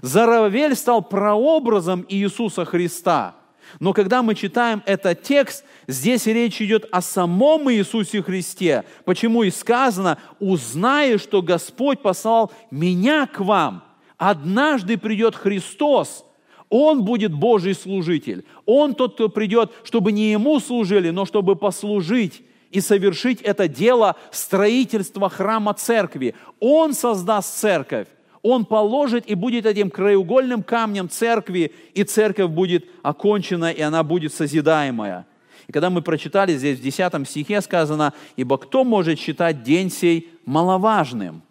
Зарававель 0.01 0.75
стал 0.75 1.01
прообразом 1.01 2.05
Иисуса 2.07 2.63
Христа. 2.63 3.35
Но 3.79 3.93
когда 3.93 4.21
мы 4.21 4.35
читаем 4.35 4.81
этот 4.85 5.23
текст, 5.23 5.63
здесь 5.87 6.25
речь 6.27 6.61
идет 6.61 6.85
о 6.91 7.01
самом 7.01 7.71
Иисусе 7.71 8.21
Христе. 8.21 8.83
Почему 9.05 9.43
и 9.43 9.51
сказано, 9.51 10.17
узнай, 10.39 11.17
что 11.17 11.41
Господь 11.41 12.01
послал 12.01 12.51
меня 12.69 13.27
к 13.27 13.39
вам. 13.39 13.83
Однажды 14.21 14.99
придет 14.99 15.35
Христос, 15.35 16.23
Он 16.69 17.03
будет 17.03 17.33
Божий 17.33 17.73
служитель. 17.73 18.45
Он 18.67 18.93
тот, 18.93 19.15
кто 19.15 19.29
придет, 19.29 19.71
чтобы 19.83 20.11
не 20.11 20.29
Ему 20.29 20.59
служили, 20.59 21.09
но 21.09 21.25
чтобы 21.25 21.55
послужить 21.55 22.43
и 22.69 22.81
совершить 22.81 23.41
это 23.41 23.67
дело 23.67 24.15
строительства 24.29 25.27
храма 25.27 25.73
церкви. 25.73 26.35
Он 26.59 26.93
создаст 26.93 27.57
церковь. 27.57 28.07
Он 28.43 28.65
положит 28.65 29.25
и 29.25 29.33
будет 29.33 29.65
этим 29.65 29.89
краеугольным 29.89 30.61
камнем 30.61 31.09
церкви, 31.09 31.73
и 31.95 32.03
церковь 32.03 32.51
будет 32.51 32.85
окончена, 33.01 33.71
и 33.71 33.81
она 33.81 34.03
будет 34.03 34.35
созидаемая. 34.35 35.25
И 35.67 35.71
когда 35.71 35.89
мы 35.89 36.03
прочитали 36.03 36.55
здесь 36.55 36.77
в 36.77 36.83
10 36.83 37.27
стихе 37.27 37.59
сказано, 37.59 38.13
«Ибо 38.35 38.59
кто 38.59 38.83
может 38.83 39.17
считать 39.17 39.63
день 39.63 39.89
сей 39.89 40.29
маловажным?» 40.45 41.41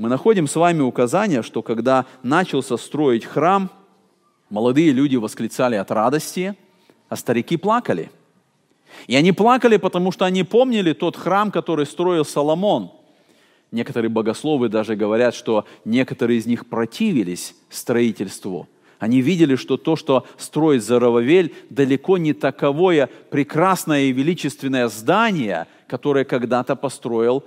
Мы 0.00 0.08
находим 0.08 0.46
с 0.46 0.56
вами 0.56 0.80
указание, 0.80 1.42
что 1.42 1.60
когда 1.60 2.06
начался 2.22 2.78
строить 2.78 3.26
храм, 3.26 3.70
молодые 4.48 4.92
люди 4.92 5.16
восклицали 5.16 5.74
от 5.74 5.90
радости, 5.90 6.56
а 7.10 7.16
старики 7.16 7.58
плакали. 7.58 8.10
И 9.08 9.14
они 9.14 9.32
плакали, 9.32 9.76
потому 9.76 10.10
что 10.10 10.24
они 10.24 10.42
помнили 10.42 10.94
тот 10.94 11.18
храм, 11.18 11.50
который 11.50 11.84
строил 11.84 12.24
Соломон– 12.24 12.92
Некоторые 13.72 14.10
богословы 14.10 14.68
даже 14.68 14.96
говорят, 14.96 15.32
что 15.32 15.64
некоторые 15.84 16.38
из 16.38 16.46
них 16.46 16.66
противились 16.66 17.54
строительству. 17.68 18.68
Они 18.98 19.20
видели, 19.20 19.54
что 19.54 19.76
то, 19.76 19.94
что 19.94 20.26
строит 20.38 20.82
Зарававель, 20.82 21.54
далеко 21.68 22.18
не 22.18 22.32
таковое 22.32 23.08
прекрасное 23.30 24.04
и 24.04 24.12
величественное 24.12 24.88
здание, 24.88 25.68
которое 25.86 26.24
когда-то 26.24 26.74
построил 26.74 27.44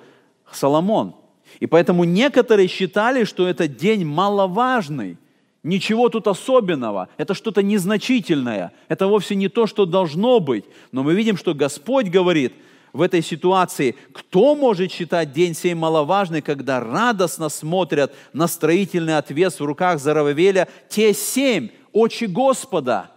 Соломон. 0.50 1.16
И 1.60 1.68
поэтому 1.68 2.04
некоторые 2.04 2.68
считали, 2.68 3.24
что 3.24 3.48
этот 3.48 3.78
день 3.78 4.06
маловажный, 4.06 5.18
ничего 5.64 6.10
тут 6.10 6.28
особенного, 6.28 7.10
это 7.18 7.34
что-то 7.34 7.64
незначительное, 7.64 8.74
это 8.88 9.08
вовсе 9.08 9.36
не 9.36 9.50
то, 9.50 9.68
что 9.68 9.86
должно 9.86 10.40
быть. 10.40 10.66
Но 10.92 11.04
мы 11.04 11.14
видим, 11.14 11.38
что 11.38 11.54
Господь 11.54 12.08
говорит– 12.08 12.54
в 12.94 13.02
этой 13.02 13.24
ситуации, 13.24 13.96
кто 14.14 14.56
может 14.56 14.92
считать 14.92 15.34
день 15.34 15.56
сей 15.56 15.74
маловажный, 15.74 16.42
когда 16.42 16.80
радостно 16.80 17.50
смотрят 17.50 18.14
на 18.32 18.48
строительный 18.48 19.18
отвес 19.18 19.60
в 19.60 19.66
руках 19.66 20.00
Зарававеля 20.00 20.68
те 20.90 21.14
семь 21.14 21.70
очи 21.92 22.26
Господа? 22.26 23.10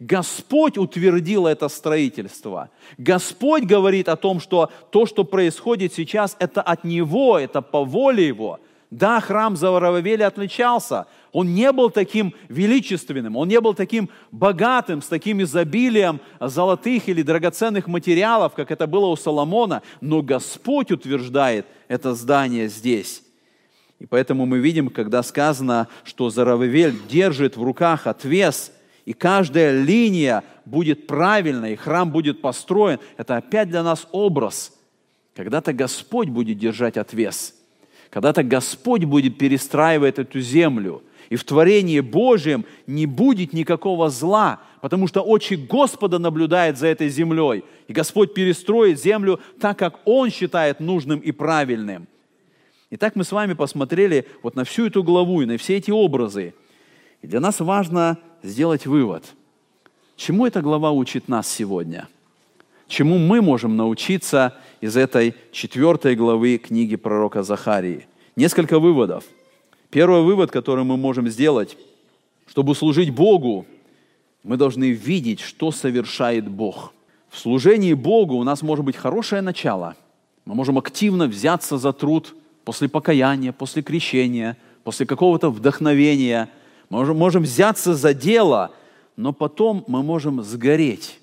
Господь 0.00 0.78
утвердил 0.78 1.46
это 1.46 1.68
строительство. 1.68 2.70
Господь 2.98 3.64
говорит 3.64 4.08
о 4.08 4.16
том, 4.16 4.40
что 4.40 4.70
то, 4.90 5.06
что 5.06 5.24
происходит 5.24 5.92
сейчас, 5.92 6.36
это 6.38 6.62
от 6.62 6.84
Него, 6.84 7.38
это 7.38 7.62
по 7.62 7.84
воле 7.84 8.26
Его. 8.26 8.60
Да, 8.90 9.20
храм 9.20 9.56
Зарававеля 9.56 10.28
отличался 10.28 11.06
он 11.36 11.52
не 11.52 11.70
был 11.70 11.90
таким 11.90 12.32
величественным, 12.48 13.36
он 13.36 13.48
не 13.48 13.60
был 13.60 13.74
таким 13.74 14.08
богатым, 14.32 15.02
с 15.02 15.06
таким 15.06 15.42
изобилием 15.42 16.18
золотых 16.40 17.10
или 17.10 17.20
драгоценных 17.20 17.88
материалов, 17.88 18.54
как 18.54 18.70
это 18.70 18.86
было 18.86 19.04
у 19.08 19.16
Соломона, 19.16 19.82
но 20.00 20.22
Господь 20.22 20.92
утверждает 20.92 21.66
это 21.88 22.14
здание 22.14 22.68
здесь. 22.68 23.22
И 23.98 24.06
поэтому 24.06 24.46
мы 24.46 24.60
видим, 24.60 24.88
когда 24.88 25.22
сказано, 25.22 25.88
что 26.04 26.30
Зарававель 26.30 26.94
держит 27.06 27.58
в 27.58 27.62
руках 27.62 28.06
отвес, 28.06 28.72
и 29.06 29.14
каждая 29.14 29.82
линия 29.82 30.44
будет 30.66 31.06
правильной, 31.06 31.72
и 31.72 31.76
храм 31.76 32.10
будет 32.10 32.42
построен, 32.42 32.98
это 33.16 33.38
опять 33.38 33.70
для 33.70 33.82
нас 33.82 34.06
образ. 34.12 34.74
Когда-то 35.34 35.72
Господь 35.72 36.28
будет 36.28 36.58
держать 36.58 36.98
отвес, 36.98 37.54
когда-то 38.10 38.42
Господь 38.42 39.04
будет 39.04 39.38
перестраивать 39.38 40.18
эту 40.18 40.40
землю– 40.40 41.02
и 41.28 41.36
в 41.36 41.44
творении 41.44 42.00
Божьем 42.00 42.64
не 42.86 43.06
будет 43.06 43.52
никакого 43.52 44.10
зла, 44.10 44.60
потому 44.80 45.06
что 45.06 45.22
очи 45.22 45.54
Господа 45.54 46.18
наблюдают 46.18 46.78
за 46.78 46.86
этой 46.86 47.08
землей. 47.08 47.64
И 47.88 47.92
Господь 47.92 48.34
перестроит 48.34 49.00
землю 49.00 49.40
так, 49.60 49.78
как 49.78 50.00
Он 50.04 50.30
считает 50.30 50.80
нужным 50.80 51.18
и 51.18 51.32
правильным. 51.32 52.06
Итак, 52.90 53.16
мы 53.16 53.24
с 53.24 53.32
вами 53.32 53.54
посмотрели 53.54 54.26
вот 54.42 54.54
на 54.54 54.64
всю 54.64 54.86
эту 54.86 55.02
главу 55.02 55.42
и 55.42 55.46
на 55.46 55.58
все 55.58 55.76
эти 55.76 55.90
образы. 55.90 56.54
И 57.26 57.28
для 57.28 57.40
нас 57.40 57.58
важно 57.58 58.18
сделать 58.44 58.86
вывод. 58.86 59.24
Чему 60.16 60.46
эта 60.46 60.62
глава 60.62 60.92
учит 60.92 61.26
нас 61.26 61.48
сегодня? 61.48 62.06
Чему 62.86 63.18
мы 63.18 63.42
можем 63.42 63.76
научиться 63.76 64.54
из 64.80 64.96
этой 64.96 65.34
четвертой 65.50 66.14
главы 66.14 66.56
книги 66.56 66.94
пророка 66.94 67.42
Захарии? 67.42 68.06
Несколько 68.36 68.78
выводов– 68.78 69.24
Первый 69.90 70.22
вывод, 70.22 70.50
который 70.50 70.84
мы 70.84 70.96
можем 70.96 71.28
сделать, 71.28 71.76
чтобы 72.46 72.74
служить 72.74 73.10
Богу, 73.10 73.66
мы 74.42 74.56
должны 74.56 74.90
видеть, 74.90 75.40
что 75.40 75.70
совершает 75.70 76.48
Бог. 76.48 76.92
В 77.30 77.38
служении 77.38 77.94
Богу 77.94 78.36
у 78.36 78.44
нас 78.44 78.62
может 78.62 78.84
быть 78.84 78.96
хорошее 78.96 79.42
начало. 79.42 79.96
Мы 80.44 80.54
можем 80.54 80.78
активно 80.78 81.26
взяться 81.26 81.78
за 81.78 81.92
труд 81.92 82.34
после 82.64 82.88
покаяния, 82.88 83.52
после 83.52 83.82
крещения, 83.82 84.56
после 84.84 85.06
какого-то 85.06 85.50
вдохновения. 85.50 86.50
Мы 86.88 87.04
можем, 87.14 87.42
взяться 87.42 87.94
за 87.94 88.14
дело, 88.14 88.72
но 89.16 89.32
потом 89.32 89.84
мы 89.88 90.02
можем 90.02 90.42
сгореть. 90.42 91.18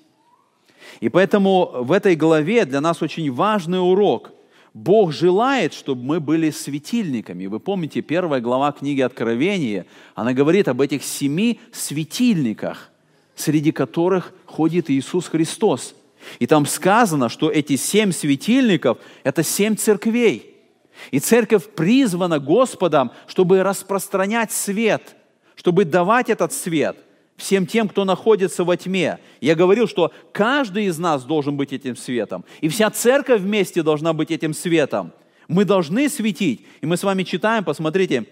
И 1.00 1.08
поэтому 1.08 1.70
в 1.80 1.92
этой 1.92 2.16
главе 2.16 2.64
для 2.64 2.80
нас 2.80 3.02
очень 3.02 3.32
важный 3.32 3.80
урок– 3.80 4.30
Бог 4.74 5.12
желает, 5.12 5.72
чтобы 5.72 6.02
мы 6.02 6.18
были 6.18 6.50
светильниками. 6.50 7.46
Вы 7.46 7.60
помните, 7.60 8.02
первая 8.02 8.40
глава 8.40 8.72
книги 8.72 9.00
Откровения, 9.00 9.86
она 10.16 10.32
говорит 10.32 10.66
об 10.66 10.80
этих 10.80 11.04
семи 11.04 11.60
светильниках, 11.72 12.90
среди 13.36 13.70
которых 13.70 14.32
ходит 14.46 14.90
Иисус 14.90 15.28
Христос. 15.28 15.94
И 16.40 16.48
там 16.48 16.66
сказано, 16.66 17.28
что 17.28 17.50
эти 17.50 17.76
семь 17.76 18.10
светильников– 18.10 18.98
это 19.22 19.44
семь 19.44 19.76
церквей. 19.76 20.56
И 21.12 21.20
церковь 21.20 21.68
призвана 21.70 22.40
Господом, 22.40 23.12
чтобы 23.28 23.62
распространять 23.62 24.50
свет, 24.50 25.14
чтобы 25.64 25.86
давать 25.86 26.28
этот 26.28 26.52
свет– 26.52 26.98
всем 27.38 27.66
тем, 27.66 27.88
кто 27.88 28.04
находится 28.04 28.64
во 28.64 28.76
тьме. 28.76 29.18
Я 29.40 29.54
говорил, 29.54 29.88
что 29.88 30.12
каждый 30.30 30.84
из 30.84 30.98
нас 30.98 31.24
должен 31.24 31.56
быть 31.56 31.72
этим 31.72 31.96
светом. 31.96 32.44
И 32.60 32.68
вся 32.68 32.90
церковь 32.90 33.40
вместе 33.40 33.82
должна 33.82 34.12
быть 34.12 34.30
этим 34.30 34.52
светом. 34.52 35.12
Мы 35.48 35.64
должны 35.64 36.10
светить. 36.10 36.66
И 36.82 36.86
мы 36.86 36.98
с 36.98 37.02
вами 37.02 37.22
читаем, 37.22 37.64
посмотрите, 37.64 38.26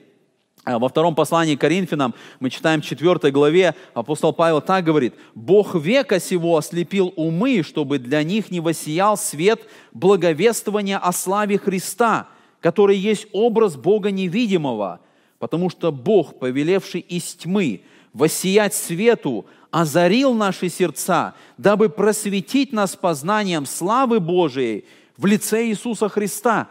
э, 0.67 0.77
во 0.77 0.91
втором 0.91 1.15
послании 1.15 1.57
к 1.57 1.61
Коринфянам, 1.63 2.15
мы 2.39 2.51
читаем 2.51 2.83
в 2.83 2.85
4 2.85 3.33
главе, 3.33 3.75
апостол 3.95 4.35
Павел 4.35 4.61
так 4.61 4.85
говорит, 4.85 5.15
«Бог 5.35 5.75
века 5.75 6.21
сего 6.21 6.59
ослепил 6.59 7.15
умы, 7.17 7.63
чтобы 7.63 7.99
для 7.99 8.23
них 8.23 8.51
не 8.51 8.61
воссиял 8.61 9.17
свет 9.17 9.67
благовествования 9.93 10.99
о 10.99 11.13
славе 11.13 11.57
Христа, 11.57 12.29
который 12.61 12.99
есть 12.99 13.27
образ 13.33 13.77
Бога 13.77 14.11
невидимого, 14.11 15.01
потому 15.43 15.71
что 15.71 15.91
Бог, 15.91 16.39
повелевший 16.39 17.01
из 17.01 17.35
тьмы, 17.35 17.81
воссиять 18.13 18.75
свету, 18.75 19.45
озарил 19.73 20.35
наши 20.35 20.69
сердца, 20.69 21.35
дабы 21.59 21.89
просветить 21.89 22.73
нас 22.73 22.95
познанием 22.95 23.67
славы 23.67 24.21
Божией 24.21 24.85
в 25.17 25.27
лице 25.27 25.67
Иисуса 25.67 26.09
Христа. 26.09 26.69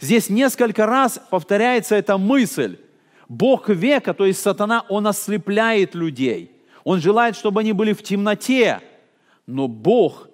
Здесь 0.00 0.28
несколько 0.28 0.84
раз 0.84 1.20
повторяется 1.30 1.94
эта 1.94 2.18
мысль. 2.18 2.76
Бог 3.28 3.68
века, 3.68 4.14
то 4.14 4.26
есть 4.26 4.40
сатана, 4.40 4.84
он 4.88 5.06
ослепляет 5.06 5.94
людей. 5.94 6.50
Он 6.82 7.00
желает, 7.00 7.36
чтобы 7.36 7.60
они 7.60 7.72
были 7.72 7.92
в 7.92 8.02
темноте. 8.02 8.80
Но 9.46 9.68
Бог, 9.68 10.28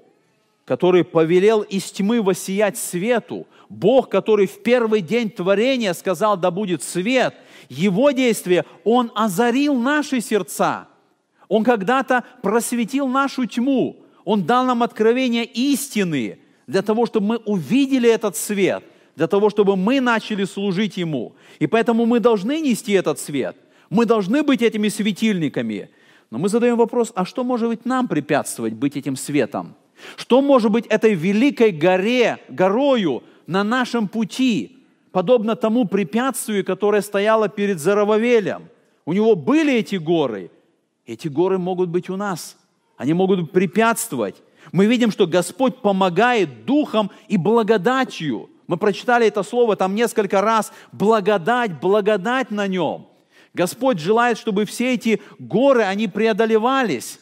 который 0.65 1.05
повелел 1.05 1.61
из 1.61 1.93
тьмы 1.93 2.23
воссиять 2.23 2.79
свету, 2.79 3.47
Бог, 3.69 4.09
который 4.09 4.47
в 4.47 4.63
первый 4.63 5.01
день 5.01 5.31
творения 5.31 5.93
сказал, 5.93 6.37
да 6.37 6.51
будет 6.51 6.83
свет– 6.83 7.35
его 7.69 8.11
действие, 8.13 8.65
Он 8.85 9.13
озарил 9.15 9.75
наши 9.75 10.21
сердца. 10.21 10.89
Он 11.49 11.65
когда-то 11.65 12.25
просветил 12.43 13.09
нашу 13.09 13.47
тьму. 13.47 13.97
Он 14.25 14.45
дал 14.45 14.65
нам 14.65 14.83
откровение 14.83 15.45
истины 15.45 16.39
для 16.67 16.83
того, 16.83 17.07
чтобы 17.07 17.27
мы 17.27 17.37
увидели 17.39 18.11
этот 18.11 18.37
свет, 18.37 18.85
для 19.17 19.27
того, 19.27 19.49
чтобы 19.49 19.77
мы 19.77 20.01
начали 20.01 20.45
служить 20.45 20.97
Ему. 20.97 21.35
И 21.59 21.67
поэтому 21.67 22.05
мы 22.07 22.21
должны 22.21 22.61
нести 22.61 22.93
этот 22.93 23.19
свет. 23.19 23.57
Мы 23.91 24.05
должны 24.05 24.43
быть 24.43 24.61
этими 24.61 24.89
светильниками. 24.89 25.91
Но 26.31 26.39
мы 26.39 26.51
задаем 26.51 26.77
вопрос, 26.77 27.11
а 27.15 27.25
что 27.25 27.43
может 27.43 27.69
быть 27.69 27.87
нам 27.87 28.07
препятствовать 28.07 28.75
быть 28.75 28.97
этим 28.99 29.17
светом? 29.17 29.75
Что 30.17 30.43
может 30.43 30.71
быть 30.71 30.87
этой 30.87 31.15
великой 31.15 31.73
горе, 31.73 32.39
горою 32.51 33.23
на 33.49 33.65
нашем 33.65 34.07
пути? 34.07 34.79
подобно 35.19 35.57
тому 35.57 35.85
препятствию, 35.85 36.65
которое 36.65 37.03
стояло 37.03 37.49
перед 37.49 37.81
Зарававелем. 37.81 38.69
У 39.05 39.13
него 39.13 39.35
были 39.35 39.75
эти 39.75 39.97
горы, 39.97 40.51
Эти 41.07 41.27
горы 41.27 41.59
могут 41.59 41.89
быть 41.89 42.11
у 42.11 42.17
нас. 42.17 42.57
Они 42.97 43.15
могут 43.15 43.51
препятствовать. 43.51 44.37
Мы 44.73 44.87
видим, 44.87 45.11
что 45.11 45.27
Господь 45.27 45.79
помогает 45.79 46.67
духом 46.67 47.11
и 47.27 47.39
благодатью. 47.39 48.51
Мы 48.67 48.77
прочитали 48.77 49.27
это 49.27 49.43
слово 49.43 49.75
там 49.75 49.95
несколько 49.95 50.43
раз. 50.43 50.71
Благодать, 50.93 51.81
благодать 51.81 52.51
на 52.51 52.67
нем. 52.67 53.09
Господь 53.55 53.99
желает, 53.99 54.37
чтобы 54.37 54.67
все 54.67 54.95
эти 54.95 55.23
горы, 55.39 55.83
они 55.83 56.07
преодолевались. 56.07 57.19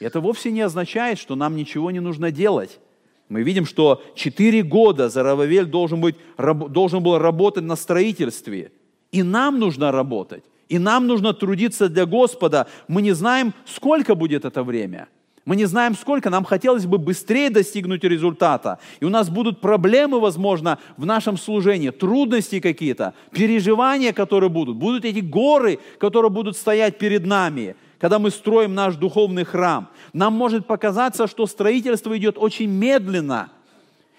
Это 0.00 0.20
вовсе 0.20 0.50
не 0.50 0.62
означает, 0.62 1.18
что 1.18 1.36
нам 1.36 1.54
ничего 1.54 1.92
не 1.92 2.00
нужно 2.00 2.32
делать. 2.32 2.80
Мы 3.28 3.42
видим, 3.42 3.66
что 3.66 4.02
четыре 4.14 4.62
года 4.62 5.08
Зарававель 5.08 5.66
должен, 5.66 6.00
быть, 6.00 6.16
должен 6.38 7.02
был 7.02 7.18
работать 7.18 7.64
на 7.64 7.76
строительстве. 7.76 8.72
И 9.12 9.22
нам 9.22 9.58
нужно 9.58 9.92
работать. 9.92 10.44
И 10.68 10.78
нам 10.78 11.06
нужно 11.06 11.32
трудиться 11.34 11.88
для 11.88 12.06
Господа. 12.06 12.66
Мы 12.88 13.02
не 13.02 13.12
знаем, 13.12 13.54
сколько 13.66 14.14
будет 14.14 14.44
это 14.44 14.62
время. 14.62 15.08
Мы 15.44 15.56
не 15.56 15.64
знаем, 15.64 15.94
сколько. 15.94 16.28
Нам 16.28 16.44
хотелось 16.44 16.84
бы 16.84 16.98
быстрее 16.98 17.48
достигнуть 17.48 18.04
результата. 18.04 18.78
И 19.00 19.04
у 19.04 19.08
нас 19.08 19.30
будут 19.30 19.60
проблемы, 19.60 20.20
возможно, 20.20 20.78
в 20.98 21.06
нашем 21.06 21.38
служении, 21.38 21.88
трудности 21.88 22.60
какие-то, 22.60 23.14
переживания, 23.32 24.12
которые 24.12 24.50
будут. 24.50 24.76
Будут 24.76 25.06
эти 25.06 25.20
горы, 25.20 25.78
которые 25.98 26.30
будут 26.30 26.56
стоять 26.56 26.98
перед 26.98 27.26
нами– 27.26 27.76
когда 27.98 28.18
мы 28.18 28.30
строим 28.30 28.74
наш 28.74 28.96
духовный 28.96 29.44
храм. 29.44 29.88
Нам 30.12 30.32
может 30.32 30.66
показаться, 30.66 31.26
что 31.26 31.46
строительство 31.46 32.16
идет 32.16 32.38
очень 32.38 32.70
медленно, 32.70 33.50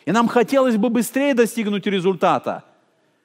и 0.06 0.12
нам 0.12 0.28
хотелось 0.28 0.78
бы 0.78 0.90
быстрее 0.90 1.34
достигнуть 1.34 1.86
результата. 1.86 2.64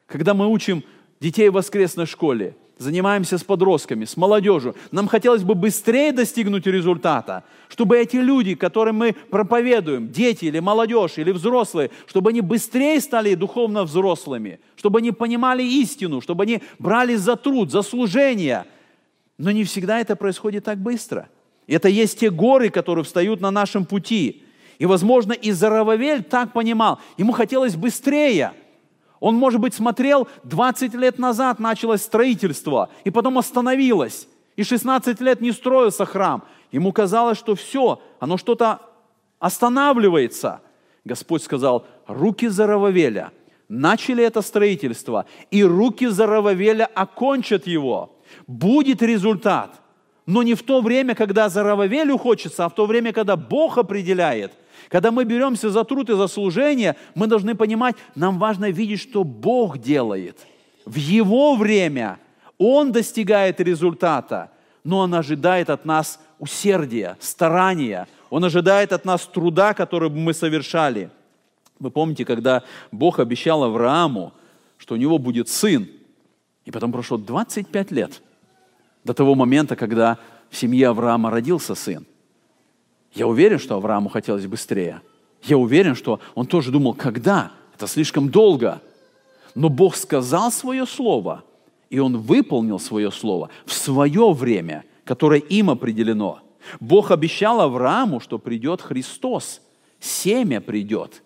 Когда 0.07 0.35
мы 0.35 0.49
учим 0.49 0.85
детей 1.21 1.49
в 1.49 1.55
воскресной 1.55 2.07
школе, 2.07 2.57
занимаемся 2.77 3.39
с 3.39 3.45
подростками, 3.45 4.05
с 4.05 4.17
молодежью, 4.17 4.75
нам 4.91 5.09
хотелось 5.09 5.43
бы 5.43 5.55
быстрее 5.55 6.13
достигнуть 6.13 6.67
результата, 6.67 7.45
чтобы 7.69 7.97
эти 7.97 8.17
люди, 8.17 8.55
которым 8.55 8.97
мы 8.97 9.13
проповедуем, 9.31 10.11
дети 10.11 10.47
или 10.47 10.59
молодежь, 10.59 11.17
или 11.17 11.31
взрослые, 11.31 11.91
чтобы 12.07 12.31
они 12.31 12.43
быстрее 12.43 13.01
стали 13.01 13.35
духовно 13.35 13.85
взрослыми, 13.85 14.61
чтобы 14.77 14.99
они 14.99 15.13
понимали 15.13 15.63
истину, 15.63 16.21
чтобы 16.21 16.43
они 16.43 16.63
брали 16.79 17.15
за 17.17 17.37
труд, 17.37 17.71
за 17.73 17.83
служение– 17.83 18.67
но 19.39 19.51
не 19.51 19.65
всегда 19.65 20.01
это 20.01 20.17
происходит 20.17 20.65
так 20.65 20.79
быстро. 20.79 21.29
Это 21.67 21.89
есть 21.89 22.21
те 22.21 22.31
горы, 22.31 22.69
которые 22.71 23.05
встают 23.05 23.41
на 23.41 23.51
нашем 23.51 23.85
пути. 23.85 24.43
И, 24.79 24.87
возможно, 24.87 25.33
и 25.33 25.51
Зарававель 25.53 26.23
так 26.23 26.53
понимал. 26.53 27.01
Ему 27.17 27.33
хотелось 27.33 27.77
быстрее. 27.77 28.53
Он, 29.21 29.35
может 29.37 29.61
быть, 29.61 29.75
смотрел, 29.75 30.29
20 30.45 30.95
лет 30.95 31.19
назад 31.19 31.59
началось 31.59 32.03
строительство, 32.03 32.91
и 33.05 33.11
потом 33.11 33.39
остановилось. 33.39 34.29
И 34.57 34.63
16 34.63 35.21
лет 35.21 35.41
не 35.41 35.53
строился 35.53 36.05
храм. 36.05 36.45
Ему 36.71 36.93
казалось, 36.93 37.39
что 37.39 37.55
все, 37.55 38.03
оно 38.21 38.37
что-то 38.37 38.81
останавливается. 39.39 40.61
Господь 41.05 41.43
сказал, 41.43 41.87
руки 42.07 42.49
Зарававеля 42.49 43.33
начали 43.69 44.23
это 44.23 44.43
строительство, 44.43 45.27
и 45.51 45.65
руки 45.65 46.07
Зарававеля 46.07 46.85
окончат 46.87 47.67
его 47.67 48.14
будет 48.47 49.03
результат. 49.03 49.81
Но 50.27 50.43
не 50.43 50.55
в 50.55 50.63
то 50.63 50.81
время, 50.81 51.15
когда 51.15 51.49
Зарававелю 51.49 52.19
хочется, 52.19 52.65
а 52.65 52.69
в 52.69 52.75
то 52.75 52.87
время, 52.87 53.13
когда 53.13 53.37
Бог 53.37 53.79
определяет. 53.79 54.53
Когда 54.89 55.11
мы 55.11 55.25
беремся 55.25 55.71
за 55.71 55.85
труд 55.85 56.11
и 56.11 56.17
за 56.17 56.27
служение, 56.27 56.97
мы 57.15 57.27
должны 57.27 57.55
понимать, 57.55 57.97
нам 58.15 58.39
важно 58.39 58.71
видеть, 58.71 59.01
что 59.01 59.25
Бог 59.25 59.79
делает. 59.79 60.39
В 60.85 60.97
Его 60.97 61.57
время 61.57 62.19
Он 62.59 62.93
достигает 62.93 63.61
результата, 63.61 64.51
но 64.83 64.99
Он 65.01 65.15
ожидает 65.15 65.71
от 65.71 65.85
нас 65.85 66.21
усердия, 66.39 67.17
старания. 67.21 68.07
Он 68.31 68.45
ожидает 68.45 68.93
от 68.93 69.05
нас 69.05 69.23
труда, 69.27 69.75
который 69.75 70.11
мы 70.11 70.35
совершали. 70.35 71.11
Вы 71.79 71.91
помните, 71.91 72.25
когда 72.25 72.63
Бог 72.93 73.19
обещал 73.19 73.65
Аврааму, 73.65 74.33
что 74.77 74.95
у 74.95 74.99
него 74.99 75.19
будет 75.19 75.49
сын, 75.49 75.89
и 76.65 76.71
потом 76.71 76.93
прошло 76.93 77.17
25 77.17 77.91
лет– 77.91 78.23
до 79.05 79.13
того 79.13 79.35
момента, 79.35 79.77
когда 79.77 80.19
в 80.51 80.57
семье 80.57 80.89
Авраама 80.89 81.31
родился 81.31 81.75
сын. 81.75 82.07
Я 83.13 83.27
уверен, 83.27 83.59
что 83.59 83.77
Аврааму 83.77 84.09
хотелось 84.09 84.47
быстрее. 84.47 85.03
Я 85.43 85.59
уверен, 85.59 85.95
что 85.95 86.21
он 86.35 86.47
тоже 86.47 86.73
думал, 86.73 86.95
когда? 86.95 87.53
Это 87.75 87.87
слишком 87.87 88.31
долго. 88.31 88.81
Но 89.55 89.69
Бог 89.69 89.95
сказал 89.95 90.51
свое 90.51 90.87
слово, 90.87 91.45
и 91.91 91.99
он 91.99 92.17
выполнил 92.19 92.81
свое 92.81 93.13
слово 93.13 93.51
в 93.67 93.73
свое 93.73 94.33
время, 94.33 94.85
которое 95.05 95.41
им 95.41 95.71
определено. 95.71 96.41
Бог 96.81 97.11
обещал 97.11 97.61
Аврааму, 97.61 98.21
что 98.21 98.39
придет 98.39 98.81
Христос, 98.81 99.61
семя 100.01 100.61
придет. 100.61 101.23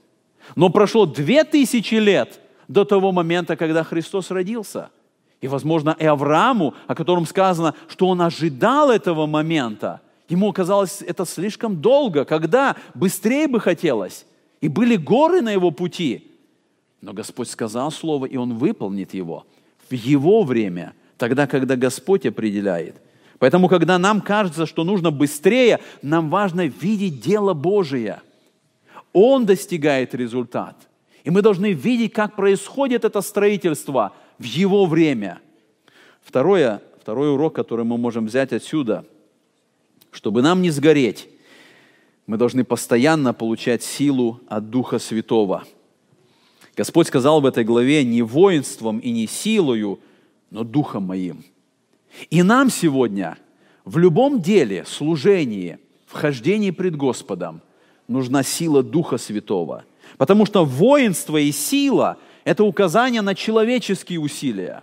Но 0.56 0.68
прошло 0.68 1.06
две 1.06 1.44
тысячи 1.44 1.94
лет 1.94 2.40
до 2.66 2.84
того 2.84 3.12
момента, 3.12 3.56
когда 3.56 3.84
Христос 3.84 4.30
родился– 4.30 4.90
и, 5.40 5.46
возможно, 5.46 5.96
и 5.98 6.04
Аврааму, 6.04 6.74
о 6.86 6.94
котором 6.94 7.24
сказано, 7.26 7.74
что 7.88 8.08
он 8.08 8.20
ожидал 8.20 8.90
этого 8.90 9.26
момента, 9.26 10.00
ему 10.28 10.52
казалось 10.52 11.02
это 11.02 11.24
слишком 11.24 11.80
долго, 11.80 12.24
когда 12.24 12.76
быстрее 12.94 13.46
бы 13.46 13.60
хотелось. 13.60 14.26
И 14.60 14.68
были 14.68 14.96
горы 14.96 15.40
на 15.40 15.50
его 15.50 15.70
пути. 15.70 16.32
Но 17.00 17.12
Господь 17.12 17.48
сказал 17.48 17.92
слово, 17.92 18.26
и 18.26 18.36
он 18.36 18.54
выполнит 18.54 19.14
его 19.14 19.46
в 19.88 19.94
его 19.94 20.42
время, 20.42 20.94
тогда, 21.16 21.46
когда 21.46 21.76
Господь 21.76 22.26
определяет. 22.26 22.96
Поэтому, 23.38 23.68
когда 23.68 23.98
нам 23.98 24.20
кажется, 24.20 24.66
что 24.66 24.82
нужно 24.82 25.12
быстрее, 25.12 25.78
нам 26.02 26.28
важно 26.28 26.66
видеть 26.66 27.20
дело 27.20 27.54
Божие. 27.54 28.20
Он 29.12 29.46
достигает 29.46 30.12
результат. 30.16 30.76
И 31.22 31.30
мы 31.30 31.40
должны 31.40 31.72
видеть, 31.72 32.12
как 32.12 32.34
происходит 32.34 33.04
это 33.04 33.20
строительство– 33.20 34.12
в 34.38 34.44
его 34.44 34.86
время. 34.86 35.40
Второе, 36.22 36.82
второй 37.00 37.32
урок, 37.32 37.54
который 37.54 37.84
мы 37.84 37.96
можем 37.98 38.26
взять 38.26 38.52
отсюда, 38.52 39.04
чтобы 40.10 40.42
нам 40.42 40.62
не 40.62 40.70
сгореть, 40.70 41.28
мы 42.26 42.36
должны 42.36 42.64
постоянно 42.64 43.32
получать 43.32 43.82
силу 43.82 44.40
от 44.48 44.70
Духа 44.70 44.98
Святого. 44.98 45.64
Господь 46.76 47.08
сказал 47.08 47.40
в 47.40 47.46
этой 47.46 47.64
главе 47.64 48.04
не 48.04 48.22
воинством 48.22 48.98
и 48.98 49.10
не 49.10 49.26
силою, 49.26 49.98
но 50.50 50.64
Духом 50.64 51.04
моим. 51.04 51.44
И 52.30 52.42
нам 52.42 52.70
сегодня 52.70 53.38
в 53.84 53.96
любом 53.96 54.42
деле, 54.42 54.84
служении, 54.84 55.78
вхождении 56.04 56.70
пред 56.70 56.94
Господом 56.94 57.62
нужна 58.06 58.42
сила 58.42 58.82
Духа 58.82 59.16
Святого. 59.16 59.84
Потому 60.18 60.44
что 60.44 60.64
воинство 60.64 61.38
и 61.38 61.50
сила 61.52 62.18
это 62.48 62.64
указание 62.64 63.20
на 63.20 63.34
человеческие 63.34 64.20
усилия. 64.20 64.82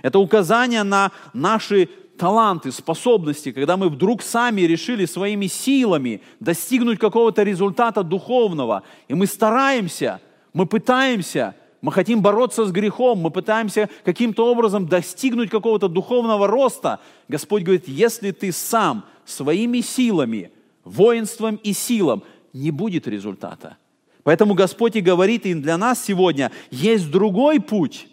Это 0.00 0.18
указание 0.18 0.82
на 0.82 1.12
наши 1.34 1.90
таланты, 2.16 2.72
способности, 2.72 3.52
когда 3.52 3.76
мы 3.76 3.90
вдруг 3.90 4.22
сами 4.22 4.62
решили 4.62 5.04
своими 5.04 5.46
силами 5.46 6.22
достигнуть 6.40 6.98
какого-то 6.98 7.42
результата 7.42 8.02
духовного, 8.02 8.82
и 9.08 9.14
мы 9.14 9.26
стараемся, 9.26 10.22
мы 10.54 10.64
пытаемся, 10.64 11.54
мы 11.82 11.92
хотим 11.92 12.22
бороться 12.22 12.64
с 12.64 12.72
грехом, 12.72 13.18
мы 13.18 13.30
пытаемся 13.30 13.90
каким-то 14.04 14.50
образом 14.50 14.86
достигнуть 14.86 15.50
какого-то 15.50 15.88
духовного 15.88 16.46
роста. 16.46 16.98
Господь 17.28 17.62
говорит, 17.62 17.88
если 17.88 18.30
ты 18.30 18.52
сам 18.52 19.04
своими 19.26 19.82
силами, 19.82 20.50
воинством 20.82 21.56
и 21.56 21.74
силом, 21.74 22.22
не 22.54 22.70
будет 22.70 23.06
результата. 23.06 23.76
Поэтому 24.24 24.54
Господь 24.54 24.96
и 24.96 25.00
говорит 25.00 25.46
им 25.46 25.62
для 25.62 25.76
нас 25.76 26.02
сегодня, 26.02 26.52
есть 26.70 27.10
другой 27.10 27.60
путь. 27.60 28.06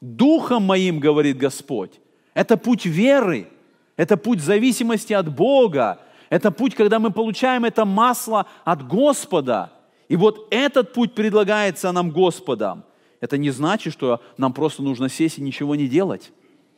Духом 0.00 0.64
моим, 0.64 0.98
говорит 0.98 1.36
Господь. 1.36 2.00
Это 2.34 2.56
путь 2.56 2.86
веры, 2.86 3.48
это 3.96 4.16
путь 4.16 4.40
зависимости 4.40 5.12
от 5.12 5.32
Бога, 5.32 6.00
это 6.30 6.50
путь, 6.50 6.74
когда 6.74 6.98
мы 6.98 7.10
получаем 7.10 7.64
это 7.64 7.84
масло 7.84 8.46
от 8.64 8.86
Господа. 8.86 9.70
И 10.08 10.16
вот 10.16 10.48
этот 10.50 10.92
путь 10.94 11.14
предлагается 11.14 11.92
нам 11.92 12.10
Господом. 12.10 12.84
Это 13.20 13.36
не 13.36 13.50
значит, 13.50 13.92
что 13.92 14.20
нам 14.38 14.52
просто 14.52 14.82
нужно 14.82 15.08
сесть 15.08 15.38
и 15.38 15.42
ничего 15.42 15.74
не 15.76 15.86
делать. 15.88 16.32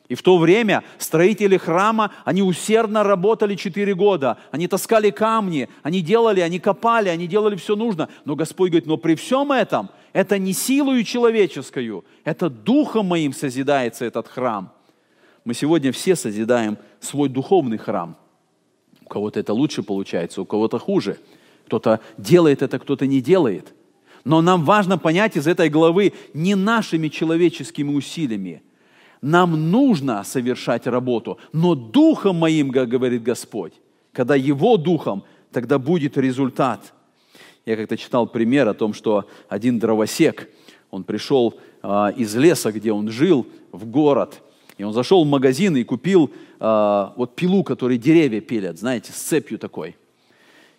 И 0.09 0.14
в 0.14 0.22
то 0.22 0.36
время 0.36 0.84
строители 0.98 1.57
храма, 1.57 2.12
они 2.24 2.42
усердно 2.42 3.02
работали 3.02 3.55
четыре 3.55 3.94
года. 3.94 4.36
Они 4.50 4.68
таскали 4.68 5.11
камни, 5.11 5.68
они 5.82 6.02
делали, 6.02 6.40
они 6.40 6.59
копали, 6.59 7.09
они 7.09 7.26
делали 7.26 7.57
все 7.57 7.74
нужно. 7.74 8.11
Но 8.26 8.36
Господь 8.36 8.70
говорит, 8.70 8.86
но 8.86 8.98
при 8.98 9.14
всем 9.14 9.50
этом, 9.50 9.88
это 10.12 10.38
не 10.38 10.52
силою 10.52 11.05
человеческую, 11.05 12.05
это 12.24 12.50
духом 12.50 13.07
моим 13.07 13.32
созидается 13.32 14.05
этот 14.05 14.28
храм. 14.28 14.72
Мы 15.44 15.55
сегодня 15.55 15.90
все 15.90 16.16
созидаем 16.16 16.76
свой 17.00 17.30
духовный 17.30 17.78
храм. 17.78 18.16
У 19.07 19.09
кого-то 19.09 19.40
это 19.40 19.55
лучше 19.55 19.82
получается, 19.82 20.42
у 20.42 20.44
кого-то 20.44 20.78
хуже. 20.78 21.18
Кто-то 21.66 22.00
делает 22.18 22.61
это, 22.61 22.78
кто-то 22.78 23.07
не 23.07 23.22
делает. 23.22 23.72
Но 24.24 24.42
нам 24.42 24.64
важно 24.64 24.98
понять 24.98 25.36
из 25.36 25.46
этой 25.46 25.70
главы 25.70 26.12
не 26.34 26.55
нашими 26.55 27.09
человеческими 27.09 27.94
усилиями– 27.94 28.62
нам 29.24 29.70
нужно 29.70 30.22
совершать 30.22 30.86
работу, 30.86 31.38
но 31.52 31.74
духом 31.74 32.36
моим, 32.36 32.70
как 32.70 32.88
говорит 32.88 33.22
Господь, 33.22 33.72
когда 34.12 34.34
Его 34.34 34.76
духом, 34.76 35.24
тогда 35.50 35.78
будет 35.78 36.18
результат. 36.18 36.92
Я 37.64 37.76
как-то 37.76 37.96
читал 37.96 38.26
пример 38.26 38.68
о 38.68 38.74
том, 38.74 38.92
что 38.92 39.26
один 39.48 39.78
дровосек, 39.78 40.50
он 40.90 41.04
пришел 41.04 41.54
э, 41.82 42.12
из 42.18 42.36
леса, 42.36 42.70
где 42.70 42.92
он 42.92 43.10
жил, 43.10 43.46
в 43.72 43.86
город, 43.86 44.42
и 44.76 44.84
он 44.84 44.92
зашел 44.92 45.24
в 45.24 45.28
магазин 45.28 45.74
и 45.74 45.84
купил 45.84 46.30
э, 46.60 47.08
вот 47.16 47.34
пилу, 47.34 47.64
которой 47.64 47.96
деревья 47.96 48.42
пилят, 48.42 48.78
знаете, 48.78 49.10
с 49.10 49.16
цепью 49.16 49.58
такой. 49.58 49.96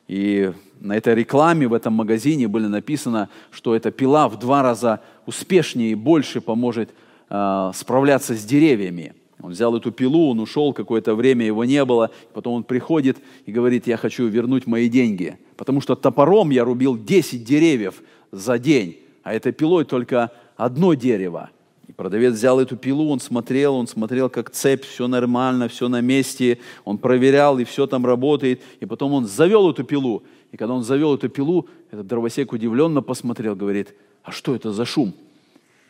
И 0.07 0.53
на 0.79 0.95
этой 0.95 1.15
рекламе 1.15 1.67
в 1.67 1.73
этом 1.73 1.93
магазине 1.93 2.47
было 2.47 2.67
написано, 2.67 3.29
что 3.49 3.75
эта 3.75 3.89
пила 3.89 4.29
в 4.29 4.37
два 4.37 4.61
раза 4.61 5.01
успешнее 5.25 5.93
и 5.93 5.95
больше 5.95 6.41
поможет 6.41 6.91
э, 7.29 7.71
справляться 7.73 8.35
с 8.35 8.43
деревьями. 8.43 9.13
Он 9.41 9.51
взял 9.51 9.75
эту 9.75 9.91
пилу, 9.91 10.31
он 10.31 10.39
ушел, 10.39 10.73
какое-то 10.73 11.13
время 11.13 11.45
его 11.45 11.65
не 11.65 11.83
было, 11.85 12.09
потом 12.33 12.53
он 12.53 12.63
приходит 12.63 13.17
и 13.45 13.51
говорит, 13.51 13.85
я 13.85 13.97
хочу 13.97 14.27
вернуть 14.27 14.65
мои 14.65 14.89
деньги, 14.89 15.37
потому 15.55 15.81
что 15.81 15.95
топором 15.95 16.49
я 16.49 16.63
рубил 16.63 16.97
10 16.97 17.43
деревьев 17.43 18.01
за 18.31 18.57
день, 18.57 18.97
а 19.23 19.33
этой 19.33 19.51
пилой 19.51 19.85
только 19.85 20.31
одно 20.55 20.93
дерево. 20.93 21.51
И 21.87 21.91
продавец 21.91 22.33
взял 22.33 22.59
эту 22.59 22.77
пилу, 22.77 23.09
он 23.09 23.19
смотрел, 23.19 23.75
он 23.75 23.87
смотрел, 23.87 24.29
как 24.29 24.49
цепь, 24.49 24.83
все 24.83 25.07
нормально, 25.07 25.67
все 25.67 25.87
на 25.87 26.01
месте, 26.01 26.57
он 26.83 26.97
проверял, 26.97 27.59
и 27.59 27.63
все 27.65 27.85
там 27.85 28.05
работает, 28.05 28.61
и 28.79 28.85
потом 28.85 29.13
он 29.13 29.27
завел 29.27 29.69
эту 29.69 29.83
пилу. 29.83 30.23
И 30.51 30.57
когда 30.57 30.73
он 30.73 30.83
завел 30.83 31.13
эту 31.13 31.29
пилу, 31.29 31.67
этот 31.91 32.07
дровосек 32.07 32.53
удивленно 32.53 33.01
посмотрел, 33.01 33.55
говорит, 33.55 33.93
а 34.23 34.31
что 34.31 34.55
это 34.55 34.71
за 34.71 34.85
шум? 34.85 35.13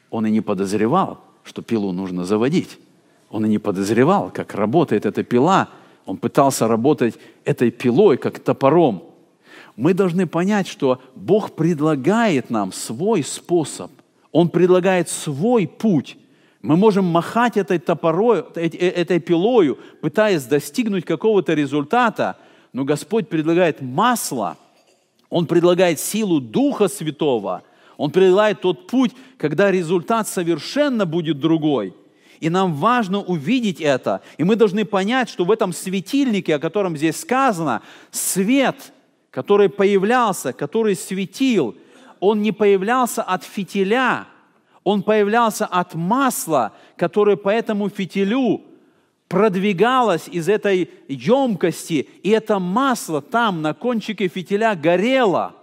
Он 0.09 0.25
и 0.25 0.31
не 0.31 0.41
подозревал, 0.41 1.19
что 1.43 1.61
пилу 1.61 1.91
нужно 1.91 2.25
заводить. 2.25 2.77
Он 3.29 3.45
и 3.45 3.49
не 3.49 3.57
подозревал, 3.57 4.31
как 4.31 4.53
работает 4.53 5.05
эта 5.05 5.23
пила. 5.23 5.69
Он 6.05 6.17
пытался 6.17 6.67
работать 6.67 7.15
этой 7.43 7.71
пилой, 7.71 8.17
как 8.17 8.39
топором. 8.39 9.03
Мы 9.75 9.93
должны 9.93 10.25
понять, 10.27 10.67
что 10.67 11.01
Бог 11.15 11.51
предлагает 11.51 12.49
нам 12.49 12.71
свой 12.71 13.23
способ. 13.23 13.91
Он 14.31 14.49
предлагает 14.49 15.09
свой 15.09 15.67
путь. 15.67 16.17
Мы 16.61 16.77
можем 16.77 17.05
махать 17.05 17.57
этой 17.57 17.77
топорой, 17.77 18.43
этой 18.55 19.19
пилою, 19.19 19.77
пытаясь 20.01 20.45
достигнуть 20.45 21.05
какого-то 21.05 21.53
результата, 21.53 22.37
но 22.73 22.83
Господь 22.83 23.29
предлагает 23.29 23.81
масло, 23.81 24.57
Он 25.29 25.45
предлагает 25.45 25.99
силу 25.99 26.39
Духа 26.39 26.87
Святого, 26.87 27.63
Он 27.97 28.11
предлагает 28.11 28.61
тот 28.61 28.87
путь, 28.87 29.11
когда 29.37 29.71
результат 29.71 30.27
совершенно 30.27 31.05
будет 31.05 31.39
другой– 31.39 31.93
и 32.39 32.49
нам 32.49 32.73
важно 32.73 33.21
увидеть 33.21 33.81
это. 33.81 34.21
И 34.37 34.43
мы 34.43 34.55
должны 34.55 34.85
понять, 34.85 35.29
что 35.29 35.45
в 35.45 35.51
этом 35.51 35.73
светильнике, 35.73 36.55
о 36.55 36.59
котором 36.59 36.97
здесь 36.97 37.19
сказано, 37.19 37.81
свет, 38.11 38.93
который 39.31 39.69
появлялся, 39.69 40.53
который 40.53 40.95
светил, 40.95 41.75
он 42.19 42.41
не 42.41 42.51
появлялся 42.51 43.21
от 43.21 43.43
фитиля, 43.43 44.27
он 44.83 45.03
появлялся 45.03 45.65
от 45.65 45.95
масла, 45.95 46.73
которое 46.97 47.35
по 47.35 47.49
этому 47.49 47.89
фитилю 47.89 48.61
продвигалось 49.27 50.27
из 50.27 50.47
этой 50.47 50.89
емкости, 51.07 52.07
и 52.21 52.29
это 52.29 52.59
масло 52.59 53.21
там 53.21 53.61
на 53.61 53.73
кончике 53.73 54.27
фитиля 54.27 54.75
горело. 54.75 55.55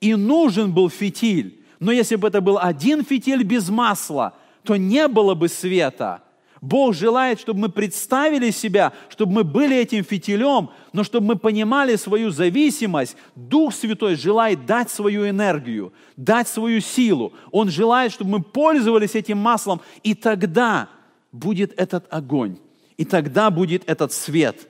И 0.00 0.14
нужен 0.14 0.72
был 0.72 0.88
фитиль. 0.90 1.61
Но 1.82 1.92
если 1.92 2.16
бы 2.16 2.28
это 2.28 2.40
был 2.40 2.58
один 2.58 3.04
фитиль 3.04 3.42
без 3.42 3.68
масла– 3.68 4.34
то 4.64 4.76
не 4.76 5.08
было 5.08 5.34
бы 5.34 5.48
света. 5.48 6.22
Бог 6.60 6.94
желает, 6.94 7.40
чтобы 7.40 7.60
мы 7.60 7.68
представили 7.68 8.50
себя, 8.50 8.92
чтобы 9.08 9.32
мы 9.32 9.44
были 9.44 9.76
этим 9.76 10.04
фитилем, 10.04 10.70
но 10.92 11.02
чтобы 11.02 11.26
мы 11.26 11.36
понимали 11.36 11.96
свою 11.96 12.30
зависимость. 12.30 13.16
Дух 13.34 13.74
Святой 13.74 14.14
желает 14.14 14.64
дать 14.64 14.88
свою 14.88 15.28
энергию, 15.28 15.92
дать 16.16 16.46
свою 16.46 16.80
силу. 16.80 17.32
Он 17.50 17.68
желает, 17.68 18.12
чтобы 18.12 18.30
мы 18.30 18.42
пользовались 18.42 19.16
этим 19.16 19.38
маслом, 19.38 19.80
и 20.04 20.14
тогда 20.14 20.88
будет 21.32 21.74
этот 21.76 22.06
огонь, 22.10 22.58
и 22.96 23.04
тогда 23.04 23.50
будет 23.50 23.82
этот 23.90 24.12
свет. 24.12 24.68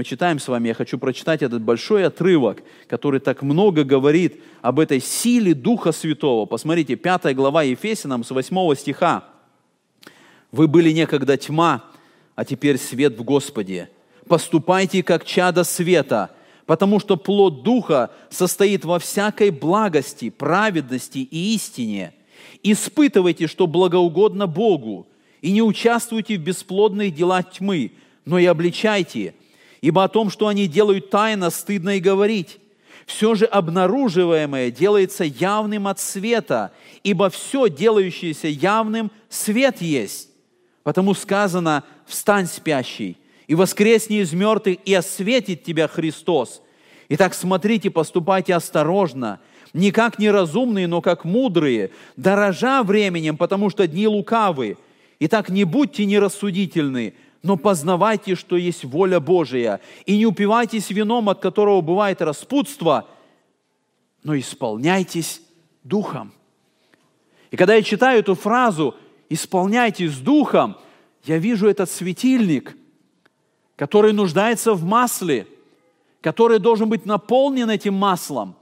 Мы 0.00 0.04
читаем 0.04 0.38
с 0.38 0.48
вами, 0.48 0.68
я 0.68 0.74
хочу 0.74 0.96
прочитать 0.96 1.42
этот 1.42 1.60
большой 1.60 2.06
отрывок, 2.06 2.62
который 2.86 3.20
так 3.20 3.42
много 3.42 3.84
говорит 3.84 4.40
об 4.62 4.80
этой 4.80 4.98
силе 4.98 5.52
Духа 5.52 5.92
Святого. 5.92 6.46
Посмотрите, 6.46 6.96
5 6.96 7.36
глава 7.36 7.64
Ефесянам 7.64 8.24
с 8.24 8.30
8 8.30 8.74
стиха. 8.76 9.24
Вы 10.52 10.68
были 10.68 10.90
некогда 10.90 11.36
тьма, 11.36 11.84
а 12.34 12.46
теперь 12.46 12.78
свет 12.78 13.18
в 13.18 13.24
Господе. 13.24 13.90
Поступайте 14.26 15.02
как 15.02 15.26
чада 15.26 15.64
света, 15.64 16.30
потому 16.64 16.98
что 16.98 17.18
плод 17.18 17.62
Духа 17.62 18.10
состоит 18.30 18.86
во 18.86 18.98
всякой 18.98 19.50
благости, 19.50 20.30
праведности 20.30 21.18
и 21.18 21.54
истине. 21.54 22.14
Испытывайте, 22.62 23.46
что 23.46 23.66
благоугодно 23.66 24.46
Богу, 24.46 25.08
и 25.42 25.52
не 25.52 25.60
участвуйте 25.60 26.38
в 26.38 26.40
бесплодных 26.40 27.14
делах 27.14 27.50
тьмы, 27.50 27.92
но 28.24 28.38
и 28.38 28.46
обличайте, 28.46 29.34
ибо 29.80 30.04
о 30.04 30.08
том, 30.08 30.30
что 30.30 30.48
они 30.48 30.66
делают 30.66 31.10
тайно, 31.10 31.50
стыдно 31.50 31.96
и 31.96 32.00
говорить. 32.00 32.58
Все 33.06 33.34
же 33.34 33.44
обнаруживаемое 33.44 34.70
делается 34.70 35.24
явным 35.24 35.88
от 35.88 35.98
света, 35.98 36.72
ибо 37.02 37.28
все, 37.30 37.68
делающееся 37.68 38.48
явным, 38.48 39.10
свет 39.28 39.80
есть. 39.80 40.28
Потому 40.82 41.14
сказано, 41.14 41.84
встань 42.06 42.46
спящий, 42.46 43.16
и 43.46 43.54
воскресни 43.54 44.20
из 44.20 44.32
мертвых, 44.32 44.78
и 44.84 44.94
осветит 44.94 45.64
тебя 45.64 45.88
Христос. 45.88 46.62
Итак, 47.08 47.34
смотрите, 47.34 47.90
поступайте 47.90 48.54
осторожно, 48.54 49.40
не 49.72 49.90
как 49.90 50.18
неразумные, 50.18 50.86
но 50.86 51.00
как 51.00 51.24
мудрые, 51.24 51.90
дорожа 52.16 52.82
временем, 52.82 53.36
потому 53.36 53.70
что 53.70 53.86
дни 53.86 54.06
лукавы. 54.06 54.78
Итак, 55.18 55.48
не 55.48 55.64
будьте 55.64 56.04
нерассудительны, 56.04 57.14
но 57.42 57.56
познавайте, 57.56 58.34
что 58.34 58.56
есть 58.56 58.84
воля 58.84 59.20
Божия, 59.20 59.80
и 60.06 60.16
не 60.16 60.26
упивайтесь 60.26 60.90
вином, 60.90 61.28
от 61.28 61.40
которого 61.40 61.80
бывает 61.80 62.20
распутство, 62.22 63.08
но 64.22 64.38
исполняйтесь 64.38 65.42
Духом. 65.82 66.32
И 67.50 67.56
когда 67.56 67.74
я 67.74 67.82
читаю 67.82 68.20
эту 68.20 68.34
фразу– 68.34 68.94
исполняйтесь 69.30 70.18
Духом, 70.18 70.76
я 71.24 71.38
вижу 71.38 71.66
этот 71.68 71.90
светильник, 71.90 72.76
который 73.76 74.12
нуждается 74.12 74.74
в 74.74 74.84
масле, 74.84 75.46
который 76.20 76.58
должен 76.58 76.90
быть 76.90 77.06
наполнен 77.06 77.70
этим 77.70 77.94
маслом. 77.94 78.56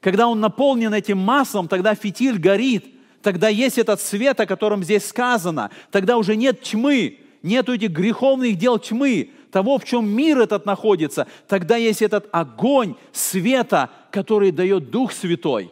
Когда 0.00 0.28
он 0.28 0.40
наполнен 0.40 0.92
этим 0.92 1.18
маслом, 1.18 1.68
тогда 1.68 1.94
фитиль 1.94 2.38
горит, 2.38 2.86
тогда 3.22 3.48
есть 3.48 3.78
этот 3.78 4.00
свет, 4.00 4.38
о 4.40 4.46
котором 4.46 4.84
здесь 4.84 5.06
сказано, 5.06 5.70
тогда 5.90 6.18
уже 6.18 6.36
нет 6.36 6.62
тьмы, 6.62 7.18
нет 7.42 7.68
этих 7.68 7.90
греховных 7.90 8.56
дел 8.56 8.78
тьмы, 8.78 9.30
того, 9.50 9.78
в 9.78 9.84
чем 9.84 10.08
мир 10.08 10.40
этот 10.40 10.66
находится, 10.66 11.26
тогда 11.46 11.76
есть 11.76 12.02
этот 12.02 12.28
огонь 12.32 12.94
света, 13.12 13.90
который 14.10 14.50
дает 14.50 14.90
Дух 14.90 15.12
Святой. 15.12 15.70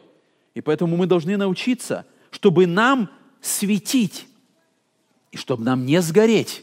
И 0.55 0.61
поэтому 0.61 0.97
мы 0.97 1.07
должны 1.07 1.37
научиться, 1.37 2.07
чтобы 2.31 2.67
нам 2.67 3.11
светить, 3.41 4.27
и 5.31 5.37
чтобы 5.37 5.65
нам 5.65 5.85
не 5.85 6.01
сгореть, 6.01 6.63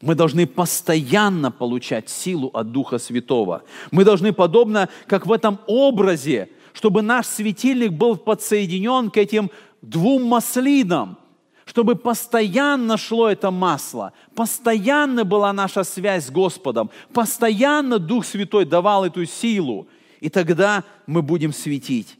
мы 0.00 0.14
должны 0.14 0.46
постоянно 0.46 1.50
получать 1.50 2.10
силу 2.10 2.48
от 2.52 2.70
Духа 2.70 2.98
Святого. 2.98 3.62
Мы 3.90 4.04
должны, 4.04 4.32
подобно 4.32 4.88
как 5.06 5.26
в 5.26 5.32
этом 5.32 5.58
образе, 5.66 6.50
чтобы 6.72 7.00
наш 7.00 7.26
светильник 7.26 7.92
был 7.92 8.16
подсоединен 8.16 9.10
к 9.10 9.16
этим 9.16 9.50
двум 9.80 10.24
маслинам, 10.24 11.18
чтобы 11.66 11.96
постоянно 11.96 12.96
шло 12.96 13.28
это 13.28 13.50
масло, 13.50 14.14
постоянно 14.34 15.24
была 15.24 15.52
наша 15.52 15.84
связь 15.84 16.26
с 16.26 16.30
Господом, 16.30 16.90
постоянно 17.12 17.98
Дух 17.98 18.24
Святой 18.24 18.64
давал 18.64 19.04
эту 19.04 19.26
силу, 19.26 19.86
и 20.20 20.30
тогда 20.30 20.82
мы 21.06 21.20
будем 21.20 21.52
светить. 21.52 22.16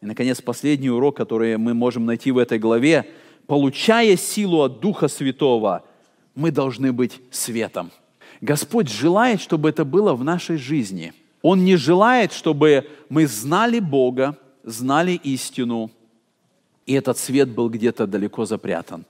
И, 0.00 0.06
наконец, 0.06 0.40
последний 0.40 0.88
урок, 0.88 1.16
который 1.16 1.58
мы 1.58 1.74
можем 1.74 2.06
найти 2.06 2.30
в 2.30 2.38
этой 2.38 2.58
главе– 2.58 3.06
получая 3.48 4.16
силу 4.16 4.60
от 4.60 4.78
Духа 4.78 5.08
Святого, 5.08 5.82
мы 6.36 6.52
должны 6.52 6.92
быть 6.92 7.20
светом. 7.32 7.90
Господь 8.40 8.88
желает, 8.88 9.40
чтобы 9.40 9.70
это 9.70 9.84
было 9.84 10.14
в 10.14 10.22
нашей 10.22 10.58
жизни. 10.58 11.12
Он 11.42 11.64
не 11.64 11.74
желает, 11.74 12.32
чтобы 12.32 12.86
мы 13.08 13.26
знали 13.26 13.80
Бога, 13.80 14.36
знали 14.62 15.18
истину, 15.24 15.90
и 16.88 16.94
этот 16.94 17.18
свет 17.18 17.48
был 17.50 17.68
где-то 17.68 18.06
далеко 18.06 18.44
запрятан. 18.44 19.04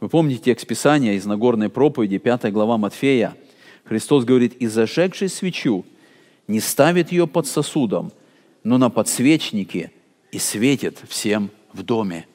Вы 0.00 0.08
помните 0.08 0.42
текст 0.44 0.66
Писания 0.66 1.14
из 1.14 1.26
Нагорной 1.26 1.68
проповеди, 1.68 2.18
5 2.18 2.52
глава 2.52 2.76
Матфея? 2.76 3.36
Христос 3.84 4.24
говорит, 4.24 4.54
«И 4.58 4.66
зажегший 4.66 5.28
свечу 5.28 5.84
не 6.46 6.60
ставит 6.60 7.10
ее 7.10 7.26
под 7.26 7.46
сосудом, 7.46 8.12
но 8.62 8.78
на 8.78 8.90
подсвечнике 8.90 9.90
и 10.30 10.38
светит 10.38 11.02
всем 11.08 11.50
в 11.72 11.82
доме» 11.82 12.26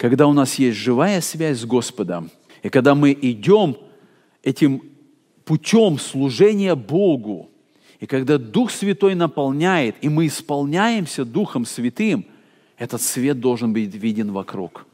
когда 0.00 0.26
у 0.26 0.32
нас 0.32 0.54
есть 0.54 0.78
живая 0.78 1.20
связь 1.20 1.58
с 1.58 1.66
Господом, 1.66 2.30
И 2.62 2.70
когда 2.70 2.94
мы 2.94 3.12
идем 3.12 3.76
этим 4.42 4.82
путем 5.44 5.98
служения 5.98 6.74
Богу, 6.74 7.50
и 8.00 8.06
когда 8.06 8.38
Дух 8.38 8.70
Святой 8.70 9.14
наполняет, 9.14 9.96
и 10.00 10.08
мы 10.08 10.26
исполняемся 10.26 11.26
Духом 11.26 11.66
Святым, 11.66 12.24
этот 12.80 13.02
свет 13.02 13.38
должен 13.40 13.74
быть 13.74 13.94
виден 13.94 14.32
вокруг. 14.32 14.86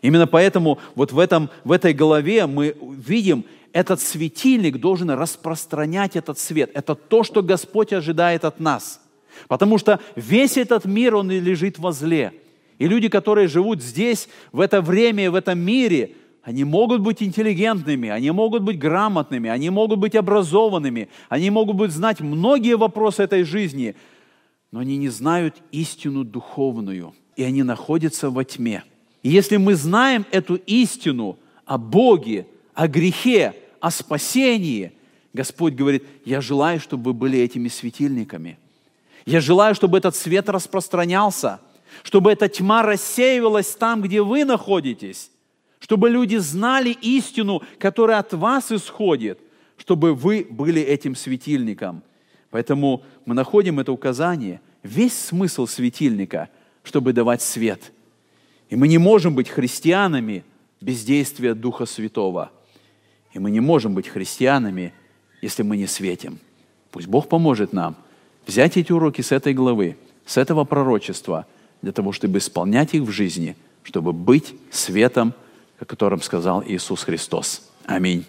Именно 0.00 0.26
поэтому 0.26 0.78
вот 0.94 1.12
в, 1.12 1.18
этом, 1.18 1.50
в 1.64 1.72
этой 1.72 1.92
голове 1.92 2.46
мы 2.46 2.74
видим, 2.80 3.44
этот 3.72 4.00
светильник 4.00 4.78
должен 4.78 5.10
распространять 5.10 6.16
этот 6.16 6.38
свет. 6.38 6.70
Это 6.72 6.94
то, 6.94 7.24
что 7.24 7.42
Господь 7.42 7.92
ожидает 7.92 8.46
от 8.46 8.58
нас. 8.58 9.02
Потому 9.48 9.76
что 9.76 10.00
весь 10.16 10.56
этот 10.56 10.86
мир, 10.86 11.14
он 11.14 11.30
лежит 11.30 11.78
во 11.78 11.92
зле. 11.92 12.32
И 12.78 12.88
люди, 12.88 13.08
которые 13.08 13.48
живут 13.48 13.82
здесь, 13.82 14.28
в 14.50 14.60
это 14.60 14.80
время, 14.80 15.30
в 15.30 15.34
этом 15.34 15.58
мире, 15.58 16.12
они 16.42 16.64
могут 16.64 17.02
быть 17.02 17.22
интеллигентными, 17.22 18.08
они 18.08 18.30
могут 18.30 18.62
быть 18.62 18.78
грамотными, 18.78 19.50
они 19.50 19.68
могут 19.68 19.98
быть 19.98 20.14
образованными, 20.14 21.10
они 21.28 21.50
могут 21.50 21.76
быть 21.76 21.90
знать 21.90 22.20
многие 22.20 22.76
вопросы 22.78 23.24
этой 23.24 23.42
жизни, 23.42 23.94
но 24.72 24.80
они 24.80 24.96
не 24.96 25.10
знают 25.10 25.56
истину 25.70 26.24
духовную, 26.24 27.12
и 27.36 27.42
они 27.42 27.62
находятся 27.62 28.30
во 28.30 28.44
тьме. 28.44 28.82
И 29.22 29.28
если 29.28 29.56
мы 29.56 29.74
знаем 29.74 30.24
эту 30.30 30.56
истину 30.56 31.38
о 31.64 31.78
Боге, 31.78 32.46
о 32.74 32.88
грехе, 32.88 33.54
о 33.80 33.90
спасении, 33.90 34.92
Господь 35.32 35.74
говорит, 35.74 36.04
я 36.24 36.40
желаю, 36.40 36.80
чтобы 36.80 37.04
вы 37.04 37.12
были 37.12 37.38
этими 37.38 37.68
светильниками. 37.68 38.58
Я 39.26 39.40
желаю, 39.40 39.74
чтобы 39.74 39.98
этот 39.98 40.16
свет 40.16 40.48
распространялся, 40.48 41.60
чтобы 42.02 42.32
эта 42.32 42.48
тьма 42.48 42.82
рассеивалась 42.82 43.74
там, 43.74 44.00
где 44.00 44.22
вы 44.22 44.44
находитесь, 44.44 45.30
чтобы 45.80 46.08
люди 46.08 46.36
знали 46.36 46.90
истину, 47.02 47.62
которая 47.78 48.18
от 48.18 48.32
вас 48.32 48.72
исходит, 48.72 49.38
чтобы 49.76 50.14
вы 50.14 50.46
были 50.48 50.80
этим 50.80 51.14
светильником. 51.14 52.02
Поэтому 52.50 53.02
мы 53.26 53.34
находим 53.34 53.80
это 53.80 53.92
указание, 53.92 54.60
весь 54.82 55.18
смысл 55.18 55.66
светильника, 55.66 56.48
чтобы 56.86 57.12
давать 57.12 57.42
свет. 57.42 57.92
И 58.70 58.76
мы 58.76 58.88
не 58.88 58.96
можем 58.96 59.34
быть 59.34 59.50
христианами 59.50 60.44
без 60.80 61.04
действия 61.04 61.52
Духа 61.52 61.84
Святого– 61.84 62.50
и 63.36 63.38
мы 63.38 63.50
не 63.50 63.60
можем 63.60 63.92
быть 63.92 64.08
христианами, 64.08 64.94
если 65.42 65.62
мы 65.62 65.76
не 65.76 65.86
светим. 65.86 66.38
Пусть 66.90 67.06
Бог 67.06 67.28
поможет 67.28 67.74
нам 67.74 67.94
взять 68.46 68.78
эти 68.78 68.92
уроки 68.92 69.20
с 69.20 69.30
этой 69.30 69.52
главы, 69.52 69.98
с 70.24 70.38
этого 70.38 70.64
пророчества, 70.64 71.44
для 71.82 71.92
того, 71.92 72.12
чтобы 72.12 72.38
исполнять 72.38 72.94
их 72.94 73.02
в 73.02 73.10
жизни, 73.10 73.54
чтобы 73.82 74.14
быть 74.14 74.54
светом, 74.70 75.34
о 75.78 75.84
котором 75.84 76.22
сказал 76.22 76.64
Иисус 76.66 77.02
Христос. 77.04 77.70
Аминь. 77.84 78.24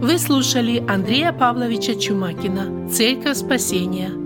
Вы 0.00 0.18
слушали 0.18 0.82
Андрея 0.88 1.34
Павловича 1.34 1.96
Чумакина 1.96 2.88
«Церковь 2.88 3.36
спасения» 3.36 4.25